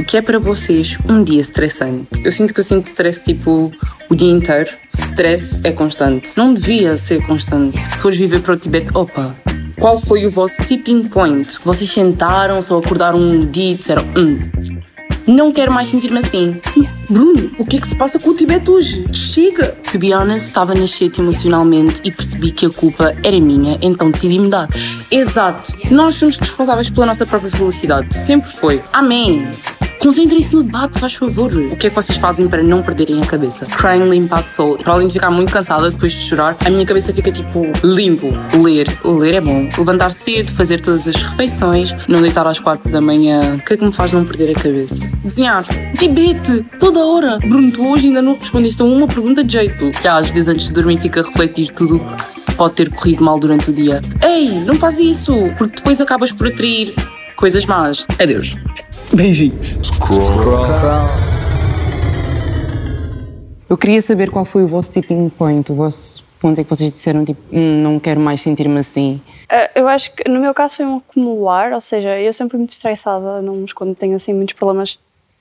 O 0.00 0.02
que 0.02 0.16
é 0.16 0.22
para 0.22 0.38
vocês 0.38 0.96
um 1.06 1.22
dia 1.22 1.42
estressante? 1.42 2.08
Eu 2.24 2.32
sinto 2.32 2.54
que 2.54 2.60
eu 2.60 2.64
sinto 2.64 2.86
stress 2.86 3.22
tipo 3.22 3.70
o 4.08 4.14
dia 4.14 4.32
inteiro. 4.32 4.70
Stress 4.94 5.60
é 5.62 5.72
constante. 5.72 6.32
Não 6.34 6.54
devia 6.54 6.96
ser 6.96 7.22
constante. 7.26 7.78
Se 7.78 7.98
fores 7.98 8.18
viver 8.18 8.40
para 8.40 8.54
o 8.54 8.56
Tibete, 8.56 8.88
opa, 8.94 9.36
qual 9.78 10.00
foi 10.00 10.24
o 10.24 10.30
vosso 10.30 10.54
tipping 10.64 11.02
point? 11.02 11.54
Vocês 11.62 11.92
sentaram, 11.92 12.62
só 12.62 12.78
acordaram 12.78 13.18
um 13.18 13.44
dia 13.44 13.72
e 13.72 13.74
disseram: 13.74 14.02
hum, 14.16 14.40
não 15.26 15.52
quero 15.52 15.70
mais 15.70 15.88
sentir-me 15.88 16.20
assim. 16.20 16.58
Bruno, 17.10 17.50
o 17.58 17.66
que 17.66 17.76
é 17.76 17.80
que 17.80 17.88
se 17.88 17.94
passa 17.94 18.18
com 18.18 18.30
o 18.30 18.34
Tibete 18.34 18.70
hoje? 18.70 19.04
Chega! 19.12 19.76
To 19.92 19.98
be 19.98 20.14
honest, 20.14 20.48
estava 20.48 20.74
na 20.74 20.86
shit 20.86 21.20
emocionalmente 21.20 22.00
e 22.02 22.10
percebi 22.10 22.52
que 22.52 22.64
a 22.64 22.70
culpa 22.70 23.14
era 23.22 23.38
minha, 23.38 23.78
então 23.82 24.10
decidi 24.10 24.38
mudar. 24.38 24.66
Exato. 25.10 25.74
Nós 25.90 26.14
somos 26.14 26.38
responsáveis 26.38 26.88
pela 26.88 27.04
nossa 27.04 27.26
própria 27.26 27.50
felicidade. 27.50 28.14
Sempre 28.14 28.50
foi. 28.50 28.82
Amém. 28.94 29.50
Concentrem-se 30.00 30.56
no 30.56 30.62
debate, 30.62 30.94
se 30.94 31.00
faz 31.00 31.12
favor. 31.12 31.54
O 31.54 31.76
que 31.76 31.86
é 31.86 31.90
que 31.90 31.94
vocês 31.94 32.18
fazem 32.18 32.48
para 32.48 32.62
não 32.62 32.80
perderem 32.80 33.22
a 33.22 33.26
cabeça? 33.26 33.66
Crying 33.66 34.08
limpa 34.08 34.36
a 34.36 34.42
soul. 34.42 34.78
Para 34.78 34.94
além 34.94 35.06
de 35.06 35.12
ficar 35.12 35.30
muito 35.30 35.52
cansada 35.52 35.90
depois 35.90 36.12
de 36.12 36.20
chorar, 36.20 36.56
a 36.64 36.70
minha 36.70 36.86
cabeça 36.86 37.12
fica 37.12 37.30
tipo 37.30 37.66
limpo. 37.84 38.28
Ler. 38.54 38.88
Ler 39.04 39.34
é 39.34 39.40
bom. 39.42 39.68
Levantar 39.76 40.10
cedo, 40.10 40.50
fazer 40.52 40.80
todas 40.80 41.06
as 41.06 41.16
refeições, 41.16 41.94
não 42.08 42.22
deitar 42.22 42.46
às 42.46 42.58
quatro 42.58 42.90
da 42.90 42.98
manhã. 42.98 43.56
O 43.56 43.60
que 43.62 43.74
é 43.74 43.76
que 43.76 43.84
me 43.84 43.92
faz 43.92 44.10
não 44.12 44.24
perder 44.24 44.50
a 44.50 44.54
cabeça? 44.54 45.06
Desenhar. 45.22 45.66
Tibete. 45.98 46.64
Toda 46.78 46.98
hora. 47.00 47.38
Bruno, 47.38 47.70
tu 47.70 47.86
hoje 47.86 48.06
ainda 48.06 48.22
não 48.22 48.38
respondeste 48.38 48.80
a 48.80 48.86
uma 48.86 49.06
pergunta 49.06 49.44
de 49.44 49.52
jeito. 49.52 49.90
Que 49.90 50.08
às 50.08 50.30
vezes 50.30 50.48
antes 50.48 50.66
de 50.68 50.72
dormir 50.72 50.98
fica 50.98 51.20
a 51.20 51.24
refletir 51.24 51.70
tudo 51.72 52.00
pode 52.56 52.74
ter 52.74 52.90
corrido 52.90 53.22
mal 53.22 53.38
durante 53.38 53.70
o 53.70 53.72
dia. 53.72 54.00
Ei, 54.22 54.48
não 54.66 54.74
faz 54.74 54.98
isso, 54.98 55.34
porque 55.58 55.76
depois 55.76 56.00
acabas 56.00 56.32
por 56.32 56.46
atrair 56.46 56.94
coisas 57.36 57.64
más. 57.66 58.06
Adeus. 58.18 58.56
Beijinhos. 59.14 59.77
Eu 63.68 63.77
queria 63.79 64.03
saber 64.03 64.31
qual 64.31 64.44
foi 64.44 64.64
o 64.64 64.68
vosso 64.68 64.92
tipping 64.92 65.29
point, 65.29 65.70
o 65.70 65.75
vosso 65.75 66.25
ponto 66.40 66.61
em 66.61 66.64
que 66.64 66.70
vocês 66.70 66.92
disseram, 66.92 67.25
tipo, 67.25 67.40
"Hum, 67.53 67.83
não 67.83 68.01
quero 68.01 68.18
mais 68.18 68.40
sentir-me 68.40 68.79
assim. 68.79 69.20
Uh, 69.44 69.81
eu 69.81 69.88
acho 69.88 70.12
que 70.14 70.29
no 70.29 70.40
meu 70.40 70.55
caso 70.55 70.77
foi 70.77 70.87
um 70.87 70.96
acumular, 70.96 71.73
ou 71.73 71.81
seja, 71.81 72.18
eu 72.18 72.33
sempre 72.33 72.53
fui 72.53 72.59
muito 72.59 72.70
estressada, 72.70 73.43
não 73.43 73.55
me 73.57 73.64
escondo, 73.64 73.95
tenho 73.95 74.16
assim 74.16 74.32
muitos 74.32 74.55
problemas. 74.55 74.99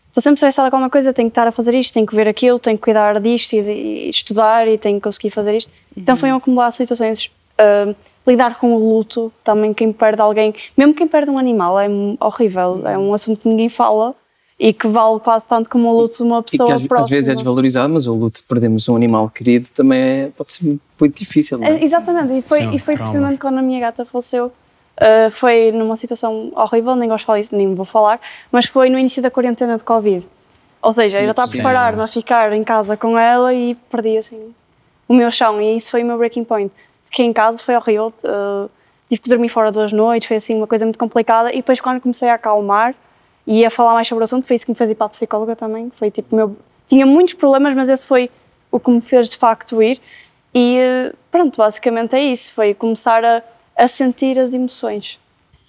Estou 0.08 0.22
sempre 0.22 0.36
estressada 0.36 0.70
com 0.70 0.76
alguma 0.76 0.90
coisa, 0.90 1.14
tenho 1.14 1.30
que 1.30 1.32
estar 1.32 1.48
a 1.48 1.52
fazer 1.52 1.74
isto, 1.76 1.94
tenho 1.94 2.06
que 2.06 2.16
ver 2.16 2.28
aquilo, 2.28 2.60
tenho 2.60 2.78
que 2.78 2.84
cuidar 2.84 3.20
disto 3.22 3.54
e, 3.54 3.62
de- 3.62 3.72
e 3.72 4.10
estudar 4.10 4.68
e 4.68 4.78
tenho 4.78 4.96
que 4.98 5.04
conseguir 5.04 5.30
fazer 5.30 5.56
isto. 5.56 5.72
Então 5.96 6.18
foi 6.18 6.32
um 6.32 6.36
acumular 6.36 6.70
de 6.70 6.76
situações. 6.76 7.28
Uh, 7.60 7.96
lidar 8.30 8.58
com 8.60 8.74
o 8.74 8.90
luto, 8.94 9.32
também 9.44 9.74
quem 9.74 9.92
perde 9.92 10.22
alguém, 10.22 10.54
mesmo 10.78 10.94
quem 10.94 11.08
perde 11.08 11.32
um 11.32 11.38
animal, 11.38 11.80
é 11.80 11.88
horrível, 12.20 12.82
é 12.88 12.98
um 12.98 13.14
assunto 13.14 13.42
que 13.42 13.50
ninguém 13.50 13.70
fala 13.70 14.14
e 14.60 14.74
que 14.74 14.88
vale 14.88 15.20
quase 15.22 15.48
tanto 15.48 15.70
como 15.70 15.90
o 15.90 15.98
luto 16.02 16.18
de 16.18 16.24
uma 16.24 16.40
E 16.40 16.44
que 16.44 16.52
pessoa 16.52 16.76
às, 16.76 16.82
às 16.82 16.88
próxima. 16.88 17.08
vezes 17.16 17.30
é 17.30 17.36
desvalorizado, 17.36 17.94
mas 17.94 18.08
o 18.08 18.14
luto 18.14 18.42
de 18.42 18.48
perdermos 18.48 18.88
um 18.90 18.96
animal 18.96 19.30
querido 19.30 19.70
também 19.72 20.00
é- 20.02 20.32
pode 20.38 20.52
ser 20.52 20.78
muito 21.00 21.18
difícil. 21.18 21.58
Não 21.58 21.66
é? 21.68 21.72
É, 21.80 21.84
Exatamente, 21.84 22.34
e 22.38 22.42
foi, 22.42 22.60
Sim, 22.64 22.72
e 22.76 22.80
foi 22.80 22.96
precisamente 22.98 23.40
quando 23.40 23.58
a 23.58 23.62
minha 23.62 23.80
gata 23.80 24.04
faleceu. 24.06 24.48
uh, 24.48 25.32
foi 25.32 25.72
numa 25.72 25.96
situação 25.96 26.52
horrível, 26.56 26.94
nem 26.96 27.08
gosto 27.08 27.22
de 27.22 27.26
falar 27.28 27.40
isso, 27.40 27.56
nem 27.56 27.74
vou 27.74 27.86
falar, 27.86 28.20
mas 28.52 28.66
foi 28.66 28.90
no 28.90 29.00
início 29.00 29.22
da 29.24 29.32
quarentena 29.32 29.78
de 29.78 29.84
Covid. 29.86 30.28
Ou 30.82 30.92
seja, 30.92 31.20
eu 31.22 31.26
já 31.26 31.32
estava 31.32 31.48
a 31.48 31.52
preparar-me 31.52 32.02
a 32.02 32.08
ficar 32.08 32.52
em 32.52 32.64
casa 32.66 32.98
com 32.98 33.18
ela 33.18 33.54
e 33.54 33.76
perdi 33.90 34.18
assim 34.18 34.54
o 35.08 35.14
meu 35.14 35.32
chão, 35.32 35.62
e 35.62 35.78
isso 35.78 35.90
foi 35.92 36.04
o 36.04 36.06
meu 36.06 36.18
breaking 36.18 36.44
point. 36.44 36.70
Fiquei 37.10 37.26
em 37.26 37.34
casa, 37.34 37.58
foi 37.58 37.76
horrível, 37.76 38.14
uh, 38.24 38.70
tive 39.10 39.22
que 39.22 39.30
dormir 39.30 39.50
fora 39.50 39.72
duas 39.72 39.92
noites, 39.92 40.28
foi 40.28 40.38
assim 40.38 40.56
uma 40.56 40.68
coisa 40.68 40.86
muito 40.86 41.00
complicada, 41.00 41.52
e 41.52 41.58
depois 41.58 41.80
quando 41.80 42.00
comecei 42.00 42.30
a 42.30 42.36
acalmar 42.36 42.94
e 43.48 43.66
a 43.66 43.70
falar 43.70 43.94
mais 43.94 44.08
sobre 44.08 44.24
o 44.24 44.26
assunto, 44.26 44.46
foi 44.46 44.56
isso 44.56 44.66
que 44.66 44.72
me 44.72 44.76
fez 44.76 44.90
ir 44.90 44.96
para 44.96 45.08
a 45.08 45.10
psicóloga 45.10 45.56
também, 45.56 45.92
foi 45.96 46.12
tipo, 46.12 46.36
meu... 46.36 46.56
tinha 46.88 47.06
muitos 47.06 47.34
problemas, 47.34 47.76
mas 47.76 47.90
esse 47.90 48.06
foi 48.06 48.30
o 48.72 48.80
que 48.80 48.92
me 48.92 49.02
fez 49.02 49.30
de 49.30 49.38
facto 49.38 49.82
ir, 49.82 50.00
e 50.54 50.78
eh, 50.78 51.14
pronto, 51.32 51.58
basicamente 51.58 52.16
é 52.16 52.24
isso, 52.24 52.54
foi 52.54 52.74
começar 52.74 53.24
a, 53.26 53.42
a 53.76 53.88
sentir 53.88 54.38
as 54.38 54.54
emoções. 54.54 55.20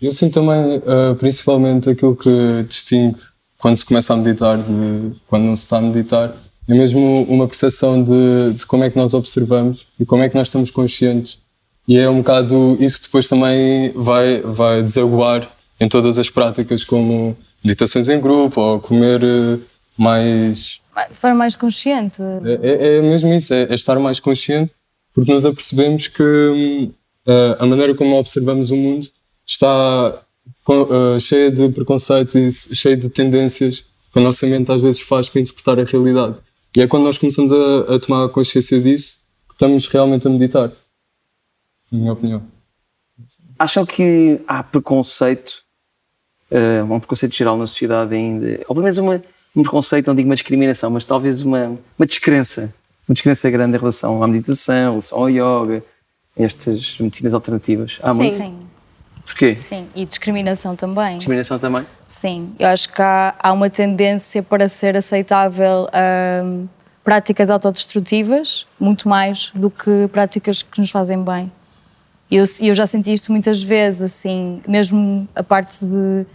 Eu 0.01 0.12
sinto 0.12 0.34
também, 0.34 0.82
eh, 0.86 1.14
principalmente, 1.14 1.91
aquilo 1.91 2.16
que 2.16 2.64
distingue 2.68 3.20
quando 3.59 3.76
se 3.76 3.84
começa 3.84 4.14
a 4.14 4.16
meditar 4.16 4.59
de 4.59 5.14
quando 5.26 5.45
não 5.45 5.57
se 5.57 5.62
está 5.62 5.78
a 5.78 5.80
meditar, 5.80 6.34
é 6.69 6.75
mesmo 6.75 7.23
uma 7.29 7.47
percepção 7.47 8.03
de, 8.03 8.55
de 8.55 8.67
como 8.67 8.85
é 8.85 8.91
que 8.91 8.97
nós 8.97 9.13
observamos 9.15 9.87
e 9.99 10.05
como 10.07 10.23
é 10.23 10.29
que 10.29 10.37
nós 10.37 10.49
estamos 10.49 10.71
conscientes. 10.71 11.39
E 11.89 11.97
é 11.99 12.09
um 12.09 12.19
bocado 12.19 12.77
isso 12.79 12.99
que 12.99 13.07
depois 13.07 13.27
também 13.29 13.93
vai, 13.95 14.41
vai 14.43 14.83
desaguar 14.83 15.51
em 15.81 15.89
todas 15.89 16.19
as 16.19 16.31
práticas, 16.31 16.85
como 16.85 17.37
meditações 17.65 18.09
em 18.09 18.21
grupo 18.21 18.61
ou 18.61 18.79
comer 18.81 19.21
eh, 19.25 19.59
mais. 19.99 20.81
De 21.11 21.17
forma 21.19 21.37
mais 21.37 21.57
consciente. 21.57 22.23
É, 22.45 22.53
é- 22.63 22.97
é 22.99 23.03
mesmo 23.03 23.33
isso, 23.33 23.53
é, 23.55 23.63
é 23.63 23.75
estar 23.75 23.99
mais 23.99 24.21
consciente, 24.21 24.71
porque 25.15 25.33
nos 25.33 25.45
apercebemos 25.47 26.07
que 26.07 26.91
eh, 27.27 27.57
a 27.59 27.67
maneira 27.67 27.95
como 27.95 28.17
observamos 28.17 28.71
o 28.71 28.77
mundo 28.77 29.07
está 29.47 30.23
com- 30.63 30.89
eh, 30.91 31.19
cheia 31.19 31.51
de 31.51 31.69
preconceitos 31.71 32.35
e 32.35 32.77
cheia 32.77 32.97
de 32.97 33.09
tendências 33.09 33.85
que 34.13 34.19
a 34.19 34.23
nossa 34.23 34.47
mente 34.47 34.71
às 34.71 34.83
vezes 34.83 35.01
faz 35.01 35.29
para 35.29 35.41
interpretar 35.41 35.79
a 35.81 35.85
realidade. 35.85 36.39
E 36.75 36.81
é 36.81 36.87
quando 36.87 37.05
nós 37.05 37.18
começamos 37.18 37.53
a, 37.53 37.97
a 37.97 37.99
tomar 37.99 38.29
consciência 38.29 38.81
disso 38.81 39.18
que 39.49 39.55
estamos 39.55 39.87
realmente 39.87 40.27
a 40.27 40.31
meditar. 40.31 40.71
Na 41.91 41.99
minha 41.99 42.12
opinião. 42.12 42.43
Acham 43.59 43.85
que 43.85 44.41
há 44.47 44.62
preconceito, 44.62 45.62
eh, 46.51 46.83
um 46.83 46.99
preconceito 46.99 47.35
geral 47.35 47.57
na 47.57 47.66
sociedade 47.66 48.14
ainda, 48.14 48.61
ou 48.68 48.75
pelo 48.75 48.83
menos 48.83 48.99
uma, 48.99 49.23
um 49.55 49.62
preconceito, 49.62 50.07
não 50.07 50.14
digo 50.14 50.29
uma 50.29 50.35
discriminação, 50.35 50.91
mas 50.91 51.07
talvez 51.07 51.43
uma, 51.43 51.79
uma 51.99 52.07
descrença, 52.07 52.73
uma 53.07 53.14
descrença 53.14 53.51
grande 53.51 53.77
em 53.77 53.81
relação 53.81 54.23
à 54.23 54.27
meditação, 54.27 54.75
em 54.75 54.91
relação 54.91 55.18
ao 55.18 55.29
yoga, 55.29 55.85
estas 56.37 56.99
medicinas 56.99 57.35
alternativas. 57.35 57.99
Há 58.03 58.14
muito? 58.14 58.37
Sim. 58.37 58.60
Porquê? 59.31 59.55
Sim, 59.55 59.87
e 59.95 60.05
discriminação 60.05 60.74
também. 60.74 61.16
Discriminação 61.18 61.59
também? 61.59 61.87
Sim, 62.07 62.53
eu 62.59 62.66
acho 62.68 62.93
que 62.93 63.01
há, 63.01 63.35
há 63.39 63.53
uma 63.53 63.70
tendência 63.70 64.43
para 64.43 64.68
ser 64.68 64.97
aceitável 64.97 65.89
hum, 66.45 66.66
práticas 67.05 67.49
autodestrutivas, 67.49 68.66
muito 68.78 69.09
mais 69.09 69.53
do 69.55 69.70
que 69.70 70.09
práticas 70.12 70.62
que 70.62 70.81
nos 70.81 70.91
fazem 70.91 71.22
bem. 71.22 71.51
E 72.28 72.37
Eu, 72.37 72.45
eu 72.61 72.74
já 72.74 72.87
senti 72.87 73.12
isto 73.12 73.31
muitas 73.31 73.62
vezes, 73.62 74.03
assim, 74.03 74.61
mesmo 74.66 75.28
a 75.35 75.45
parte 75.45 75.85
de 75.85 76.26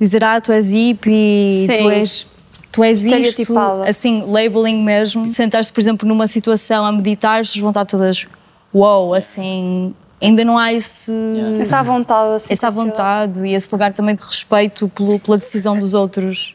dizer, 0.00 0.24
ah, 0.24 0.40
tu 0.40 0.50
és 0.50 0.70
hippie, 0.70 1.66
Sim. 1.66 1.76
tu 1.76 1.90
és, 1.90 2.26
tu 2.72 2.84
és 2.84 3.04
isto, 3.04 3.58
assim, 3.86 4.24
labeling 4.26 4.82
mesmo. 4.82 5.28
Sentar-se, 5.28 5.70
por 5.70 5.80
exemplo, 5.80 6.08
numa 6.08 6.26
situação 6.26 6.86
a 6.86 6.92
meditar, 6.92 7.40
as 7.40 7.48
pessoas 7.48 7.60
vão 7.62 7.70
estar 7.70 7.84
todas, 7.84 8.26
wow, 8.72 9.12
assim, 9.14 9.94
ainda 10.24 10.44
não 10.44 10.58
há 10.58 10.72
esse... 10.72 11.12
Essa 11.60 11.78
à 11.78 11.82
vontade, 11.82 12.34
assim. 12.34 12.52
Essa 12.52 12.66
a 12.66 12.70
vontade 12.70 13.46
e 13.46 13.54
esse 13.54 13.72
lugar 13.72 13.92
também 13.92 14.14
de 14.14 14.22
respeito 14.22 14.88
pelo- 14.88 15.18
pela 15.20 15.36
decisão 15.38 15.78
dos 15.78 15.94
outros. 15.94 16.54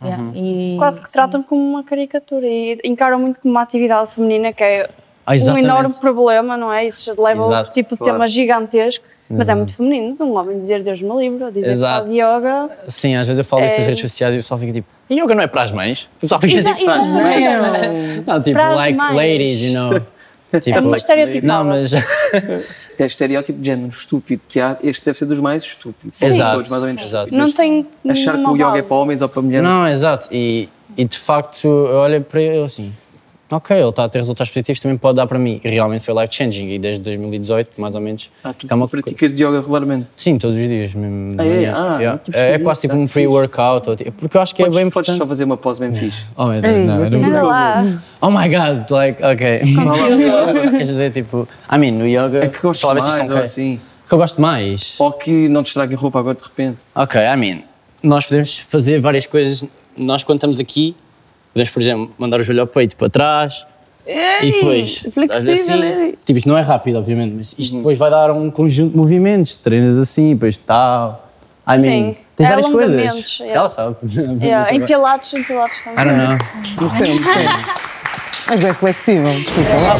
Uhum. 0.00 0.08
Yeah, 0.08 0.24
e- 0.34 0.74
Quase 0.78 1.00
que 1.02 1.10
tratam 1.12 1.42
como 1.42 1.62
uma 1.62 1.84
caricatura 1.84 2.46
e 2.46 2.78
encaram 2.84 3.18
muito 3.20 3.40
como 3.40 3.54
uma 3.54 3.62
atividade 3.62 4.10
feminina 4.12 4.52
que 4.52 4.62
é 4.64 4.90
Ah, 5.24 5.32
um 5.34 5.58
enorme 5.58 5.94
problema, 5.94 6.56
não 6.56 6.72
é? 6.72 6.86
Isso 6.88 7.10
leva 7.20 7.40
a 7.42 7.46
Exato, 7.46 7.54
outro 7.58 7.72
tipo 7.72 7.90
de 7.94 7.98
claro. 7.98 8.12
tema 8.14 8.26
gigantesco, 8.28 9.04
mas 9.30 9.48
é 9.48 9.52
Uhum. 9.52 9.58
muito 9.58 9.74
feminino. 9.74 10.16
Um 10.20 10.36
homem 10.36 10.58
dizer 10.60 10.82
Deus 10.82 11.00
me 11.00 11.16
livre, 11.16 11.44
ou 11.44 11.50
dizer 11.52 11.70
Exato. 11.70 12.08
que 12.10 12.20
faz 12.20 12.42
yoga. 12.42 12.70
Sim, 12.88 13.14
às 13.14 13.26
vezes 13.28 13.38
eu 13.38 13.44
falo 13.44 13.64
isso 13.64 13.74
É. 13.74 13.78
nas 13.78 13.86
redes 13.86 14.00
sociais 14.02 14.34
e 14.34 14.38
o 14.38 14.40
pessoal 14.42 14.58
fica 14.58 14.72
tipo, 14.72 14.88
e 15.08 15.20
yoga 15.20 15.34
não 15.36 15.42
é 15.44 15.46
para 15.46 15.62
as 15.62 15.70
mães? 15.70 16.08
O 16.16 16.20
pessoal 16.22 16.40
fica 16.40 16.58
Exa- 16.58 16.72
tipo, 16.74 16.84
para 16.86 16.94
as 17.00 17.06
mães? 17.06 17.36
exatamente. 17.36 18.24
Não, 18.26 18.42
tipo, 18.42 18.52
Para 18.58 18.68
as 18.70 18.76
like 18.76 18.98
mães. 18.98 19.14
ladies, 19.16 19.60
you 19.62 19.74
know. 19.74 20.00
Tipo, 20.60 20.78
É 20.78 20.80
uma 20.82 20.96
estereotipada. 20.96 21.46
Não, 21.46 21.64
mas. 21.64 21.92
É 22.98 23.06
estereótipo 23.06 23.58
de 23.58 23.66
género 23.66 23.88
estúpido 23.88 24.42
que 24.48 24.60
há, 24.60 24.76
este 24.82 25.04
deve 25.04 25.18
ser 25.18 25.26
dos 25.26 25.40
mais 25.40 25.62
estúpidos. 25.64 26.18
Sim. 26.18 26.26
Exato, 26.26 26.56
Todos 26.56 26.70
mais 26.70 26.82
ou 26.82 26.88
menos 26.88 27.02
exato. 27.02 27.34
Não 27.36 27.50
tem 27.50 27.86
Achar 28.08 28.36
que 28.36 28.44
o 28.44 28.54
yoga 28.54 28.64
é 28.64 28.70
base. 28.76 28.82
para 28.88 28.96
homens 28.96 29.22
ou 29.22 29.28
para 29.28 29.42
mulheres. 29.42 29.64
Não, 29.68 29.88
exato. 29.88 30.28
E, 30.30 30.68
e 30.96 31.04
de 31.04 31.18
facto, 31.18 31.66
eu 31.66 31.96
olho 31.96 32.20
para 32.22 32.40
ele 32.42 32.62
assim, 32.62 32.92
ok, 33.52 33.76
ele 33.76 33.88
está 33.88 34.04
a 34.04 34.08
ter 34.08 34.18
resultados 34.18 34.50
positivos, 34.50 34.80
também 34.80 34.96
pode 34.96 35.16
dar 35.16 35.26
para 35.26 35.38
mim. 35.38 35.60
E 35.62 35.68
realmente 35.68 36.04
foi 36.04 36.14
life 36.20 36.34
changing. 36.34 36.68
E 36.70 36.78
desde 36.78 37.02
2018, 37.02 37.80
mais 37.80 37.94
ou 37.94 38.00
menos. 38.00 38.30
Ah, 38.42 38.52
tu, 38.52 38.66
é 38.68 38.74
uma 38.74 38.86
tu 38.86 38.90
praticas 38.90 39.34
de 39.34 39.44
yoga 39.44 39.60
regularmente? 39.60 40.08
Sim, 40.16 40.38
todos 40.38 40.56
os 40.56 40.68
dias 40.68 40.94
mesmo. 40.94 41.36
Ah, 41.38 41.44
é? 41.46 41.66
Ah, 41.68 41.96
Yeah. 42.00 42.18
tipo 42.18 42.36
é, 42.36 42.40
é 42.50 42.54
isso, 42.56 42.64
quase 42.64 42.80
tipo 42.82 42.94
ah, 42.94 42.96
um 42.98 43.06
que 43.06 43.12
pre-workout. 43.12 43.90
ou 43.90 43.96
tipo- 43.96 44.12
Porque 44.12 44.36
eu 44.36 44.40
acho 44.40 44.54
que 44.54 44.62
Podes, 44.62 44.76
é 44.76 44.80
bem 44.82 44.90
podes 44.90 45.08
importante. 45.10 45.18
só 45.18 45.26
fazer 45.26 45.44
uma 45.44 45.56
pose 45.56 45.80
bem 45.80 45.94
fixe. 45.94 46.24
Oh 46.36 46.46
meu 46.46 46.60
Deus, 46.60 46.86
não, 46.86 47.04
eu 47.04 47.10
não 47.10 47.28
Anda 47.28 47.42
lá. 47.42 48.02
Oh 48.20 48.30
my 48.30 48.48
god, 48.48 48.90
like, 48.90 49.22
ok. 49.22 49.60
Queres 50.70 50.88
dizer, 50.88 51.12
tipo, 51.12 51.48
I 51.72 51.78
mean, 51.78 51.92
no 51.92 52.06
yoga. 52.06 52.44
É 52.44 52.48
que 52.48 52.60
gostas 52.60 52.90
a 52.90 53.00
se 53.00 53.06
mais 53.06 53.12
estão 53.22 53.24
ou 53.26 53.32
ok. 53.32 53.42
assim. 53.44 53.80
Que 54.08 54.14
eu 54.14 54.18
gosto 54.18 54.40
mais. 54.40 54.94
Ou 54.98 55.12
que 55.12 55.48
não 55.48 55.62
te 55.62 55.68
estraguem 55.68 55.96
roupa 55.96 56.18
agora 56.18 56.36
de 56.36 56.42
repente. 56.44 56.78
Ok, 56.94 57.20
I 57.20 57.36
mean, 57.36 57.58
nós 58.02 58.26
podemos 58.26 58.58
fazer 58.58 59.00
várias 59.00 59.26
coisas. 59.26 59.64
Nós, 59.96 60.24
quando 60.24 60.38
estamos 60.38 60.58
aqui, 60.58 60.96
podemos, 61.52 61.72
por 61.72 61.82
exemplo, 61.82 62.10
mandar 62.18 62.40
o 62.40 62.42
joelho 62.42 62.62
ao 62.62 62.66
peito 62.66 62.96
para 62.96 63.08
trás. 63.08 63.66
e 64.06 64.50
depois, 64.52 65.04
estás 65.06 65.48
assim, 65.48 66.14
tipo, 66.24 66.38
isto 66.38 66.48
não 66.48 66.58
é 66.58 66.62
rápido, 66.62 66.98
obviamente, 66.98 67.34
mas 67.36 67.54
isto 67.58 67.76
depois 67.76 67.96
vai 67.98 68.10
dar 68.10 68.30
um 68.30 68.50
conjunto 68.50 68.92
de 68.92 68.96
movimentos, 68.96 69.56
treinas 69.56 69.96
assim, 69.96 70.34
depois 70.34 70.58
tal. 70.58 71.30
I 71.66 71.78
mean, 71.78 71.80
Sim, 71.80 72.16
tens 72.36 72.46
é 72.46 72.48
várias 72.48 72.68
coisas. 72.68 73.38
yeah. 73.38 73.60
Ela 73.60 73.68
sabe. 73.68 73.96
Yeah, 74.42 74.74
em 74.74 74.84
pilates, 74.84 75.32
em 75.34 75.44
pilates 75.44 75.84
também. 75.84 76.04
I 76.04 76.08
don't 76.08 76.18
know. 76.18 76.36
Não 76.80 76.90
sei, 76.90 77.14
não 77.14 77.22
sei. 77.22 77.46
Mas 78.48 78.64
é 78.64 78.74
flexível, 78.74 79.32
desculpa 79.34 79.70
lá. 79.70 79.96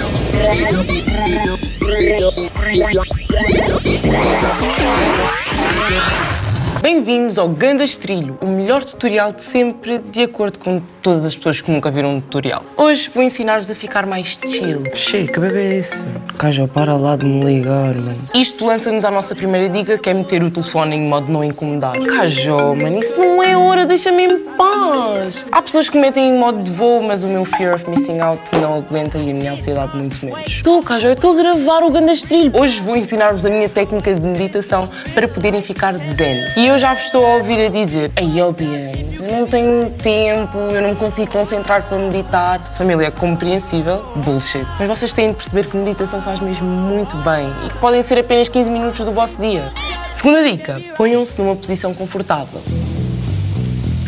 Bem-vindos 6.83 7.39
ao 7.39 7.49
Gandas 7.49 7.97
Trilho, 7.97 8.37
o 8.41 8.47
melhor 8.47 8.83
tutorial 8.83 9.33
de 9.33 9.45
sempre, 9.45 10.01
de 10.01 10.25
acordo 10.25 10.59
com 10.59 10.83
todas 11.01 11.25
as 11.25 11.37
pessoas 11.37 11.61
que 11.61 11.71
nunca 11.71 11.93
viram 11.93 12.17
um 12.17 12.21
tutorial. 12.21 12.65
Hoje 12.77 13.09
vou 13.15 13.23
ensinar-vos 13.23 13.71
a 13.71 13.75
ficar 13.75 14.05
mais 14.05 14.37
chill. 14.45 14.83
Che, 14.93 15.29
que 15.29 15.39
bebê 15.39 15.75
é 15.75 15.79
esse? 15.79 16.05
Caja, 16.37 16.67
para 16.67 16.97
lá 16.97 17.15
de 17.15 17.25
me 17.25 17.45
ligar, 17.45 17.95
mano. 17.95 18.17
Isto 18.35 18.67
lança-nos 18.67 19.05
à 19.05 19.13
nossa 19.13 19.33
primeira 19.33 19.69
dica, 19.69 19.97
que 19.97 20.11
é 20.11 20.15
meter 20.15 20.43
o 20.43 20.51
telefone 20.51 20.97
em 20.97 21.03
modo 21.03 21.31
não 21.31 21.45
incomodar. 21.45 21.97
Cajó, 22.01 22.75
mano, 22.75 22.99
isso 22.99 23.17
não 23.17 23.41
é 23.41 23.57
hora, 23.57 23.87
deixa-me 23.87 24.25
em 24.25 24.39
paz. 24.57 25.47
Há 25.53 25.63
pessoas 25.63 25.89
que 25.89 25.97
metem 25.97 26.31
em 26.31 26.37
modo 26.37 26.61
de 26.65 26.71
voo, 26.71 27.01
mas 27.01 27.23
o 27.23 27.29
meu 27.29 27.45
fear 27.45 27.77
of 27.77 27.89
missing 27.89 28.19
out 28.19 28.43
não 28.57 28.79
aguenta 28.79 29.19
e 29.19 29.31
a 29.31 29.35
minha 29.35 29.53
ansiedade 29.53 29.97
muito 29.97 30.25
menos. 30.25 30.47
Estou, 30.47 30.83
Cajó, 30.83 31.09
eu 31.09 31.15
estou 31.15 31.33
a 31.33 31.43
gravar 31.43 31.85
o 31.85 31.91
Gandas 31.93 32.23
Trilho. 32.23 32.51
Hoje 32.61 32.81
vou 32.81 32.97
ensinar-vos 32.97 33.47
a 33.47 33.51
minha 33.51 33.69
técnica 33.69 34.13
de 34.13 34.21
meditação 34.21 34.89
para 35.15 35.29
poderem 35.29 35.61
ficar 35.61 35.95
zen. 35.95 36.45
E 36.57 36.72
eu 36.73 36.79
já 36.79 36.95
vos 36.95 37.03
estou 37.03 37.27
a 37.27 37.35
ouvir 37.35 37.67
a 37.67 37.69
dizer, 37.69 38.11
ai, 38.17 38.41
ó, 38.41 38.51
Biane, 38.51 39.15
eu 39.21 39.31
não 39.31 39.47
tenho 39.47 39.91
tempo, 39.91 40.57
eu 40.57 40.81
não 40.81 40.89
me 40.91 40.97
consigo 40.97 41.31
concentrar 41.31 41.83
para 41.83 41.99
meditar. 41.99 42.61
Família, 42.75 43.09
é 43.09 43.11
compreensível, 43.11 44.03
bullshit. 44.17 44.67
Mas 44.79 44.89
vocês 44.89 45.13
têm 45.13 45.31
de 45.31 45.37
perceber 45.37 45.67
que 45.67 45.77
meditação 45.77 46.23
faz 46.23 46.41
mesmo 46.41 46.67
muito 46.67 47.15
bem 47.19 47.47
e 47.67 47.69
que 47.69 47.77
podem 47.77 48.01
ser 48.01 48.19
apenas 48.19 48.49
15 48.49 48.71
minutos 48.71 49.01
do 49.01 49.13
vosso 49.13 49.39
dia. 49.39 49.71
Segunda 50.15 50.43
dica, 50.43 50.81
ponham-se 50.97 51.43
numa 51.43 51.55
posição 51.55 51.93
confortável. 51.93 52.63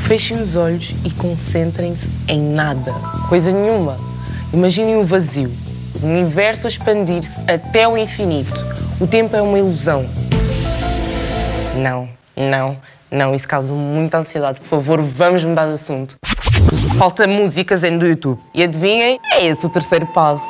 Fechem 0.06 0.40
os 0.40 0.56
olhos 0.56 0.94
e 1.04 1.10
concentrem-se 1.10 2.08
em 2.26 2.40
nada, 2.40 2.94
coisa 3.28 3.52
nenhuma. 3.52 3.98
Imaginem 4.54 4.96
o 4.96 5.04
vazio, 5.04 5.52
o 6.02 6.06
universo 6.06 6.66
expandir-se 6.66 7.44
até 7.46 7.86
o 7.86 7.98
infinito. 7.98 8.54
O 8.98 9.06
tempo 9.06 9.36
é 9.36 9.42
uma 9.42 9.58
ilusão. 9.58 10.06
Não, 11.76 12.08
não, 12.36 12.76
não, 13.10 13.34
isso 13.34 13.46
causa 13.46 13.74
muita 13.74 14.18
ansiedade. 14.18 14.58
Por 14.58 14.66
favor, 14.66 15.00
vamos 15.00 15.44
mudar 15.44 15.66
de 15.66 15.74
assunto. 15.74 16.16
Falta 16.98 17.26
música 17.26 17.76
zen 17.76 17.98
do 17.98 18.06
YouTube. 18.06 18.40
E 18.52 18.62
adivinhem, 18.62 19.20
é 19.32 19.46
esse 19.46 19.64
o 19.64 19.68
terceiro 19.68 20.06
passo. 20.08 20.44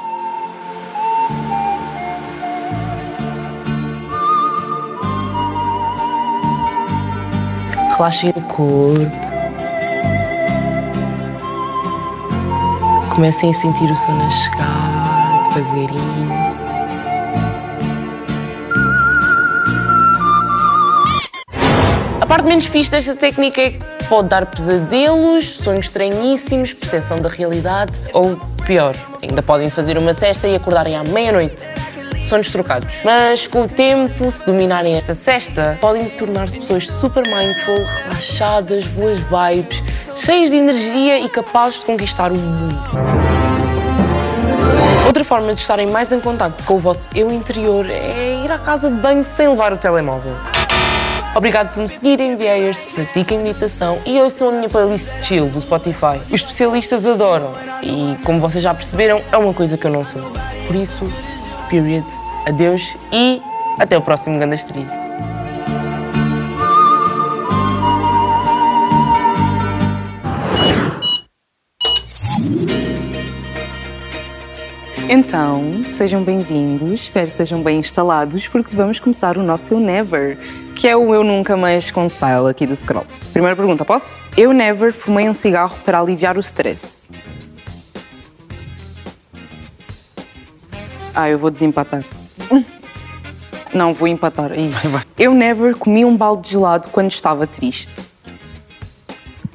Relaxem 7.96 8.30
o 8.30 8.40
corpo. 8.42 9.24
Comecem 13.14 13.50
a 13.50 13.54
sentir 13.54 13.90
o 13.90 13.96
sono 13.96 14.24
a 14.24 14.30
chegar 14.30 15.42
devagarinho. 15.54 16.33
A 22.24 22.26
parte 22.26 22.46
menos 22.46 22.64
fixe 22.64 22.90
desta 22.90 23.14
técnica 23.14 23.60
é 23.60 23.70
que 23.72 23.80
pode 24.08 24.28
dar 24.28 24.46
pesadelos, 24.46 25.56
sonhos 25.56 25.84
estranhíssimos, 25.84 26.72
percepção 26.72 27.20
da 27.20 27.28
realidade 27.28 28.00
ou, 28.14 28.34
pior, 28.64 28.96
ainda 29.22 29.42
podem 29.42 29.68
fazer 29.68 29.98
uma 29.98 30.14
cesta 30.14 30.48
e 30.48 30.56
acordarem 30.56 30.96
à 30.96 31.04
meia-noite. 31.04 31.68
Sonhos 32.22 32.50
trocados. 32.50 32.94
Mas 33.04 33.46
com 33.46 33.64
o 33.64 33.68
tempo, 33.68 34.30
se 34.30 34.46
dominarem 34.46 34.96
esta 34.96 35.12
cesta, 35.12 35.76
podem 35.82 36.08
tornar-se 36.08 36.58
pessoas 36.58 36.88
super 36.88 37.24
mindful, 37.26 37.84
relaxadas, 38.04 38.86
boas 38.86 39.18
vibes, 39.18 39.84
cheias 40.16 40.48
de 40.48 40.56
energia 40.56 41.18
e 41.18 41.28
capazes 41.28 41.80
de 41.80 41.84
conquistar 41.84 42.32
o 42.32 42.36
mundo. 42.36 42.80
Outra 45.06 45.24
forma 45.24 45.52
de 45.52 45.60
estarem 45.60 45.88
mais 45.88 46.10
em 46.10 46.20
contato 46.20 46.64
com 46.64 46.76
o 46.76 46.78
vosso 46.78 47.10
eu 47.14 47.30
interior 47.30 47.84
é 47.90 48.42
ir 48.42 48.50
à 48.50 48.58
casa 48.58 48.88
de 48.88 48.96
banho 48.96 49.26
sem 49.26 49.46
levar 49.46 49.74
o 49.74 49.76
telemóvel. 49.76 50.53
Obrigado 51.36 51.74
por 51.74 51.82
me 51.82 51.88
seguirem, 51.88 52.36
vieirs, 52.36 52.84
pratiquem 52.84 53.40
meditação 53.40 53.98
e 54.06 54.20
ouçam 54.20 54.50
a 54.50 54.52
minha 54.52 54.68
playlist 54.68 55.10
chill 55.20 55.48
do 55.48 55.60
Spotify. 55.60 56.20
Os 56.28 56.34
especialistas 56.34 57.04
adoram 57.06 57.52
e, 57.82 58.16
como 58.24 58.38
vocês 58.40 58.62
já 58.62 58.72
perceberam, 58.72 59.20
é 59.32 59.36
uma 59.36 59.52
coisa 59.52 59.76
que 59.76 59.84
eu 59.84 59.90
não 59.90 60.04
sou. 60.04 60.22
Por 60.66 60.76
isso, 60.76 61.12
period, 61.68 62.06
adeus 62.46 62.96
e 63.12 63.42
até 63.80 63.98
o 63.98 64.00
próximo 64.00 64.38
Gandastrilho. 64.38 64.88
Então, 75.08 75.84
sejam 75.96 76.22
bem-vindos, 76.22 77.02
espero 77.02 77.26
que 77.26 77.32
estejam 77.32 77.62
bem 77.62 77.78
instalados, 77.80 78.48
porque 78.48 78.74
vamos 78.74 78.98
começar 78.98 79.36
o 79.36 79.42
nosso 79.42 79.78
Never, 79.78 80.38
que 80.74 80.88
é 80.88 80.96
o 80.96 81.14
Eu 81.14 81.22
Nunca 81.22 81.56
Mais 81.56 81.90
com 81.90 82.08
Style 82.08 82.48
aqui 82.48 82.66
do 82.66 82.74
Scroll. 82.74 83.06
Primeira 83.32 83.56
pergunta, 83.56 83.84
posso? 83.84 84.08
Eu 84.36 84.52
never 84.52 84.92
fumei 84.92 85.28
um 85.28 85.34
cigarro 85.34 85.76
para 85.84 86.00
aliviar 86.00 86.36
o 86.36 86.40
stress. 86.40 87.08
Ah, 91.14 91.30
eu 91.30 91.38
vou 91.38 91.50
desempatar. 91.50 92.04
Não, 93.72 93.94
vou 93.94 94.08
empatar. 94.08 94.50
Eu 95.18 95.32
never 95.32 95.76
comi 95.76 96.04
um 96.04 96.16
balde 96.16 96.42
de 96.42 96.50
gelado 96.50 96.88
quando 96.90 97.10
estava 97.10 97.46
triste. 97.46 98.13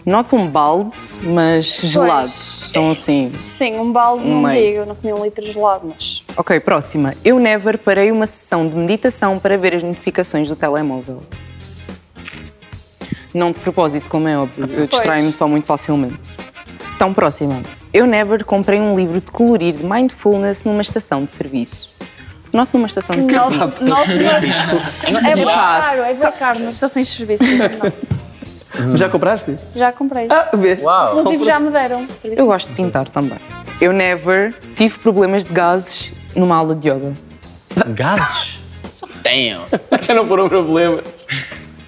Not 0.09 0.33
um 0.33 0.47
balde, 0.47 0.97
mas 1.21 1.65
gelado. 1.65 2.31
Então 2.67 2.89
assim. 2.89 3.31
Sim, 3.39 3.79
um 3.79 3.91
balde 3.91 4.25
Um 4.25 4.41
não 4.41 4.51
digo, 4.51 4.77
eu 4.77 4.85
não 4.87 4.95
comi 4.95 5.13
um 5.13 5.23
litro 5.23 5.45
de 5.45 5.51
gelado, 5.53 5.87
mas. 5.87 6.23
Ok, 6.35 6.59
próxima. 6.61 7.13
Eu 7.23 7.39
never 7.39 7.77
parei 7.77 8.11
uma 8.11 8.25
sessão 8.25 8.67
de 8.67 8.75
meditação 8.75 9.37
para 9.37 9.55
ver 9.55 9.75
as 9.75 9.83
notificações 9.83 10.47
do 10.49 10.55
telemóvel. 10.55 11.21
Não 13.35 13.51
de 13.51 13.59
propósito, 13.59 14.09
como 14.09 14.27
é 14.27 14.35
óbvio. 14.35 14.65
Eu 14.71 14.87
distraio-me 14.87 15.31
só 15.31 15.47
muito 15.47 15.65
facilmente. 15.65 16.19
Então, 16.95 17.13
próxima. 17.13 17.61
Eu 17.93 18.07
never 18.07 18.43
comprei 18.43 18.79
um 18.79 18.95
livro 18.95 19.21
de 19.21 19.29
colorir 19.29 19.75
de 19.75 19.85
mindfulness 19.85 20.63
numa 20.63 20.81
estação 20.81 21.23
de 21.23 21.29
serviço. 21.29 21.95
Note 22.51 22.71
numa 22.73 22.87
estação 22.87 23.15
de 23.15 23.31
Nossa, 23.31 23.67
serviço. 23.67 23.85
nossa, 23.85 24.11
é 25.29 25.35
bem 25.35 25.45
caro, 25.45 26.01
é 26.01 26.13
bem 26.15 26.31
caro 26.31 26.59
nas 26.61 26.73
estações 26.73 27.05
de 27.05 27.13
serviço. 27.15 27.43
por 27.45 28.18
não. 28.79 28.97
Já 28.97 29.09
compraste? 29.09 29.55
Já 29.75 29.91
comprei. 29.91 30.27
Ah, 30.29 30.49
vês? 30.53 30.81
Inclusive 30.81 31.45
já 31.45 31.59
me 31.59 31.71
deram. 31.71 32.07
Eu 32.23 32.45
gosto 32.45 32.69
de 32.69 32.75
pintar 32.75 33.07
também. 33.09 33.37
Eu 33.79 33.93
never 33.93 34.53
tive 34.75 34.97
problemas 34.99 35.45
de 35.45 35.53
gases 35.53 36.11
numa 36.35 36.55
aula 36.55 36.75
de 36.75 36.89
yoga. 36.89 37.13
Gases? 37.95 38.59
Damn! 39.23 39.65
não 40.15 40.25
foram 40.25 40.49
problemas. 40.49 41.03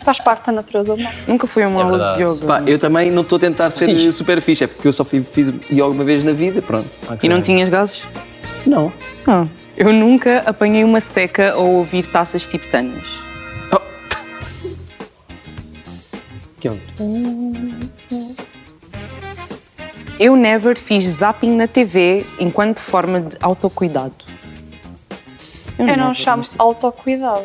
Faz 0.01 0.19
parte 0.19 0.47
da 0.47 0.53
natureza 0.53 0.93
humana. 0.93 1.15
Nunca 1.27 1.45
fui 1.45 1.63
a 1.63 1.67
uma 1.67 1.83
aula 1.83 2.15
de 2.15 2.23
yoga. 2.23 2.45
Pá, 2.45 2.63
eu 2.65 2.79
também 2.79 3.11
não 3.11 3.21
estou 3.21 3.35
a 3.35 3.39
tentar 3.39 3.69
ser 3.69 4.11
super 4.11 4.41
fixe, 4.41 4.63
é 4.63 4.67
porque 4.67 4.87
eu 4.87 4.93
só 4.93 5.03
fiz 5.03 5.49
yoga 5.69 5.87
uma 5.89 6.03
vez 6.03 6.23
na 6.23 6.31
vida, 6.31 6.61
pronto. 6.61 6.87
E 7.21 7.29
não 7.29 7.41
tinhas 7.41 7.69
gases? 7.69 8.01
Não. 8.65 8.91
Ah. 9.27 9.45
Eu 9.77 9.91
nunca 9.93 10.43
apanhei 10.45 10.83
uma 10.83 10.99
seca 10.99 11.53
ao 11.53 11.65
ouvir 11.65 12.03
taças 12.05 12.45
tibetanas. 12.45 13.30
Eu 20.19 20.35
never 20.35 20.77
fiz 20.77 21.05
zapping 21.05 21.55
na 21.55 21.67
TV 21.67 22.25
enquanto 22.39 22.77
forma 22.79 23.19
de 23.21 23.35
autocuidado. 23.41 24.13
Eu 25.79 25.87
não 25.87 25.95
never, 25.95 26.15
chamo 26.15 26.43
autocuidado. 26.59 27.41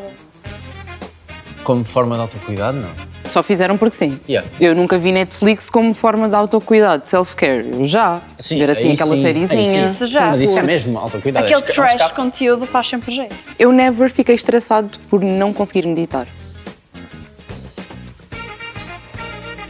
Como 1.64 1.84
forma 1.84 2.16
de 2.16 2.20
autocuidado, 2.22 2.76
não. 2.76 3.06
Só 3.30 3.42
fizeram 3.42 3.76
porque 3.76 3.96
sim. 3.96 4.20
Yeah. 4.28 4.48
Eu 4.60 4.74
nunca 4.74 4.96
vi 4.98 5.10
Netflix 5.10 5.68
como 5.68 5.92
forma 5.94 6.28
de 6.28 6.34
autocuidado, 6.36 7.04
self-care. 7.06 7.66
Eu 7.72 7.84
já. 7.86 8.20
Sim, 8.38 8.58
Ver 8.58 8.70
assim 8.70 8.92
aquela 8.92 9.16
sim, 9.16 9.22
sériezinha. 9.22 9.86
Isso 9.86 10.06
já. 10.06 10.26
Mas 10.28 10.40
isso 10.42 10.56
é 10.58 10.62
mesmo 10.62 10.96
autocuidado. 10.98 11.44
Aquele 11.46 11.60
é 11.60 11.64
esca- 11.70 11.82
é 11.82 11.94
um 11.94 11.96
trash 11.98 12.12
conteúdo 12.12 12.66
faz 12.66 12.88
sempre 12.88 13.14
jeito. 13.16 13.34
Eu 13.58 13.72
never 13.72 14.10
fiquei 14.10 14.34
estressado 14.34 14.96
por 15.10 15.20
não 15.22 15.52
conseguir 15.52 15.86
meditar. 15.88 16.26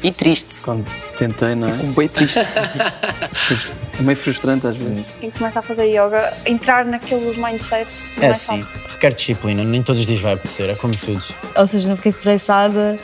E 0.07 0.13
triste. 0.13 0.55
Quando 0.63 0.85
tentei, 1.19 1.57
não 1.57 1.69
é? 1.69 1.73
Fico 1.73 1.93
bem 1.95 2.07
triste. 2.09 2.39
é 3.99 4.03
meio 4.03 4.17
frustrante 4.17 4.65
às 4.67 4.77
vezes. 4.77 5.05
Quem 5.21 5.31
começa 5.33 5.59
a 5.59 5.63
fazer 5.63 5.87
yoga, 5.87 6.33
entrar 6.47 6.85
naqueles 6.85 7.37
mindsets 7.37 8.13
não 8.17 8.23
É 8.25 8.29
é, 8.29 8.35
sim, 8.35 8.47
fácil. 8.61 8.71
requer 8.93 9.13
disciplina, 9.15 9.65
nem 9.65 9.83
todos 9.83 10.03
os 10.03 10.07
dias 10.07 10.21
vai 10.21 10.35
apetecer, 10.35 10.71
é 10.71 10.75
como 10.77 10.95
tudo. 10.97 11.25
Ou 11.57 11.67
seja, 11.67 11.89
não 11.89 11.97
fiquei 11.97 12.11
estressada 12.11 12.97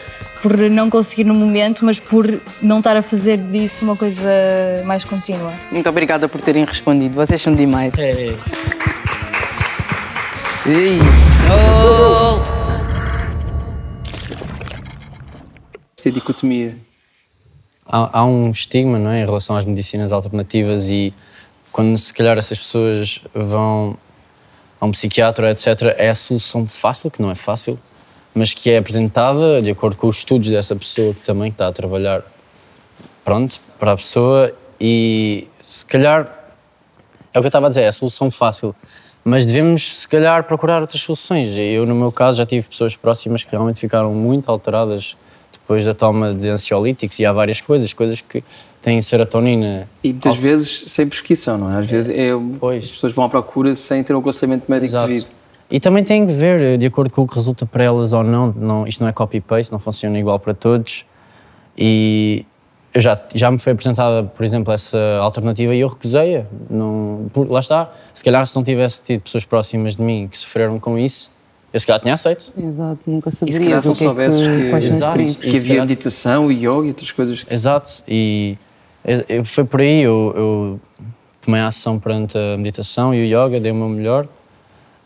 por 0.42 0.56
não 0.56 0.88
conseguir 0.88 1.24
no 1.24 1.34
momento, 1.34 1.84
mas 1.84 1.98
por 1.98 2.40
não 2.60 2.78
estar 2.78 2.96
a 2.96 3.02
fazer 3.02 3.36
disso 3.36 3.84
uma 3.84 3.96
coisa 3.96 4.30
mais 4.84 5.02
contínua. 5.04 5.52
Muito 5.72 5.88
obrigada 5.88 6.28
por 6.28 6.40
terem 6.40 6.64
respondido. 6.64 7.14
Vocês 7.16 7.42
são 7.42 7.52
demais. 7.54 7.92
É. 7.98 8.36
Ei! 10.66 10.98
Isso 15.98 16.08
é 16.08 16.10
dicotomia. 16.10 16.76
Há, 17.92 18.20
há 18.20 18.24
um 18.24 18.50
estigma 18.50 18.98
não 18.98 19.10
é, 19.10 19.20
em 19.20 19.26
relação 19.26 19.54
às 19.54 19.66
medicinas 19.66 20.12
alternativas 20.12 20.88
e 20.88 21.12
quando 21.70 21.98
se 21.98 22.14
calhar 22.14 22.38
essas 22.38 22.58
pessoas 22.58 23.20
vão 23.34 23.98
a 24.80 24.86
um 24.86 24.90
psiquiatra, 24.90 25.50
etc., 25.50 25.94
é 25.98 26.08
a 26.08 26.14
solução 26.14 26.66
fácil, 26.66 27.10
que 27.10 27.20
não 27.20 27.30
é 27.30 27.34
fácil, 27.34 27.78
mas 28.34 28.54
que 28.54 28.70
é 28.70 28.78
apresentada 28.78 29.60
de 29.60 29.70
acordo 29.70 29.96
com 29.96 30.08
os 30.08 30.16
estudos 30.16 30.48
dessa 30.48 30.74
pessoa 30.74 31.12
que 31.12 31.20
também 31.20 31.50
está 31.50 31.68
a 31.68 31.72
trabalhar 31.72 32.22
pronto, 33.22 33.60
para 33.78 33.92
a 33.92 33.96
pessoa 33.96 34.52
e 34.80 35.46
se 35.62 35.84
calhar 35.84 36.42
é 37.32 37.38
o 37.38 37.42
que 37.42 37.46
eu 37.46 37.48
estava 37.48 37.66
a 37.66 37.68
dizer, 37.68 37.82
é 37.82 37.88
a 37.88 37.92
solução 37.92 38.30
fácil. 38.30 38.74
Mas 39.24 39.46
devemos, 39.46 40.00
se 40.00 40.08
calhar, 40.08 40.44
procurar 40.44 40.80
outras 40.80 41.00
soluções. 41.00 41.54
Eu, 41.56 41.86
no 41.86 41.94
meu 41.94 42.10
caso, 42.10 42.38
já 42.38 42.46
tive 42.46 42.68
pessoas 42.68 42.96
próximas 42.96 43.42
que 43.42 43.50
realmente 43.50 43.78
ficaram 43.78 44.12
muito 44.12 44.50
alteradas 44.50 45.16
depois 45.62 45.84
da 45.84 45.94
toma 45.94 46.34
de 46.34 46.48
ansiolíticos 46.48 47.18
e 47.18 47.24
há 47.24 47.32
várias 47.32 47.60
coisas, 47.60 47.92
coisas 47.92 48.20
que 48.20 48.44
têm 48.82 49.00
serotonina. 49.00 49.88
E 50.02 50.08
muitas 50.10 50.36
vezes 50.36 50.90
sem 50.90 51.06
prescrição, 51.06 51.56
não 51.56 51.72
é? 51.72 51.78
Às 51.78 51.86
vezes 51.86 52.14
é, 52.14 52.30
as 52.76 52.90
pessoas 52.90 53.14
vão 53.14 53.24
à 53.24 53.28
procura 53.28 53.74
sem 53.74 54.02
ter 54.02 54.14
um 54.14 54.18
aconselhamento 54.18 54.70
médico 54.70 54.90
Exato. 54.90 55.08
devido. 55.08 55.26
E 55.70 55.80
também 55.80 56.04
tem 56.04 56.26
que 56.26 56.32
ver, 56.34 56.60
eh, 56.60 56.76
de 56.76 56.84
acordo 56.84 57.10
com 57.10 57.22
o 57.22 57.26
que 57.26 57.34
resulta 57.34 57.64
para 57.64 57.82
elas 57.82 58.12
ou 58.12 58.22
não, 58.22 58.52
não 58.52 58.86
isto 58.86 59.00
não 59.00 59.08
é 59.08 59.12
copy-paste, 59.12 59.72
não 59.72 59.78
funciona 59.78 60.18
igual 60.18 60.38
para 60.38 60.52
todos. 60.52 61.06
E 61.78 62.44
eu 62.92 63.00
já, 63.00 63.18
já 63.34 63.50
me 63.50 63.58
foi 63.58 63.72
apresentada, 63.72 64.24
por 64.24 64.44
exemplo, 64.44 64.70
essa 64.70 64.98
alternativa 65.22 65.74
e 65.74 65.80
eu 65.80 65.88
recusei-a. 65.88 66.44
Lá 67.48 67.60
está, 67.60 67.90
se 68.12 68.22
calhar 68.22 68.46
se 68.46 68.54
não 68.54 68.62
tivesse 68.62 69.02
tido 69.02 69.22
pessoas 69.22 69.44
próximas 69.44 69.96
de 69.96 70.02
mim 70.02 70.28
que 70.30 70.36
sofreram 70.36 70.78
com 70.78 70.98
isso, 70.98 71.30
eu 71.72 71.80
se 71.80 71.86
calhar 71.86 72.00
tinha 72.00 72.14
aceito. 72.14 72.52
Exato, 72.56 72.98
nunca 73.06 73.28
E 73.28 73.32
se 73.32 73.44
calhar 73.46 73.80
que 73.82 73.88
é 73.88 73.94
soubesses 73.94 74.40
que, 74.46 74.70
que, 74.80 74.86
Exato. 74.86 75.18
que 75.18 75.22
E 75.24 75.26
se 75.32 75.48
havia 75.48 75.60
calhar- 75.68 75.86
meditação 75.86 76.52
e 76.52 76.56
yoga 76.56 76.68
e 76.86 76.88
outras 76.88 77.12
coisas. 77.12 77.46
Exato, 77.50 78.02
e 78.06 78.56
foi 79.44 79.64
por 79.64 79.80
aí, 79.80 80.02
eu, 80.02 80.32
eu 80.36 80.80
tomei 81.40 81.60
a 81.60 81.68
ação 81.68 81.98
perante 81.98 82.36
a 82.38 82.56
meditação 82.56 83.14
e 83.14 83.22
o 83.22 83.24
yoga, 83.26 83.58
dei 83.60 83.72
o 83.72 83.74
meu 83.74 83.88
melhor. 83.88 84.26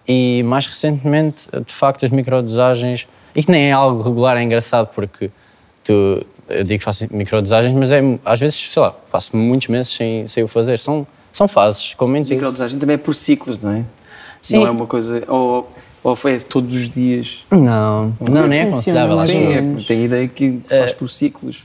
E 0.08 0.42
mais 0.44 0.66
recentemente, 0.66 1.48
de 1.66 1.72
facto, 1.72 2.04
as 2.04 2.10
microdosagens, 2.12 3.06
e 3.34 3.42
que 3.42 3.50
nem 3.50 3.70
é 3.70 3.72
algo 3.72 4.02
regular, 4.02 4.36
é 4.36 4.42
engraçado 4.42 4.88
porque 4.94 5.30
tu, 5.82 6.24
eu 6.48 6.62
digo 6.62 6.78
que 6.78 6.84
faço 6.84 7.06
microdosagens, 7.10 7.74
mas 7.74 7.90
é, 7.90 8.00
às 8.24 8.38
vezes, 8.38 8.70
sei 8.72 8.82
lá, 8.82 8.94
faço 9.10 9.36
muitos 9.36 9.66
meses 9.68 9.92
sem, 9.92 10.28
sem 10.28 10.44
o 10.44 10.48
fazer. 10.48 10.78
São, 10.78 11.04
são 11.32 11.48
fases, 11.48 11.92
como 11.94 12.16
em 12.16 12.22
tudo. 12.22 12.34
microdosagem 12.34 12.78
também 12.78 12.94
é 12.94 12.98
por 12.98 13.14
ciclos, 13.14 13.58
não 13.58 13.72
é? 13.72 13.84
Sim. 14.40 14.58
Não 14.58 14.66
é 14.66 14.70
uma 14.70 14.86
coisa. 14.86 15.24
Ou, 15.26 15.68
ou 16.06 16.14
foi 16.14 16.38
todos 16.38 16.72
os 16.72 16.88
dias. 16.88 17.44
Não, 17.50 18.14
não, 18.20 18.46
nem 18.46 18.60
é 18.60 18.62
aconselhável. 18.62 19.18
Sim, 19.18 19.42
eu. 19.42 19.50
é, 19.50 19.82
tenho 19.84 20.02
a 20.02 20.04
ideia 20.04 20.28
que 20.28 20.60
se 20.64 20.78
faz 20.78 20.92
É. 20.92 20.94
por 20.94 21.10
ciclos. 21.10 21.64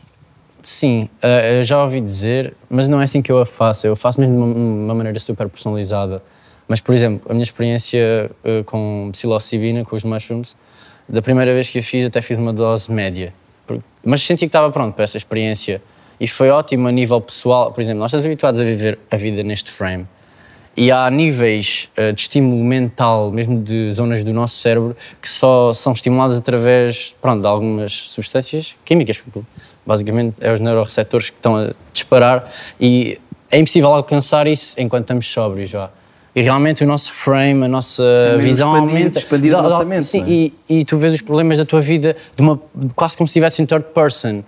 Sim, 0.64 1.08
eh, 1.22 1.60
eu 1.60 1.64
já 1.64 1.84
ouvi 1.84 2.02
dizer, 2.02 2.56
mas 2.68 2.88
não 2.88 3.00
é 3.00 3.04
assim 3.04 3.22
que 3.22 3.32
eu 3.32 3.38
a 3.38 3.46
faço. 3.46 3.86
Eu 3.86 3.96
faço 3.96 4.20
mesmo 4.20 4.36
de 4.36 4.60
uma, 4.60 4.96
maneira 4.96 5.20
super 5.20 5.48
personalizada. 5.48 6.24
Mas, 6.68 6.80
por 6.80 6.96
exemplo, 6.96 7.30
a 7.30 7.34
minha 7.34 7.44
experiência 7.44 8.32
eh, 8.44 8.64
com 8.64 9.10
psilocibina, 9.12 9.86
com 9.86 9.96
os 9.96 10.04
mushrooms, 10.04 10.56
da 11.08 11.22
primeira 11.22 11.54
vez 11.54 11.70
que 11.70 11.78
a 11.78 11.84
fiz, 11.84 12.08
até 12.08 12.20
fiz 12.20 12.40
uma 12.40 12.52
dose 12.52 12.92
média. 12.92 13.36
Mas 14.04 14.24
senti 14.24 14.40
que 14.40 14.46
estava 14.46 14.72
pronto 14.72 14.96
para 14.96 15.04
essa 15.04 15.18
experiência. 15.18 15.84
E 16.20 16.28
foi 16.28 16.50
ótimo 16.50 16.88
a 16.88 16.92
nível 16.92 17.22
pessoal. 17.22 17.72
Por 17.72 17.82
exemplo, 17.82 18.00
nós 18.00 18.10
estamos 18.10 18.26
habituados 18.26 18.60
a 18.60 18.64
viver 18.64 18.98
a 19.12 19.18
vida 19.18 19.44
neste 19.44 19.70
frame. 19.70 20.08
E 20.76 20.90
há 20.90 21.10
níveis 21.10 21.90
eh, 21.98 22.14
de 22.14 22.22
estímulo 22.22 22.64
mental, 22.64 23.30
mesmo 23.30 23.62
de 23.62 23.92
zonas 23.92 24.24
do 24.24 24.32
nosso 24.34 24.58
cérebro, 24.58 24.96
que 25.22 25.28
só 25.28 25.74
são 25.74 25.92
estimuladas 25.92 26.38
através 26.38 27.14
pronto, 27.22 27.42
de 27.42 27.48
algumas 27.48 27.92
substâncias 27.94 28.74
químicas. 28.86 29.22
Basicamente, 29.86 30.38
é 30.40 30.54
os 30.54 30.60
neuroreceptores 30.62 31.30
que 31.30 31.36
estão 31.36 31.58
a 31.58 31.72
disparar 31.92 32.50
e 32.80 33.20
é 33.50 33.60
impossível 33.60 33.90
alcançar 33.90 34.48
isso 34.48 34.80
enquanto 34.80 35.04
estamos 35.04 35.28
sóbrios 35.30 35.70
já. 35.70 35.90
E 36.34 36.42
realmente 36.42 36.82
o 36.86 36.88
nosso 36.88 37.12
frame, 37.12 37.66
a 37.66 37.68
nossa 37.68 38.02
mesmo 38.38 38.42
visão 38.42 38.74
expandir- 38.74 38.96
aumenta. 38.96 39.20
expandir 39.20 39.52
o 39.52 39.56
Dá- 39.58 39.62
dá- 39.64 39.70
nossa 39.70 39.84
mente, 39.84 40.06
Sim, 40.08 40.24
é? 40.24 40.30
e, 40.30 40.54
e 40.80 40.86
tu 40.86 40.98
vês 40.98 41.12
os 41.14 41.20
problemas 41.20 41.58
da 41.58 41.66
tua 41.66 41.82
vida 41.82 42.16
de 42.34 42.42
uma, 42.42 42.58
quase 42.96 43.18
como 43.18 43.28
se 43.28 43.32
estivesse 43.32 43.62
em 43.62 43.66
third 43.66 43.88
person. 43.94 44.42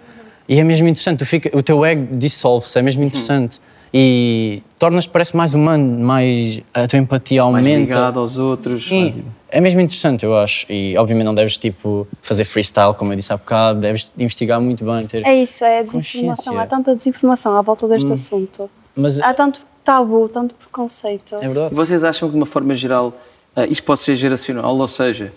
E 0.48 0.58
é 0.58 0.64
mesmo 0.64 0.88
interessante, 0.88 1.20
tu 1.20 1.26
fica, 1.26 1.50
o 1.58 1.62
teu 1.62 1.84
ego 1.86 2.16
dissolve-se, 2.16 2.80
é 2.80 2.82
mesmo 2.82 3.04
interessante. 3.04 3.60
E 3.94 4.64
tornas-te, 4.80 5.10
parece 5.10 5.38
mais 5.38 5.54
humano, 5.54 6.00
mais, 6.00 6.62
a 6.74 6.88
tua 6.88 6.98
empatia 6.98 7.44
aumenta. 7.44 7.70
Mais 7.70 7.80
ligado 7.80 8.20
aos 8.20 8.40
outros. 8.40 8.84
Sim, 8.84 9.24
é 9.50 9.62
mesmo 9.62 9.80
interessante, 9.82 10.26
eu 10.26 10.36
acho. 10.36 10.66
E 10.68 10.98
obviamente 10.98 11.26
não 11.26 11.36
deves 11.36 11.60
tipo, 11.60 12.08
fazer 12.22 12.44
freestyle, 12.44 12.96
como 12.96 13.14
eu 13.14 13.16
disse 13.16 13.32
há 13.32 13.38
bocado, 13.38 13.80
deves 13.82 14.12
investigar 14.18 14.60
muito 14.60 14.84
bem. 14.84 15.06
Ter... 15.06 15.24
É 15.24 15.44
isso, 15.44 15.64
é 15.64 15.80
a 15.80 15.84
desinformação. 15.84 16.58
Há 16.60 16.66
tanta 16.66 16.96
desinformação 16.96 17.56
à 17.56 17.62
volta 17.62 17.88
deste 17.88 18.10
Hum. 18.10 18.14
assunto. 18.14 18.70
Mas 18.96 19.20
Há 19.20 19.32
tanto 19.34 19.62
tabu, 19.84 20.28
tanto 20.28 20.56
preconceito. 20.56 21.36
E 21.42 21.74
Vocês 21.76 22.04
acham 22.04 22.30
que, 22.30 22.34
de 22.34 22.40
uma 22.40 22.46
forma 22.48 22.76
geral, 22.76 23.14
ah, 23.56 23.66
isto 23.68 23.84
pode 23.84 24.00
ser 24.00 24.16
geracional? 24.16 24.76
Ou 24.76 24.88
seja, 24.88 25.32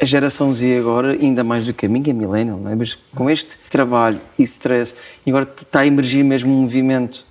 a 0.00 0.04
geração 0.04 0.52
Z 0.52 0.78
agora, 0.78 1.12
ainda 1.12 1.42
mais 1.42 1.64
do 1.64 1.72
que 1.72 1.86
a 1.86 1.88
minha, 1.88 2.12
millennial, 2.12 2.58
não 2.58 2.70
é? 2.70 2.74
mas 2.74 2.94
com 3.14 3.30
este 3.30 3.56
trabalho 3.70 4.20
e 4.38 4.42
stress, 4.42 4.94
e 5.24 5.30
agora 5.30 5.48
está 5.56 5.80
a 5.80 5.86
emergir 5.86 6.22
mesmo 6.22 6.52
um 6.52 6.62
movimento 6.62 7.24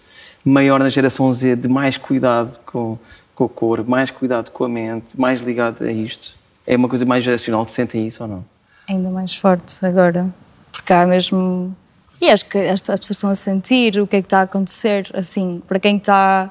maior 0.43 0.79
na 0.79 0.89
geração 0.89 1.31
Z 1.31 1.55
de 1.55 1.67
mais 1.67 1.97
cuidado 1.97 2.59
com, 2.65 2.97
com 3.35 3.43
o 3.45 3.49
corpo, 3.49 3.89
mais 3.89 4.11
cuidado 4.11 4.51
com 4.51 4.63
a 4.63 4.69
mente, 4.69 5.19
mais 5.19 5.41
ligado 5.41 5.83
a 5.83 5.91
isto. 5.91 6.33
É 6.65 6.75
uma 6.75 6.87
coisa 6.87 7.05
mais 7.05 7.23
geracional, 7.23 7.67
sentem 7.67 8.07
isso 8.07 8.23
ou 8.23 8.29
não? 8.29 8.53
ainda 8.87 9.09
mais 9.09 9.35
forte 9.35 9.85
agora. 9.85 10.27
Porque 10.71 10.91
há 10.91 11.05
mesmo. 11.05 11.75
E 12.21 12.29
acho 12.29 12.45
que 12.47 12.57
as 12.57 12.81
as 12.89 12.99
pessoas 12.99 13.11
estão 13.11 13.29
a 13.29 13.35
sentir 13.35 13.99
o 13.99 14.07
que 14.07 14.17
é 14.17 14.21
que 14.21 14.25
está 14.25 14.39
a 14.39 14.43
acontecer, 14.43 15.09
assim, 15.13 15.61
para 15.67 15.79
quem 15.79 15.97
está. 15.97 16.49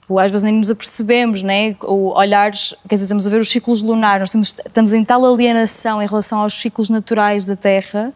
tipo, 0.00 0.18
Às 0.18 0.30
vezes 0.30 0.44
nem 0.44 0.54
nos 0.54 0.70
apercebemos, 0.70 1.42
né? 1.42 1.76
Ou 1.82 2.16
olhares, 2.16 2.74
quer 2.88 2.96
dizer, 2.96 3.04
estamos 3.04 3.26
a 3.26 3.30
ver 3.30 3.40
os 3.40 3.48
ciclos 3.48 3.82
lunares, 3.82 4.20
nós 4.20 4.30
temos, 4.30 4.54
estamos 4.66 4.92
em 4.92 5.04
tal 5.04 5.24
alienação 5.24 6.02
em 6.02 6.06
relação 6.06 6.40
aos 6.40 6.54
ciclos 6.54 6.88
naturais 6.88 7.44
da 7.44 7.56
Terra, 7.56 8.12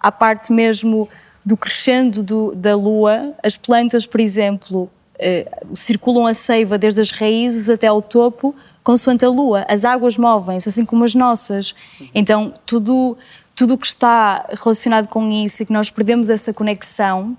à 0.00 0.10
parte 0.10 0.52
mesmo 0.52 1.08
do 1.44 1.56
crescendo 1.56 2.22
do- 2.22 2.54
da 2.54 2.74
Lua, 2.76 3.34
as 3.42 3.56
plantas, 3.56 4.06
por 4.06 4.20
exemplo, 4.20 4.88
eh, 5.18 5.46
circulam 5.74 6.26
a 6.26 6.34
seiva 6.34 6.78
desde 6.78 7.00
as 7.00 7.10
raízes 7.10 7.68
até 7.68 7.86
ao 7.88 8.00
topo, 8.00 8.54
consoante 8.84 9.24
a 9.24 9.28
Lua. 9.28 9.64
As 9.68 9.84
águas 9.84 10.16
movem-se, 10.16 10.68
assim 10.68 10.84
como 10.84 11.04
as 11.04 11.14
nossas. 11.14 11.74
Então, 12.14 12.54
tudo 12.66 13.16
tudo 13.54 13.76
que 13.76 13.86
está 13.86 14.46
relacionado 14.62 15.08
com 15.08 15.30
isso 15.30 15.62
e 15.62 15.66
que 15.66 15.72
nós 15.74 15.90
perdemos 15.90 16.30
essa 16.30 16.54
conexão, 16.54 17.36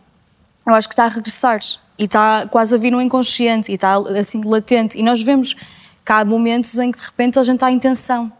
eu 0.65 0.73
acho 0.75 0.87
que 0.87 0.93
está 0.93 1.05
a 1.05 1.07
regressar 1.07 1.59
e 1.97 2.03
está 2.03 2.45
quase 2.47 2.75
a 2.75 2.77
vir 2.77 2.91
no 2.91 3.01
inconsciente 3.01 3.71
e 3.71 3.75
está 3.75 3.95
assim 4.17 4.43
latente. 4.43 4.95
E 4.97 5.01
nós 5.01 5.23
vemos 5.23 5.55
que 6.05 6.11
há 6.11 6.23
momentos 6.23 6.77
em 6.77 6.91
que 6.91 6.99
de 6.99 7.05
repente 7.05 7.39
a 7.39 7.43
gente 7.43 7.55
está 7.55 7.71
em 7.71 7.79
tensão 7.79 8.31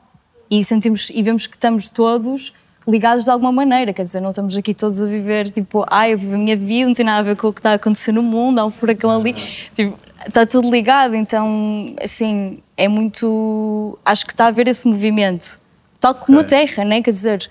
e 0.51 0.63
sentimos 0.63 1.09
e 1.09 1.23
vemos 1.23 1.47
que 1.47 1.55
estamos 1.55 1.89
todos 1.89 2.53
ligados 2.87 3.23
de 3.23 3.29
alguma 3.29 3.51
maneira, 3.51 3.93
quer 3.93 4.03
dizer, 4.03 4.19
não 4.19 4.29
estamos 4.29 4.55
aqui 4.55 4.73
todos 4.73 5.01
a 5.01 5.05
viver 5.05 5.51
tipo, 5.51 5.85
ah, 5.87 6.09
eu 6.09 6.17
vivo 6.17 6.35
a 6.35 6.37
minha 6.37 6.55
vida, 6.55 6.87
não 6.87 6.93
tem 6.93 7.05
nada 7.05 7.19
a 7.19 7.23
ver 7.23 7.35
com 7.35 7.47
o 7.47 7.53
que 7.53 7.59
está 7.59 7.71
a 7.71 7.75
acontecer 7.75 8.11
no 8.11 8.23
mundo, 8.23 8.59
há 8.59 8.65
um 8.65 8.71
furacão 8.71 9.11
ali, 9.11 9.33
tipo, 9.75 9.97
está 10.27 10.45
tudo 10.45 10.69
ligado, 10.69 11.15
então, 11.15 11.95
assim, 12.01 12.59
é 12.75 12.87
muito, 12.87 13.97
acho 14.05 14.25
que 14.25 14.33
está 14.33 14.45
a 14.45 14.47
haver 14.47 14.67
esse 14.67 14.87
movimento, 14.87 15.59
tal 15.99 16.15
como 16.15 16.39
a 16.39 16.43
Terra, 16.43 16.83
né? 16.83 17.01
quer 17.01 17.11
dizer, 17.11 17.49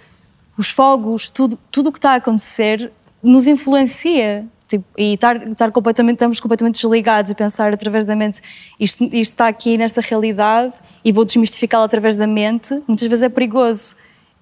os 0.56 0.68
fogos, 0.68 1.30
tudo 1.30 1.58
tudo 1.70 1.88
o 1.88 1.92
que 1.92 1.98
está 1.98 2.12
a 2.12 2.16
acontecer 2.16 2.92
nos 3.22 3.46
influencia. 3.46 4.46
Tipo, 4.68 4.86
e 4.96 5.14
estar, 5.14 5.36
estar 5.48 5.70
completamente, 5.70 6.14
estamos 6.14 6.40
completamente 6.40 6.80
desligados 6.80 7.30
e 7.30 7.34
pensar 7.34 7.74
através 7.74 8.06
da 8.06 8.16
mente 8.16 8.40
isto, 8.80 9.04
isto 9.04 9.16
está 9.16 9.46
aqui 9.46 9.76
nesta 9.76 10.00
realidade 10.00 10.76
e 11.04 11.12
vou 11.12 11.26
desmistificá-la 11.26 11.84
através 11.84 12.16
da 12.16 12.26
mente, 12.26 12.82
muitas 12.88 13.06
vezes 13.06 13.22
é 13.22 13.28
perigoso. 13.28 13.96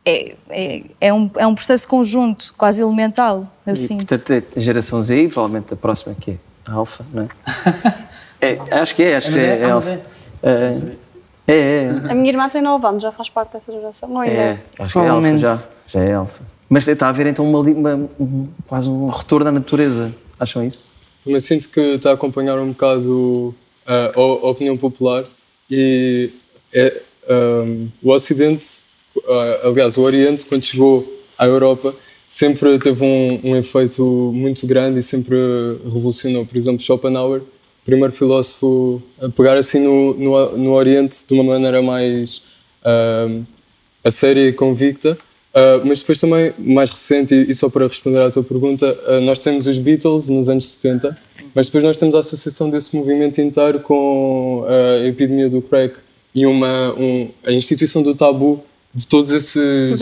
É, 0.04 0.34
é, 0.48 0.82
é, 1.00 1.12
um, 1.12 1.30
é 1.36 1.46
um 1.46 1.54
processo 1.54 1.86
conjunto, 1.86 2.54
quase 2.56 2.80
elemental, 2.80 3.46
eu 3.66 3.74
e, 3.74 3.76
sinto. 3.76 4.06
portanto, 4.06 4.46
a 4.56 4.60
geração 4.60 5.02
Z, 5.02 5.24
e 5.24 5.28
provavelmente 5.28 5.74
a 5.74 5.76
próxima 5.76 6.14
que 6.18 6.32
é 6.32 6.36
a 6.64 6.72
Alfa, 6.74 7.04
não 7.12 7.24
é? 7.24 7.28
É, 8.42 8.58
acho 8.80 8.94
que 8.96 9.02
é, 9.02 9.16
acho 9.16 9.30
que 9.30 9.38
é, 9.38 9.58
é, 9.58 9.70
Alfa. 9.70 10.00
É, 10.42 10.80
é, 11.46 11.54
é. 11.54 11.88
A 12.10 12.14
minha 12.14 12.30
irmã 12.30 12.48
tem 12.48 12.62
9 12.62 12.86
anos, 12.86 13.02
já 13.02 13.12
faz 13.12 13.28
parte 13.28 13.52
dessa 13.52 13.70
geração, 13.70 14.10
ou 14.12 14.18
ainda 14.20 14.34
É, 14.34 14.58
acho 14.78 14.92
que 14.94 14.98
é 14.98 15.08
alfa 15.08 15.36
já. 15.36 15.62
Já 15.86 16.00
é 16.00 16.14
alfa. 16.14 16.42
Mas 16.66 16.88
está 16.88 17.06
a 17.06 17.08
haver 17.10 17.26
então 17.26 17.44
uma, 17.46 17.58
uma- 17.60 18.08
um- 18.18 18.48
quase 18.66 18.88
um 18.88 19.08
retorno 19.08 19.48
à 19.48 19.52
natureza. 19.52 20.10
Acham 20.38 20.64
isso? 20.64 20.90
Também 21.22 21.38
sinto 21.40 21.68
que 21.68 21.80
está 21.80 22.12
a 22.12 22.14
acompanhar 22.14 22.58
um 22.58 22.68
bocado 22.68 23.54
ah, 23.86 24.12
a, 24.16 24.18
a 24.18 24.48
opinião 24.48 24.76
popular 24.78 25.24
e 25.70 26.30
é, 26.72 27.02
ahm, 27.28 27.88
o 28.02 28.10
Ocidente, 28.10 28.66
aliás, 29.62 29.96
o 29.96 30.02
Oriente, 30.02 30.46
quando 30.46 30.64
chegou 30.64 31.22
à 31.36 31.46
Europa, 31.46 31.94
sempre 32.28 32.78
teve 32.78 33.04
um, 33.04 33.40
um 33.42 33.56
efeito 33.56 34.04
muito 34.32 34.66
grande 34.66 35.00
e 35.00 35.02
sempre 35.02 35.36
revolucionou. 35.84 36.46
Por 36.46 36.56
exemplo, 36.56 36.80
Schopenhauer, 36.80 37.42
primeiro 37.84 38.12
filósofo 38.12 39.02
a 39.20 39.28
pegar 39.28 39.56
assim 39.56 39.80
no, 39.80 40.14
no, 40.14 40.56
no 40.56 40.72
Oriente 40.72 41.26
de 41.26 41.34
uma 41.34 41.42
maneira 41.42 41.82
mais 41.82 42.42
ahm, 42.84 43.42
a 44.04 44.10
séria 44.10 44.48
e 44.48 44.52
convicta. 44.52 45.18
Uh, 45.50 45.84
mas 45.84 45.98
depois 45.98 46.20
também, 46.20 46.52
mais 46.56 46.90
recente, 46.90 47.34
e, 47.34 47.50
e 47.50 47.54
só 47.56 47.68
para 47.68 47.88
responder 47.88 48.20
à 48.20 48.30
tua 48.30 48.44
pergunta, 48.44 48.96
uh, 49.08 49.20
nós 49.20 49.42
temos 49.42 49.66
os 49.66 49.78
Beatles 49.78 50.28
nos 50.28 50.48
anos 50.48 50.68
70, 50.68 51.12
mas 51.52 51.66
depois 51.66 51.82
nós 51.82 51.96
temos 51.96 52.14
a 52.14 52.20
associação 52.20 52.70
desse 52.70 52.94
movimento 52.94 53.40
inteiro 53.40 53.80
com 53.80 54.60
uh, 54.60 55.02
a 55.02 55.06
epidemia 55.08 55.48
do 55.48 55.60
crack 55.60 55.96
e 56.32 56.46
uma, 56.46 56.94
um, 56.94 57.28
a 57.44 57.50
instituição 57.50 58.00
do 58.00 58.14
tabu 58.14 58.62
de 58.92 59.06
todos 59.06 59.30
esses, 59.30 60.00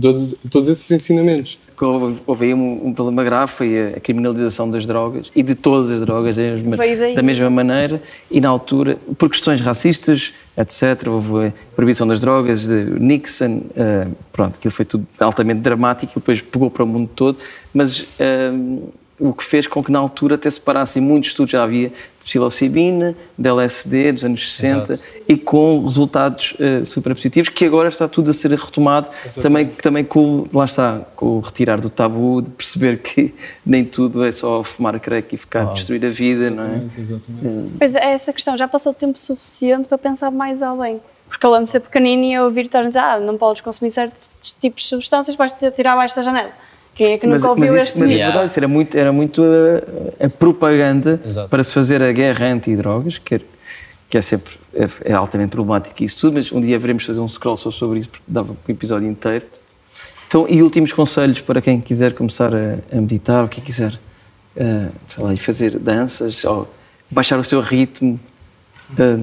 todos, 0.00 0.34
todos 0.50 0.68
esses 0.68 0.90
ensinamentos. 0.90 1.58
Houve, 1.80 2.20
houve 2.26 2.46
aí 2.46 2.54
um, 2.54 2.86
um 2.86 2.92
problema 2.92 3.22
grave, 3.22 3.52
foi 3.52 3.78
a, 3.78 3.96
a 3.98 4.00
criminalização 4.00 4.68
das 4.68 4.86
drogas 4.86 5.30
e 5.36 5.42
de 5.42 5.54
todas 5.54 5.90
as 5.90 6.00
drogas 6.00 6.36
da 6.36 7.22
mesma, 7.22 7.50
maneira 7.50 8.02
e 8.30 8.40
na 8.40 8.48
altura, 8.48 8.98
por 9.16 9.30
questões 9.30 9.60
racistas, 9.60 10.32
etc., 10.56 11.06
houve 11.06 11.48
a 11.48 11.52
proibição 11.76 12.06
das 12.06 12.20
drogas 12.20 12.66
de 12.66 12.84
Nixon, 12.98 13.62
eh, 13.76 14.08
pronto, 14.32 14.56
aquilo 14.56 14.72
foi 14.72 14.86
tudo 14.86 15.06
altamente 15.20 15.60
dramático 15.60 16.12
e 16.12 16.14
depois 16.16 16.40
pegou 16.40 16.70
para 16.70 16.82
o 16.82 16.86
mundo 16.86 17.10
todo, 17.14 17.38
mas 17.74 18.06
eh, 18.18 18.50
o 19.18 19.32
que 19.32 19.44
fez 19.44 19.66
com 19.66 19.84
que 19.84 19.92
na 19.92 19.98
altura 19.98 20.34
até 20.34 20.50
se 20.50 20.60
parassem 20.60 21.02
muitos 21.02 21.30
estudos 21.30 21.52
já 21.52 21.62
havia 21.62 21.92
psilocibina, 22.26 23.14
de 23.38 23.48
LSD 23.48 24.12
dos 24.12 24.24
anos 24.24 24.56
60 24.56 24.92
Exato. 24.94 25.08
e 25.28 25.36
com 25.36 25.82
resultados 25.84 26.54
eh, 26.58 26.84
super 26.84 27.14
positivos 27.14 27.48
que 27.48 27.64
agora 27.64 27.88
está 27.88 28.08
tudo 28.08 28.30
a 28.30 28.34
ser 28.34 28.50
retomado 28.50 29.08
também, 29.40 29.66
também 29.66 30.04
com, 30.04 30.40
o- 30.40 30.48
lá 30.52 30.64
está, 30.64 31.02
com 31.14 31.38
o 31.38 31.40
retirar 31.40 31.80
do 31.80 31.88
tabu, 31.88 32.42
de 32.42 32.50
perceber 32.50 32.98
que 32.98 33.32
nem 33.64 33.84
tudo 33.84 34.24
é 34.24 34.32
só 34.32 34.62
fumar 34.64 34.98
crack 34.98 35.34
e 35.34 35.38
ficar 35.38 35.72
destruir 35.72 36.04
a 36.04 36.10
vida, 36.10 36.50
não 36.50 36.64
é? 36.64 36.82
Exatamente. 37.00 37.72
Pois 37.78 37.94
é, 37.94 38.12
essa 38.12 38.32
questão, 38.32 38.58
já 38.58 38.66
passou 38.66 38.92
tempo 38.92 39.18
suficiente 39.18 39.88
para 39.88 39.96
pensar 39.98 40.30
mais 40.30 40.62
além. 40.62 41.00
Porque 41.28 41.44
eu 41.44 41.50
lembro 41.50 41.64
de 41.66 41.70
ser 41.72 41.80
pequenina 41.80 42.24
e 42.24 42.32
eu 42.34 42.44
ouvir 42.44 42.66
estar 42.66 42.80
a 42.80 42.86
dizer, 42.86 42.98
ah, 43.00 43.18
não 43.18 43.36
podes 43.36 43.60
consumir 43.60 43.90
certos 43.90 44.36
tipos 44.60 44.82
de 44.84 44.88
substâncias, 44.88 45.36
vais 45.36 45.52
te 45.52 45.68
tirar 45.72 45.92
abaixo 45.94 46.14
da 46.14 46.22
janela. 46.22 46.50
Quem 46.96 47.12
é 47.12 47.18
que 47.18 47.26
nunca 47.26 47.50
ouviu 47.50 47.76
isso, 47.76 47.86
este 47.88 47.98
mas 47.98 48.10
é 48.10 48.14
mito? 48.14 48.24
verdade, 48.26 48.46
isso 48.50 48.58
era 48.58 48.68
muito, 48.68 48.96
era 48.98 49.12
muito 49.12 49.42
a, 50.20 50.26
a 50.26 50.30
propaganda 50.30 51.20
para 51.50 51.62
se 51.62 51.72
fazer 51.72 52.02
a 52.02 52.10
guerra 52.10 52.46
anti-drogas, 52.46 53.18
que, 53.18 53.34
é- 53.36 53.40
que 54.08 54.16
é 54.16 54.22
sempre 54.22 54.54
é, 54.74 54.88
é 55.04 55.12
altamente 55.12 55.50
problemático 55.50 56.02
isso 56.02 56.18
tudo, 56.20 56.34
mas 56.34 56.50
um 56.52 56.60
dia 56.60 56.78
veremos 56.78 57.04
fazer 57.04 57.20
um 57.20 57.28
scroll 57.28 57.56
só 57.56 57.70
sobre 57.70 57.98
isso, 58.00 58.08
porque 58.08 58.24
dava 58.26 58.52
um 58.52 58.56
episódio 58.72 59.08
inteiro. 59.08 59.44
Então, 60.26 60.46
e 60.48 60.62
últimos 60.62 60.92
conselhos 60.92 61.40
para 61.40 61.60
quem 61.60 61.80
quiser 61.80 62.12
começar 62.14 62.52
a, 62.54 62.78
a 62.90 63.00
meditar, 63.00 63.42
ou 63.42 63.48
quem 63.48 63.62
quiser, 63.62 63.98
eh, 64.56 64.88
sei 65.06 65.22
lá, 65.24 65.32
ir 65.34 65.36
fazer 65.38 65.78
danças, 65.78 66.44
ou 66.44 66.68
baixar 67.10 67.38
o 67.38 67.44
seu 67.44 67.60
ritmo, 67.60 68.18
eh, 68.98 69.16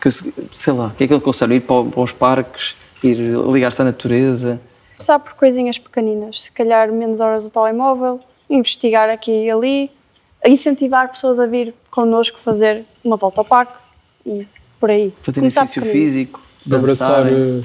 que- 0.00 0.10
sei 0.52 0.72
lá, 0.72 0.86
o 0.86 0.90
que 0.90 1.04
é 1.04 1.06
que 1.06 1.12
ele 1.12 1.20
aconselha? 1.20 1.54
Ir 1.54 1.60
para, 1.60 1.84
para 1.84 2.00
os 2.00 2.12
parques, 2.12 2.74
ir 3.02 3.16
ligar-se 3.52 3.80
à 3.82 3.84
natureza, 3.84 4.60
Começar 4.96 5.18
por 5.18 5.34
coisinhas 5.34 5.78
pequeninas, 5.78 6.42
se 6.42 6.52
calhar 6.52 6.90
menos 6.92 7.20
horas 7.20 7.44
do 7.44 7.50
telemóvel, 7.50 8.20
investigar 8.48 9.08
aqui 9.10 9.30
e 9.30 9.50
ali, 9.50 9.90
incentivar 10.46 11.08
pessoas 11.08 11.38
a 11.40 11.46
vir 11.46 11.74
connosco 11.90 12.38
fazer 12.44 12.84
uma 13.04 13.16
volta 13.16 13.40
ao 13.40 13.44
parque 13.44 13.74
e 14.24 14.46
por 14.78 14.90
aí. 14.90 15.12
fazer 15.22 15.40
Começar 15.40 15.62
exercício 15.62 15.82
pequenino. 15.82 16.04
físico, 16.10 16.42
Abraçar 16.72 17.24
dançarem. 17.24 17.60
eh, 17.60 17.62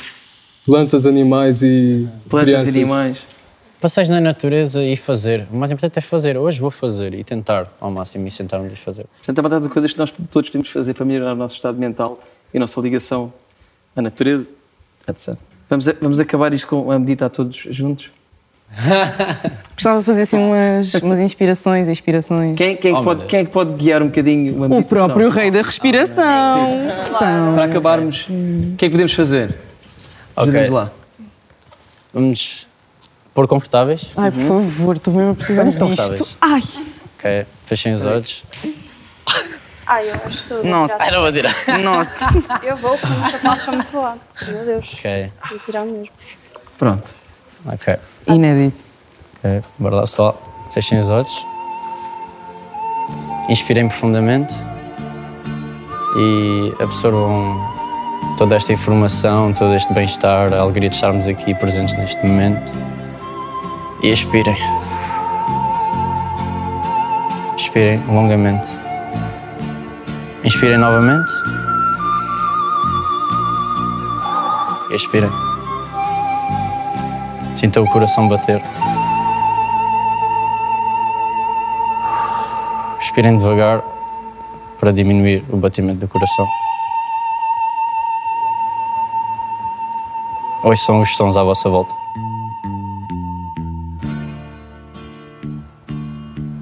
plantas, 0.66 1.06
animais 1.06 1.62
e 1.62 2.08
Plantas 2.30 2.48
crianças. 2.54 2.76
e 2.76 2.80
animais. 2.80 3.18
Passeios 3.80 4.10
na 4.10 4.20
natureza 4.20 4.84
e 4.84 4.98
fazer. 4.98 5.48
O 5.52 5.56
mais 5.56 5.72
importante 5.72 5.98
é 5.98 6.02
fazer. 6.02 6.36
Hoje 6.38 6.60
vou 6.60 6.70
fazer 6.72 7.14
e 7.14 7.24
tentar 7.24 7.72
ao 7.80 7.90
máximo 7.90 8.28
e 8.28 8.32
sentar-me 8.32 8.68
a 8.68 8.76
fazer. 8.76 9.06
Portanto, 9.18 9.40
a 9.40 9.42
verdade 9.42 9.64
de 9.64 9.70
coisas 9.70 9.94
que 9.94 10.00
nós 10.00 10.14
todos 10.30 10.50
podemos 10.50 10.68
fazer 10.70 10.94
para 10.94 11.06
melhorar 11.06 11.32
o 11.32 11.36
nosso 11.38 11.56
estado 11.56 11.78
mental 11.78 12.20
e 12.54 12.58
a 12.58 12.60
nossa 12.60 12.80
ligação 12.82 13.32
à 13.96 14.02
natureza, 14.02 14.48
etc. 15.08 15.38
Vamos, 15.70 15.88
a- 15.88 15.96
vamos 16.02 16.20
acabar 16.20 16.54
isto 16.54 16.68
com 16.68 16.92
a 16.92 16.98
meditar 17.00 17.30
todos 17.30 17.56
juntos? 17.70 18.10
Gostava 19.76 20.00
de 20.00 20.06
fazer 20.06 20.22
assim 20.24 20.38
umas, 20.38 20.94
umas 20.96 21.20
inspirações, 21.20 21.88
inspirações. 21.88 22.56
Quem, 22.58 22.76
quem, 22.76 22.94
Oh, 22.96 23.02
pode, 23.04 23.26
quem 23.26 23.40
é 23.40 23.46
que 23.46 23.52
pode 23.52 23.74
guiar 23.74 24.02
um 24.04 24.08
bocadinho 24.08 24.56
uma 24.56 24.66
O 24.68 24.70
meditação? 24.70 25.06
próprio 25.08 25.30
rei 25.30 25.50
da 25.52 25.62
respiração. 25.62 26.76
Então, 27.06 27.56
Para 27.56 27.66
acabarmos, 27.66 28.26
o 28.30 28.76
que 28.78 28.86
é 28.86 28.88
que 28.88 28.92
podemos 28.92 29.14
fazer? 29.14 29.56
Ajuda-nos 30.36 30.70
lá. 30.70 30.92
Vamos 32.14 32.68
pôr 33.34 33.48
confortáveis. 33.48 34.08
Ai, 34.18 34.32
por 34.32 34.42
favor, 34.48 34.96
estou 34.96 35.14
mesmo 35.14 35.32
a 35.32 35.36
precisar 35.36 35.64
Vamos 35.64 35.78
disto. 35.78 36.28
Ai, 36.42 36.64
Ok. 37.18 37.46
Fechem 37.66 37.94
os 37.94 38.04
olhos. 38.06 38.44
Ai, 39.92 40.12
eu 40.12 40.16
acho 40.24 40.54
a 40.54 40.58
Não. 40.64 40.88
Ai, 41.00 41.10
não 41.12 41.22
vou 41.22 41.32
tirar. 41.32 41.56
não. 41.84 42.08
Eu 42.62 42.78
vou, 42.78 42.96
porque 42.96 43.14
os 43.14 43.32
sapatos 43.32 43.64
são 43.64 43.74
muito 43.74 43.98
lá. 43.98 44.16
Meu 44.48 44.64
Deus, 44.66 44.94
Ok. 45.00 45.32
vou 45.50 45.60
tirar 45.60 45.84
mesmo. 45.84 46.08
Pronto. 46.78 47.16
Ok. 47.66 47.98
Inédito. 48.28 48.86
Ok. 49.44 49.62
Bora 49.80 49.96
lá 49.96 50.08
só. 50.08 50.40
Fechem 50.76 51.00
os 51.00 51.10
olhos. 51.10 51.36
inspirem 53.50 53.88
profundamente 53.88 54.54
e 56.16 56.72
absorvam 56.84 57.58
toda 58.38 58.56
esta 58.56 58.72
informação, 58.72 59.52
todo 59.54 59.74
este 59.74 59.92
bem-estar, 59.92 60.54
a 60.54 60.60
alegria 60.60 60.88
de 60.90 60.94
estarmos 60.96 61.28
aqui 61.28 61.56
presentes 61.56 61.96
neste 61.98 62.24
momento 62.24 62.72
e 64.04 64.10
expirem. 64.12 64.56
Expirem 67.58 68.04
longamente. 68.08 68.79
Inspirem 70.50 70.80
novamente. 70.80 71.32
Expirem. 74.90 75.30
Sintam 77.56 77.84
o 77.84 77.90
coração 77.92 78.28
bater. 78.28 78.60
Expirem 83.00 83.38
devagar 83.38 83.84
para 84.80 84.92
diminuir 84.92 85.46
o 85.50 85.58
batimento 85.58 86.00
do 86.00 86.08
coração. 86.08 86.48
Ouçam 90.64 91.00
os 91.04 91.16
sons 91.16 91.38
à 91.38 91.44
vossa 91.44 91.70
volta. 91.70 91.94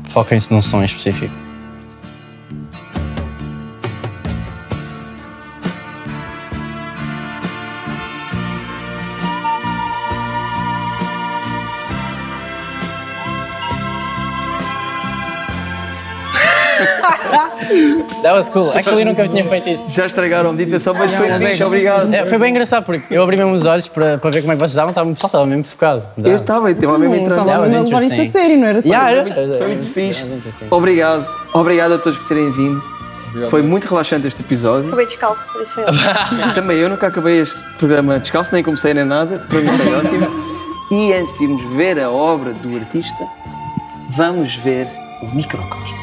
Foquem-se 0.09 0.51
num 0.51 0.61
som 0.61 0.83
específico. 0.83 1.46
Was 18.37 18.49
cool. 18.49 18.71
Actually, 18.71 19.05
nunca 19.05 19.27
tinha 19.27 19.43
feito 19.43 19.69
isso. 19.69 19.91
Já 19.91 20.05
estragaram 20.05 20.49
a 20.49 20.53
meditação, 20.53 20.93
mas 20.93 21.11
foi 21.13 21.29
fixe, 21.31 21.63
obrigado. 21.63 22.13
É, 22.13 22.25
foi 22.25 22.37
bem 22.37 22.51
engraçado 22.51 22.83
porque 22.85 23.13
eu 23.13 23.21
abri 23.23 23.37
mesmo 23.37 23.53
os 23.53 23.65
olhos 23.65 23.87
para, 23.87 24.17
para 24.17 24.29
ver 24.31 24.41
como 24.41 24.53
é 24.53 24.55
que 24.55 24.59
vocês 24.59 24.71
estavam, 24.71 24.89
estava 24.89 25.05
mesmo, 25.05 25.25
estava 25.25 25.45
mesmo 25.45 25.63
focado. 25.63 26.03
Eu 26.23 26.35
estava, 26.35 26.71
estava 26.71 26.97
mesmo 26.97 27.15
entrando. 27.15 27.45
That 27.45 27.59
was 27.59 27.71
levar 27.89 28.03
isto 28.03 28.21
a 28.21 28.29
sério, 28.29 28.57
não 28.57 28.67
era 28.67 28.81
só- 28.81 28.87
Yeah, 28.87 29.05
Foi 29.05 29.11
era- 29.33 29.47
muito- 29.47 29.57
foi 29.57 29.67
muito 29.67 29.87
fixe. 29.87 30.25
Obrigado, 30.71 31.27
obrigado 31.53 31.91
a 31.93 31.97
todos 31.97 32.17
por 32.19 32.27
terem 32.27 32.51
vindo. 32.51 32.81
Foi 33.49 33.61
muito 33.61 33.85
relaxante 33.87 34.25
este 34.25 34.41
episódio. 34.41 34.87
Acabei 34.87 35.05
descalço, 35.05 35.47
por 35.51 35.61
isso 35.61 35.73
foi 35.73 35.83
ótimo. 35.83 35.99
Também 36.55 36.77
eu 36.77 36.89
nunca 36.89 37.07
acabei 37.07 37.41
este 37.41 37.61
programa 37.77 38.17
descalço, 38.19 38.53
nem 38.53 38.63
comecei 38.63 38.93
nem 38.93 39.03
nada, 39.05 39.37
para 39.47 39.59
mim 39.59 39.69
foi 39.77 39.93
ótimo. 39.95 40.27
E 40.89 41.13
antes 41.13 41.37
de 41.37 41.43
irmos 41.43 41.63
ver 41.75 41.99
a 41.99 42.09
obra 42.09 42.53
do 42.53 42.75
artista, 42.77 43.23
vamos 44.15 44.55
ver 44.55 44.87
o 45.21 45.35
microcosmo. 45.35 45.97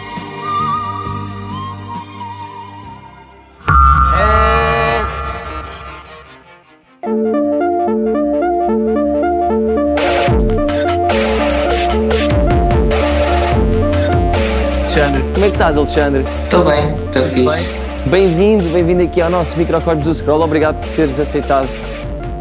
Estás, 15.65 15.77
Alexandre? 15.79 16.25
Estou 16.45 16.65
bem, 16.65 16.95
estou 16.95 17.23
fixe. 17.23 17.75
Bem-vindo, 18.11 18.65
bem-vindo 18.69 19.03
aqui 19.03 19.23
ao 19.23 19.31
nosso 19.31 19.57
microcosmos 19.57 20.05
do 20.05 20.15
Scroll. 20.15 20.43
Obrigado 20.43 20.79
por 20.79 20.89
teres 20.95 21.19
aceitado 21.19 21.69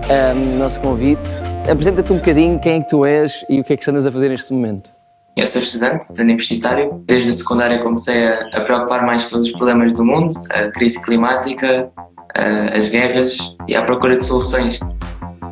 ahm, 0.09 0.55
o 0.55 0.59
nosso 0.59 0.79
convite. 0.81 1.29
Apresenta-te 1.71 2.11
um 2.11 2.17
bocadinho 2.17 2.59
quem 2.59 2.73
é 2.73 2.79
que 2.81 2.89
tu 2.89 3.05
és 3.05 3.45
e 3.49 3.61
o 3.61 3.63
que 3.63 3.71
é 3.73 3.77
que 3.77 3.89
andas 3.89 4.05
a 4.05 4.11
fazer 4.11 4.27
neste 4.27 4.51
momento. 4.51 4.91
Eu 5.37 5.47
sou 5.47 5.61
estudante 5.61 6.05
universitário. 6.19 7.01
Desde 7.07 7.29
a 7.29 7.33
secundária 7.33 7.79
comecei 7.79 8.27
a, 8.27 8.39
a 8.57 8.61
preocupar 8.61 9.05
mais 9.05 9.23
pelos 9.23 9.51
problemas 9.51 9.93
do 9.93 10.03
mundo, 10.03 10.33
a 10.53 10.69
crise 10.71 11.01
climática, 11.05 11.89
a- 12.35 12.75
as 12.77 12.89
guerras 12.89 13.37
e 13.69 13.75
à 13.75 13.83
procura 13.83 14.17
de 14.17 14.25
soluções. 14.25 14.81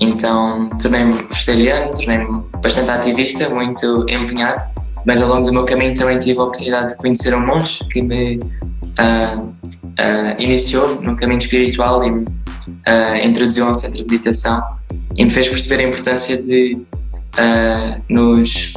Então 0.01 0.67
tornei-me 0.81 1.13
vegetariano, 1.13 1.93
tornei-me 1.93 2.43
bastante 2.61 2.91
ativista, 2.91 3.49
muito 3.49 4.05
empenhado, 4.09 4.61
mas 5.05 5.21
ao 5.21 5.29
longo 5.29 5.45
do 5.45 5.53
meu 5.53 5.65
caminho 5.65 5.93
também 5.95 6.19
tive 6.19 6.39
a 6.39 6.43
oportunidade 6.43 6.89
de 6.89 6.97
conhecer 6.97 7.33
um 7.33 7.45
monge 7.45 7.83
que 7.91 8.01
me 8.01 8.39
ah, 8.97 9.43
ah, 9.97 10.35
iniciou 10.37 11.01
num 11.01 11.15
caminho 11.15 11.39
espiritual 11.39 12.03
e 12.03 12.11
me 12.11 12.25
ah, 12.85 13.17
introduziu 13.23 13.65
a 13.65 13.71
um 13.71 13.73
centro 13.73 13.97
de 13.97 14.03
meditação 14.03 14.61
e 15.15 15.23
me 15.23 15.29
fez 15.29 15.47
perceber 15.47 15.83
a 15.83 15.87
importância 15.87 16.41
de 16.41 16.77
nos 18.09 18.73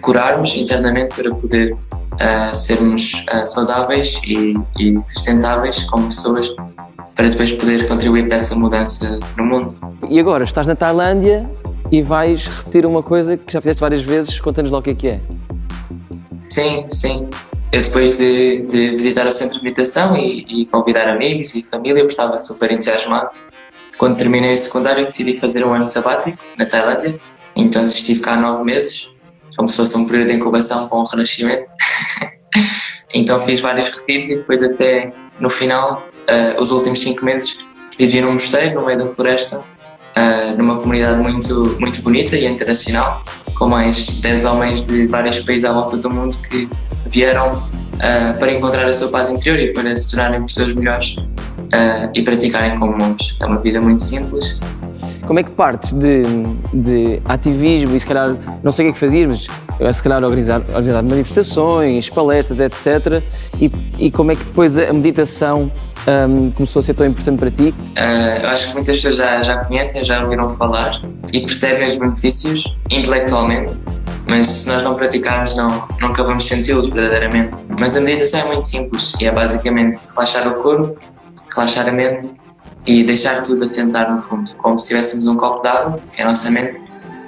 curarmos 0.00 0.54
internamente 0.56 1.14
para 1.14 1.34
poder 1.34 1.76
sermos 2.54 3.12
saudáveis 3.44 4.18
e, 4.26 4.54
e 4.78 4.98
sustentáveis 5.00 5.84
como 5.84 6.06
pessoas 6.06 6.54
para 7.14 7.28
depois 7.28 7.52
poder 7.52 7.86
contribuir 7.86 8.26
para 8.26 8.38
essa 8.38 8.54
mudança 8.54 9.20
no 9.36 9.44
mundo. 9.44 9.76
E 10.08 10.18
agora, 10.18 10.44
estás 10.44 10.66
na 10.66 10.74
Tailândia 10.74 11.48
e 11.90 12.02
vais 12.02 12.46
repetir 12.46 12.86
uma 12.86 13.02
coisa 13.02 13.36
que 13.36 13.52
já 13.52 13.60
fizeste 13.60 13.80
várias 13.80 14.02
vezes. 14.02 14.40
Conta-nos 14.40 14.70
lá 14.70 14.78
o 14.78 14.82
que 14.82 14.90
é 14.90 14.94
que 14.94 15.08
é. 15.08 15.20
Sim, 16.54 16.88
sim. 16.88 17.28
Eu 17.72 17.82
depois 17.82 18.16
de, 18.16 18.60
de 18.60 18.90
visitar 18.90 19.26
o 19.26 19.32
centro 19.32 19.58
de 19.58 19.64
meditação 19.64 20.16
e, 20.16 20.62
e 20.62 20.66
convidar 20.66 21.08
amigos 21.08 21.52
e 21.56 21.64
família, 21.64 22.00
eu 22.00 22.06
estava 22.06 22.38
super 22.38 22.70
entusiasmado. 22.70 23.30
Quando 23.98 24.16
terminei 24.16 24.54
o 24.54 24.58
secundário, 24.58 25.04
decidi 25.04 25.40
fazer 25.40 25.66
um 25.66 25.74
ano 25.74 25.88
sabático 25.88 26.38
na 26.56 26.64
Tailândia. 26.64 27.18
Então 27.56 27.84
estive 27.84 28.20
cá 28.20 28.36
nove 28.36 28.62
meses, 28.62 29.12
como 29.56 29.68
se 29.68 29.74
fosse 29.74 29.96
um 29.96 30.06
período 30.06 30.28
de 30.28 30.34
incubação 30.34 30.88
com 30.88 30.98
o 30.98 31.04
renascimento. 31.04 31.74
então 33.12 33.40
fiz 33.40 33.60
vários 33.60 33.88
retiros 33.88 34.28
e 34.28 34.36
depois 34.36 34.62
até 34.62 35.12
no 35.40 35.50
final, 35.50 36.06
ah, 36.28 36.62
os 36.62 36.70
últimos 36.70 37.00
cinco 37.00 37.24
meses, 37.24 37.58
vivi 37.98 38.20
num 38.20 38.34
mosteiro 38.34 38.76
no 38.76 38.86
meio 38.86 38.98
da 38.98 39.08
floresta, 39.08 39.64
ah, 40.16 40.54
numa 40.56 40.76
comunidade 40.76 41.20
muito, 41.20 41.76
muito 41.80 42.02
bonita 42.02 42.36
e 42.36 42.46
internacional, 42.46 43.24
com 43.54 43.68
mais 43.68 44.06
10 44.20 44.44
homens 44.44 44.86
de 44.86 45.06
vários 45.06 45.40
países 45.40 45.64
à 45.64 45.72
volta 45.72 45.96
do 45.96 46.10
mundo 46.10 46.36
que 46.48 46.68
vieram 47.06 47.66
ah, 48.00 48.34
para 48.38 48.52
encontrar 48.52 48.86
a 48.86 48.92
sua 48.92 49.08
paz 49.08 49.30
interior 49.30 49.58
e 49.58 49.72
para 49.72 49.94
se 49.94 50.10
tornarem 50.10 50.42
pessoas 50.42 50.74
melhores 50.74 51.16
ah, 51.74 52.08
e 52.14 52.22
praticarem 52.22 52.78
como 52.78 52.96
monges. 52.96 53.36
É 53.40 53.46
uma 53.46 53.60
vida 53.60 53.80
muito 53.80 54.02
simples. 54.02 54.58
Como 55.26 55.40
é 55.40 55.42
que 55.42 55.50
partes 55.50 55.92
de, 55.92 56.22
de 56.72 57.20
ativismo 57.24 57.96
e 57.96 58.00
se 58.00 58.06
calhar, 58.06 58.36
não 58.62 58.70
sei 58.70 58.84
o 58.84 58.86
que 58.86 58.90
é 58.90 58.92
que 58.92 58.98
fazias, 58.98 59.26
mas 59.26 59.46
eh, 59.80 59.92
se 59.92 60.02
calhar 60.02 60.22
organizar, 60.22 60.60
organizar 60.68 61.02
manifestações, 61.02 62.08
palestras, 62.10 62.60
etc. 62.60 63.22
E, 63.60 63.72
e 63.98 64.10
como 64.10 64.32
é 64.32 64.36
que 64.36 64.44
depois 64.44 64.76
a 64.76 64.92
meditação 64.92 65.72
ahm, 66.06 66.50
começou 66.50 66.80
a 66.80 66.82
ser 66.82 66.94
tão 66.94 67.06
importante 67.06 67.38
para 67.38 67.50
ti? 67.50 67.74
Ah, 67.96 68.38
eu 68.42 68.48
acho 68.50 68.68
que 68.68 68.74
muitas 68.74 68.96
pessoas 68.96 69.16
já, 69.16 69.42
já 69.42 69.64
conhecem, 69.64 70.04
já 70.04 70.22
ouviram 70.22 70.48
falar 70.48 71.00
e 71.32 71.40
percebem 71.40 71.88
os 71.88 71.96
benefícios 71.96 72.76
intelectualmente, 72.90 73.78
mas 74.28 74.46
se 74.46 74.68
nós 74.68 74.82
não 74.82 74.94
praticarmos, 74.94 75.56
não, 75.56 75.88
não 76.00 76.08
acabamos 76.08 76.44
de 76.44 76.54
senti-los 76.54 76.90
verdadeiramente. 76.90 77.58
Mas 77.78 77.96
a 77.96 78.00
meditação 78.00 78.40
é 78.40 78.44
muito 78.44 78.66
simples 78.66 79.12
e 79.18 79.24
é 79.24 79.32
basicamente 79.32 80.02
relaxar 80.14 80.46
o 80.48 80.62
corpo, 80.62 80.98
relaxar 81.54 81.88
a 81.88 81.92
mente 81.92 82.26
e 82.86 83.02
deixar 83.04 83.42
tudo 83.42 83.64
assentar 83.64 84.12
no 84.12 84.20
fundo, 84.20 84.52
como 84.56 84.76
se 84.78 84.88
tivéssemos 84.88 85.26
um 85.26 85.36
copo 85.36 85.62
de 85.62 85.68
água, 85.68 86.00
que 86.12 86.20
é 86.20 86.24
a 86.24 86.28
nossa 86.28 86.50
mente, 86.50 86.80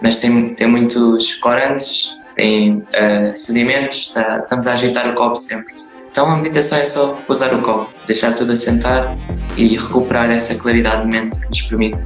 mas 0.02 0.16
tem, 0.16 0.54
tem 0.54 0.66
muitos 0.66 1.34
corantes, 1.36 2.10
tem 2.34 2.84
ah, 2.94 3.32
sedimentos, 3.34 4.08
está- 4.08 4.38
estamos 4.40 4.66
a 4.66 4.72
agitar 4.72 5.08
o 5.10 5.14
copo 5.14 5.34
sempre. 5.36 5.74
Então 6.10 6.30
a 6.30 6.36
meditação 6.36 6.78
é 6.78 6.84
só 6.84 7.18
usar 7.28 7.54
o 7.54 7.62
copo, 7.62 7.92
deixar 8.06 8.34
tudo 8.34 8.52
assentar 8.52 9.14
e 9.56 9.76
recuperar 9.76 10.30
essa 10.30 10.54
claridade 10.54 11.02
de 11.02 11.08
mente 11.08 11.40
que 11.40 11.48
nos 11.48 11.62
permite 11.62 12.02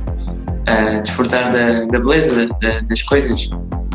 ah, 0.66 1.00
desfrutar 1.00 1.50
da, 1.52 1.82
da 1.86 1.98
beleza 2.00 2.46
da- 2.46 2.56
da- 2.58 2.80
das 2.80 3.02
coisas. 3.02 3.48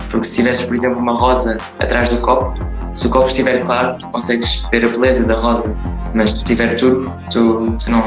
Porque 0.10 0.28
se 0.28 0.36
tivesses, 0.36 0.66
por 0.66 0.76
exemplo, 0.76 1.00
uma 1.00 1.14
rosa 1.14 1.58
atrás 1.80 2.10
do 2.10 2.20
copo, 2.22 2.54
se 2.94 3.08
o 3.08 3.10
copo 3.10 3.28
estiver 3.28 3.64
claro, 3.64 3.98
tu 4.00 4.08
consegues 4.10 4.66
ver 4.72 4.86
a 4.86 4.90
beleza 4.90 5.26
da 5.28 5.36
rosa, 5.36 5.78
mas 6.14 6.32
se 6.32 6.38
estiver 6.38 6.76
turvo, 6.78 7.14
tu, 7.32 7.76
tu 7.78 7.92
não, 7.92 8.04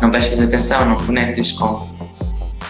não 0.00 0.10
prestas 0.10 0.40
atenção, 0.40 0.84
não 0.86 0.96
conectas 0.96 1.52
com, 1.52 1.86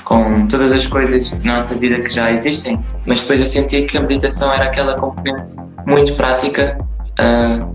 com 0.04 0.46
todas 0.48 0.72
as 0.72 0.86
coisas 0.86 1.32
da 1.38 1.54
nossa 1.54 1.78
vida 1.78 2.00
que 2.00 2.08
já 2.08 2.32
existem. 2.32 2.82
Mas 3.06 3.20
depois 3.20 3.40
eu 3.40 3.46
senti 3.46 3.82
que 3.82 3.98
a 3.98 4.00
meditação 4.00 4.52
era 4.52 4.64
aquela 4.64 4.98
componente 4.98 5.56
muito 5.86 6.14
prática 6.14 6.76
ah, 7.18 7.66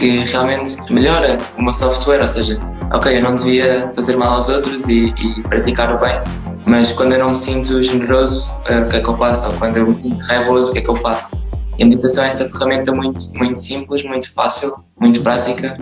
que 0.00 0.24
realmente 0.24 0.78
melhora 0.90 1.36
o 1.58 1.62
meu 1.62 1.74
software, 1.74 2.22
ou 2.22 2.28
seja, 2.28 2.58
ok, 2.90 3.18
eu 3.18 3.22
não 3.22 3.34
devia 3.34 3.90
fazer 3.90 4.16
mal 4.16 4.32
aos 4.32 4.48
outros 4.48 4.88
e, 4.88 5.08
e 5.10 5.42
praticar 5.42 5.94
o 5.94 5.98
bem, 5.98 6.18
mas 6.64 6.90
quando 6.92 7.12
eu 7.12 7.18
não 7.18 7.30
me 7.30 7.36
sinto 7.36 7.82
generoso, 7.82 8.50
ah, 8.66 8.80
o 8.80 8.88
que 8.88 8.96
é 8.96 9.00
que 9.02 9.08
eu 9.08 9.14
faço? 9.14 9.52
Ou 9.52 9.58
quando 9.58 9.76
eu 9.76 9.86
me 9.86 9.94
sinto 9.94 10.24
raivoso, 10.24 10.70
o 10.70 10.72
que 10.72 10.78
é 10.78 10.82
que 10.82 10.88
eu 10.88 10.96
faço? 10.96 11.38
E 11.78 11.82
a 11.82 11.86
meditação 11.86 12.24
é 12.24 12.28
essa 12.28 12.48
ferramenta 12.48 12.92
muito, 12.92 13.22
muito 13.36 13.58
simples, 13.58 14.02
muito 14.02 14.32
fácil, 14.32 14.72
muito 14.98 15.22
prática, 15.22 15.78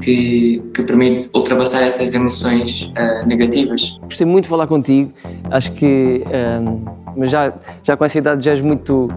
que, 0.00 0.62
que 0.74 0.82
permite 0.82 1.28
ultrapassar 1.34 1.82
essas 1.82 2.14
emoções 2.14 2.92
ah, 2.96 3.24
negativas. 3.26 3.98
Gostei 4.02 4.26
muito 4.26 4.44
de 4.44 4.50
falar 4.50 4.66
contigo. 4.66 5.12
Acho 5.50 5.72
que, 5.72 6.22
ahm, 6.26 6.84
mas 7.16 7.30
já, 7.30 7.52
já 7.82 7.96
com 7.96 8.04
essa 8.04 8.18
idade 8.18 8.44
já 8.44 8.52
és 8.52 8.60
muito 8.60 9.08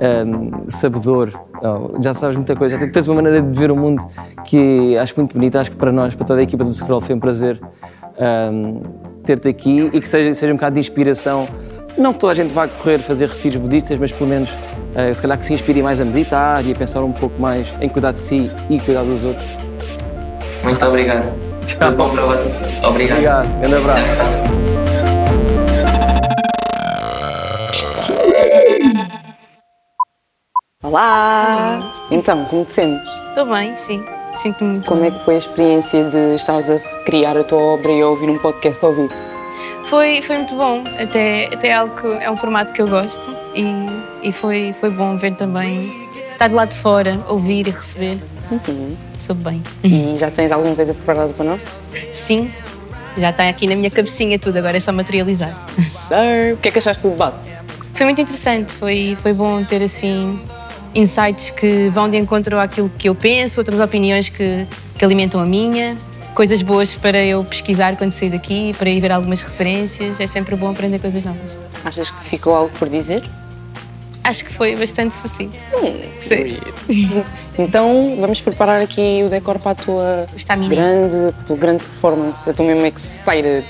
ahm, 0.00 0.68
sabedor 0.68 1.32
Oh, 1.62 2.00
já 2.02 2.14
sabes 2.14 2.36
muita 2.36 2.56
coisa. 2.56 2.90
Tens 2.90 3.06
uma 3.06 3.16
maneira 3.16 3.42
de 3.42 3.58
ver 3.58 3.70
o 3.70 3.76
mundo 3.76 4.02
que 4.46 4.96
acho 4.96 5.14
muito 5.16 5.34
bonita. 5.34 5.60
Acho 5.60 5.70
que 5.70 5.76
para 5.76 5.92
nós, 5.92 6.14
para 6.14 6.26
toda 6.26 6.40
a 6.40 6.42
equipa 6.42 6.64
do 6.64 6.72
Scroll, 6.72 7.02
foi 7.02 7.14
um 7.14 7.20
prazer 7.20 7.60
ahm, 8.18 8.80
ter-te 9.24 9.48
aqui 9.48 9.90
e 9.92 10.00
que 10.00 10.08
seja, 10.08 10.32
seja 10.32 10.52
um 10.52 10.56
bocado 10.56 10.74
de 10.74 10.80
inspiração. 10.80 11.46
Não 11.98 12.12
que 12.12 12.18
toda 12.18 12.32
a 12.32 12.36
gente 12.36 12.52
vá 12.52 12.66
correr 12.66 12.98
fazer 12.98 13.28
retiros 13.28 13.58
budistas, 13.58 13.98
mas 13.98 14.10
pelo 14.10 14.30
menos 14.30 14.48
eh, 14.94 15.12
se 15.12 15.20
calhar 15.20 15.36
que 15.36 15.44
se 15.44 15.52
inspire 15.52 15.82
mais 15.82 16.00
a 16.00 16.04
meditar 16.04 16.64
e 16.64 16.72
a 16.72 16.74
pensar 16.74 17.02
um 17.02 17.12
pouco 17.12 17.40
mais 17.40 17.74
em 17.80 17.88
cuidar 17.88 18.12
de 18.12 18.18
si 18.18 18.50
e 18.70 18.78
cuidar 18.78 19.02
dos 19.02 19.24
outros. 19.24 19.69
Muito 20.62 20.84
obrigado. 20.86 21.38
Tudo 21.78 21.96
bom 21.96 22.10
para 22.10 22.22
você. 22.26 22.48
Obrigado. 22.86 23.18
Obrigado. 23.18 23.60
Grande 23.60 23.76
abraço. 23.76 24.40
Olá! 30.82 32.06
Então, 32.10 32.44
como 32.46 32.64
te 32.64 32.72
sentes? 32.72 33.10
Estou 33.28 33.46
bem, 33.46 33.76
sim. 33.76 34.04
Sinto-me 34.36 34.70
muito 34.74 34.88
Como 34.88 35.00
bem. 35.02 35.10
é 35.10 35.12
que 35.12 35.24
foi 35.24 35.34
a 35.34 35.38
experiência 35.38 36.04
de 36.04 36.34
estares 36.34 36.70
a 36.70 36.78
criar 37.04 37.36
a 37.36 37.44
tua 37.44 37.58
obra 37.58 37.90
e 37.90 38.00
a 38.00 38.06
ouvir 38.08 38.30
um 38.30 38.38
podcast 38.38 38.84
ao 38.84 38.92
vivo? 38.94 39.12
Foi, 39.84 40.22
foi 40.22 40.36
muito 40.36 40.54
bom, 40.54 40.84
até, 40.98 41.46
até 41.52 41.68
é 41.68 41.74
algo 41.74 41.94
que 42.00 42.06
é 42.24 42.30
um 42.30 42.36
formato 42.36 42.72
que 42.72 42.80
eu 42.80 42.86
gosto 42.88 43.34
e, 43.54 43.64
e 44.22 44.30
foi, 44.32 44.72
foi 44.78 44.88
bom 44.90 45.16
ver 45.16 45.34
também, 45.34 46.08
estar 46.32 46.46
de 46.46 46.54
lá 46.54 46.64
de 46.64 46.76
fora, 46.76 47.18
ouvir 47.28 47.66
e 47.66 47.70
receber. 47.70 48.18
Soube 49.16 49.44
bem. 49.44 49.62
E 49.84 50.16
já 50.18 50.30
tens 50.30 50.50
alguma 50.50 50.74
coisa 50.74 50.94
preparada 50.94 51.32
para 51.32 51.44
nós? 51.44 51.60
Sim, 52.12 52.50
já 53.16 53.30
está 53.30 53.48
aqui 53.48 53.66
na 53.66 53.74
minha 53.76 53.90
cabecinha 53.90 54.38
tudo, 54.38 54.56
agora 54.58 54.76
é 54.76 54.80
só 54.80 54.92
materializar. 54.92 55.66
O 56.54 56.56
que 56.56 56.68
é 56.68 56.70
que 56.70 56.78
achaste 56.78 57.02
do 57.02 57.10
debate? 57.10 57.48
Foi 57.94 58.06
muito 58.06 58.20
interessante, 58.20 58.72
foi, 58.72 59.16
foi 59.20 59.32
bom 59.32 59.62
ter 59.64 59.82
assim 59.82 60.40
insights 60.94 61.50
que 61.50 61.88
vão 61.90 62.08
de 62.08 62.16
encontro 62.16 62.58
àquilo 62.58 62.90
que 62.98 63.08
eu 63.08 63.14
penso, 63.14 63.60
outras 63.60 63.78
opiniões 63.78 64.28
que, 64.28 64.66
que 64.96 65.04
alimentam 65.04 65.40
a 65.40 65.46
minha, 65.46 65.96
coisas 66.34 66.62
boas 66.62 66.94
para 66.94 67.22
eu 67.22 67.44
pesquisar 67.44 67.96
quando 67.96 68.10
sair 68.10 68.30
daqui, 68.30 68.72
para 68.78 68.88
ir 68.88 69.00
ver 69.00 69.12
algumas 69.12 69.42
referências, 69.42 70.18
é 70.18 70.26
sempre 70.26 70.56
bom 70.56 70.70
aprender 70.70 70.98
coisas 70.98 71.22
novas. 71.22 71.58
Achas 71.84 72.10
que 72.10 72.24
ficou 72.24 72.54
algo 72.54 72.70
por 72.78 72.88
dizer? 72.88 73.22
Acho 74.24 74.44
que 74.44 74.52
foi 74.52 74.76
bastante 74.76 75.14
sucinto. 75.14 75.56
Sim. 76.20 76.56
Então 77.58 78.16
vamos 78.20 78.40
preparar 78.40 78.80
aqui 78.80 79.22
o 79.24 79.28
decor 79.28 79.58
para 79.58 79.72
a 79.72 79.74
tua 79.74 80.26
grande, 80.68 81.16
a 81.28 81.32
tua 81.46 81.56
grande 81.56 81.82
performance. 81.84 82.38
Eu 82.46 82.50
estou 82.50 82.66
mesmo 82.66 82.86
excited. 82.86 83.64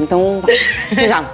Então, 0.00 0.42
até 0.92 1.08
já. 1.08 1.30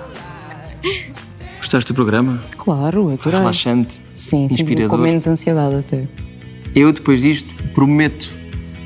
Gostaste 1.59 1.93
do 1.93 1.95
programa? 1.95 2.41
Claro, 2.57 3.17
Foi 3.19 3.33
relaxante, 3.33 3.95
Sim, 4.15 4.49
sim, 4.49 4.55
inspirador. 4.55 4.91
com 4.91 4.97
menos 4.97 5.27
ansiedade 5.27 5.77
até. 5.77 6.07
Eu, 6.75 6.93
depois 6.93 7.23
disto, 7.23 7.55
prometo, 7.75 8.31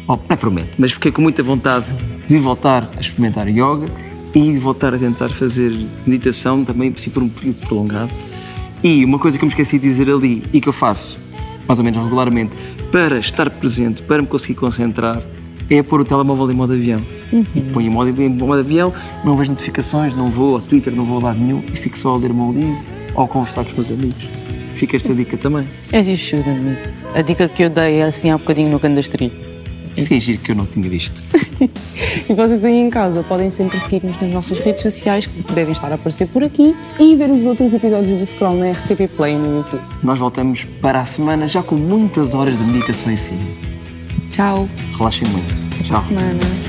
oh, 0.06 0.12
não 0.16 0.22
é 0.30 0.36
prometo, 0.36 0.70
mas 0.78 0.92
fiquei 0.92 1.10
com 1.12 1.20
muita 1.22 1.42
vontade 1.42 1.86
de 2.28 2.38
voltar 2.38 2.88
a 2.96 3.00
experimentar 3.00 3.48
yoga 3.48 3.88
e 4.34 4.52
de 4.52 4.58
voltar 4.58 4.94
a 4.94 4.98
tentar 4.98 5.28
fazer 5.30 5.72
meditação 6.06 6.64
também, 6.64 6.94
se 6.96 7.10
por 7.10 7.22
um 7.22 7.28
período 7.28 7.66
prolongado. 7.66 8.10
E 8.82 9.04
uma 9.04 9.18
coisa 9.18 9.36
que 9.36 9.44
eu 9.44 9.46
me 9.46 9.52
esqueci 9.52 9.78
de 9.78 9.88
dizer 9.88 10.10
ali 10.10 10.42
e 10.52 10.60
que 10.60 10.68
eu 10.68 10.72
faço, 10.72 11.18
mais 11.66 11.78
ou 11.78 11.84
menos 11.84 12.02
regularmente, 12.02 12.52
para 12.92 13.18
estar 13.18 13.50
presente, 13.50 14.02
para 14.02 14.22
me 14.22 14.28
conseguir 14.28 14.54
concentrar, 14.54 15.22
é 15.68 15.82
pôr 15.82 16.00
o 16.00 16.04
telemóvel 16.04 16.50
em 16.50 16.54
modo 16.54 16.72
avião. 16.72 17.02
E 17.54 17.60
ponho 17.60 17.86
em 17.86 17.90
modo, 17.90 18.22
em 18.22 18.28
modo 18.28 18.60
avião, 18.60 18.92
não 19.24 19.36
vejo 19.36 19.50
notificações, 19.50 20.16
não 20.16 20.30
vou 20.30 20.54
ao 20.54 20.60
Twitter, 20.60 20.94
não 20.94 21.04
vou 21.04 21.18
a 21.18 21.24
lado 21.24 21.38
nenhum 21.38 21.62
e 21.72 21.76
fico 21.76 21.98
só 21.98 22.14
a 22.14 22.16
ler 22.16 22.30
o 22.30 22.34
meu 22.34 22.52
livro 22.52 22.78
ou 23.14 23.24
a 23.24 23.28
conversar 23.28 23.64
com 23.64 23.70
os 23.70 23.88
meus 23.88 23.90
amigos. 23.90 24.26
Fica 24.76 24.96
esta 24.96 25.12
dica 25.12 25.36
também. 25.36 25.68
As 25.92 26.06
you 26.06 26.16
should, 26.16 26.48
amigo. 26.48 26.78
A 27.14 27.20
dica 27.20 27.48
que 27.48 27.64
eu 27.64 27.70
dei 27.70 27.96
é 27.96 28.04
assim 28.04 28.30
há 28.30 28.38
bocadinho 28.38 28.70
no 28.70 28.78
canto 28.78 28.94
street. 30.02 30.22
Fingir 30.22 30.40
que 30.40 30.52
eu 30.52 30.56
não 30.56 30.66
tinha 30.66 30.88
visto. 30.88 31.22
E 32.28 32.34
vocês 32.34 32.64
aí 32.64 32.74
em 32.74 32.90
casa 32.90 33.22
podem 33.24 33.50
sempre 33.50 33.80
seguir-nos 33.80 34.20
nas 34.20 34.30
nossas 34.30 34.58
redes 34.60 34.82
sociais, 34.82 35.26
que 35.26 35.52
devem 35.52 35.72
estar 35.72 35.90
a 35.90 35.96
aparecer 35.96 36.28
por 36.28 36.44
aqui, 36.44 36.74
e 36.98 37.16
ver 37.16 37.30
os 37.30 37.44
outros 37.44 37.72
episódios 37.72 38.20
do 38.20 38.26
Scroll 38.26 38.56
na 38.56 38.70
RTP 38.70 39.08
Play 39.16 39.34
no 39.34 39.58
YouTube. 39.58 39.82
Nós 40.02 40.18
voltamos 40.18 40.64
para 40.80 41.00
a 41.00 41.04
semana 41.04 41.48
já 41.48 41.62
com 41.62 41.74
muitas 41.74 42.34
horas 42.34 42.56
de 42.56 42.64
meditação 42.64 43.12
em 43.12 43.16
cima. 43.16 43.42
Tchau. 44.30 44.68
Relaxem 44.96 45.26
muito. 45.28 45.84
Tchau. 45.84 46.02
semana. 46.02 46.67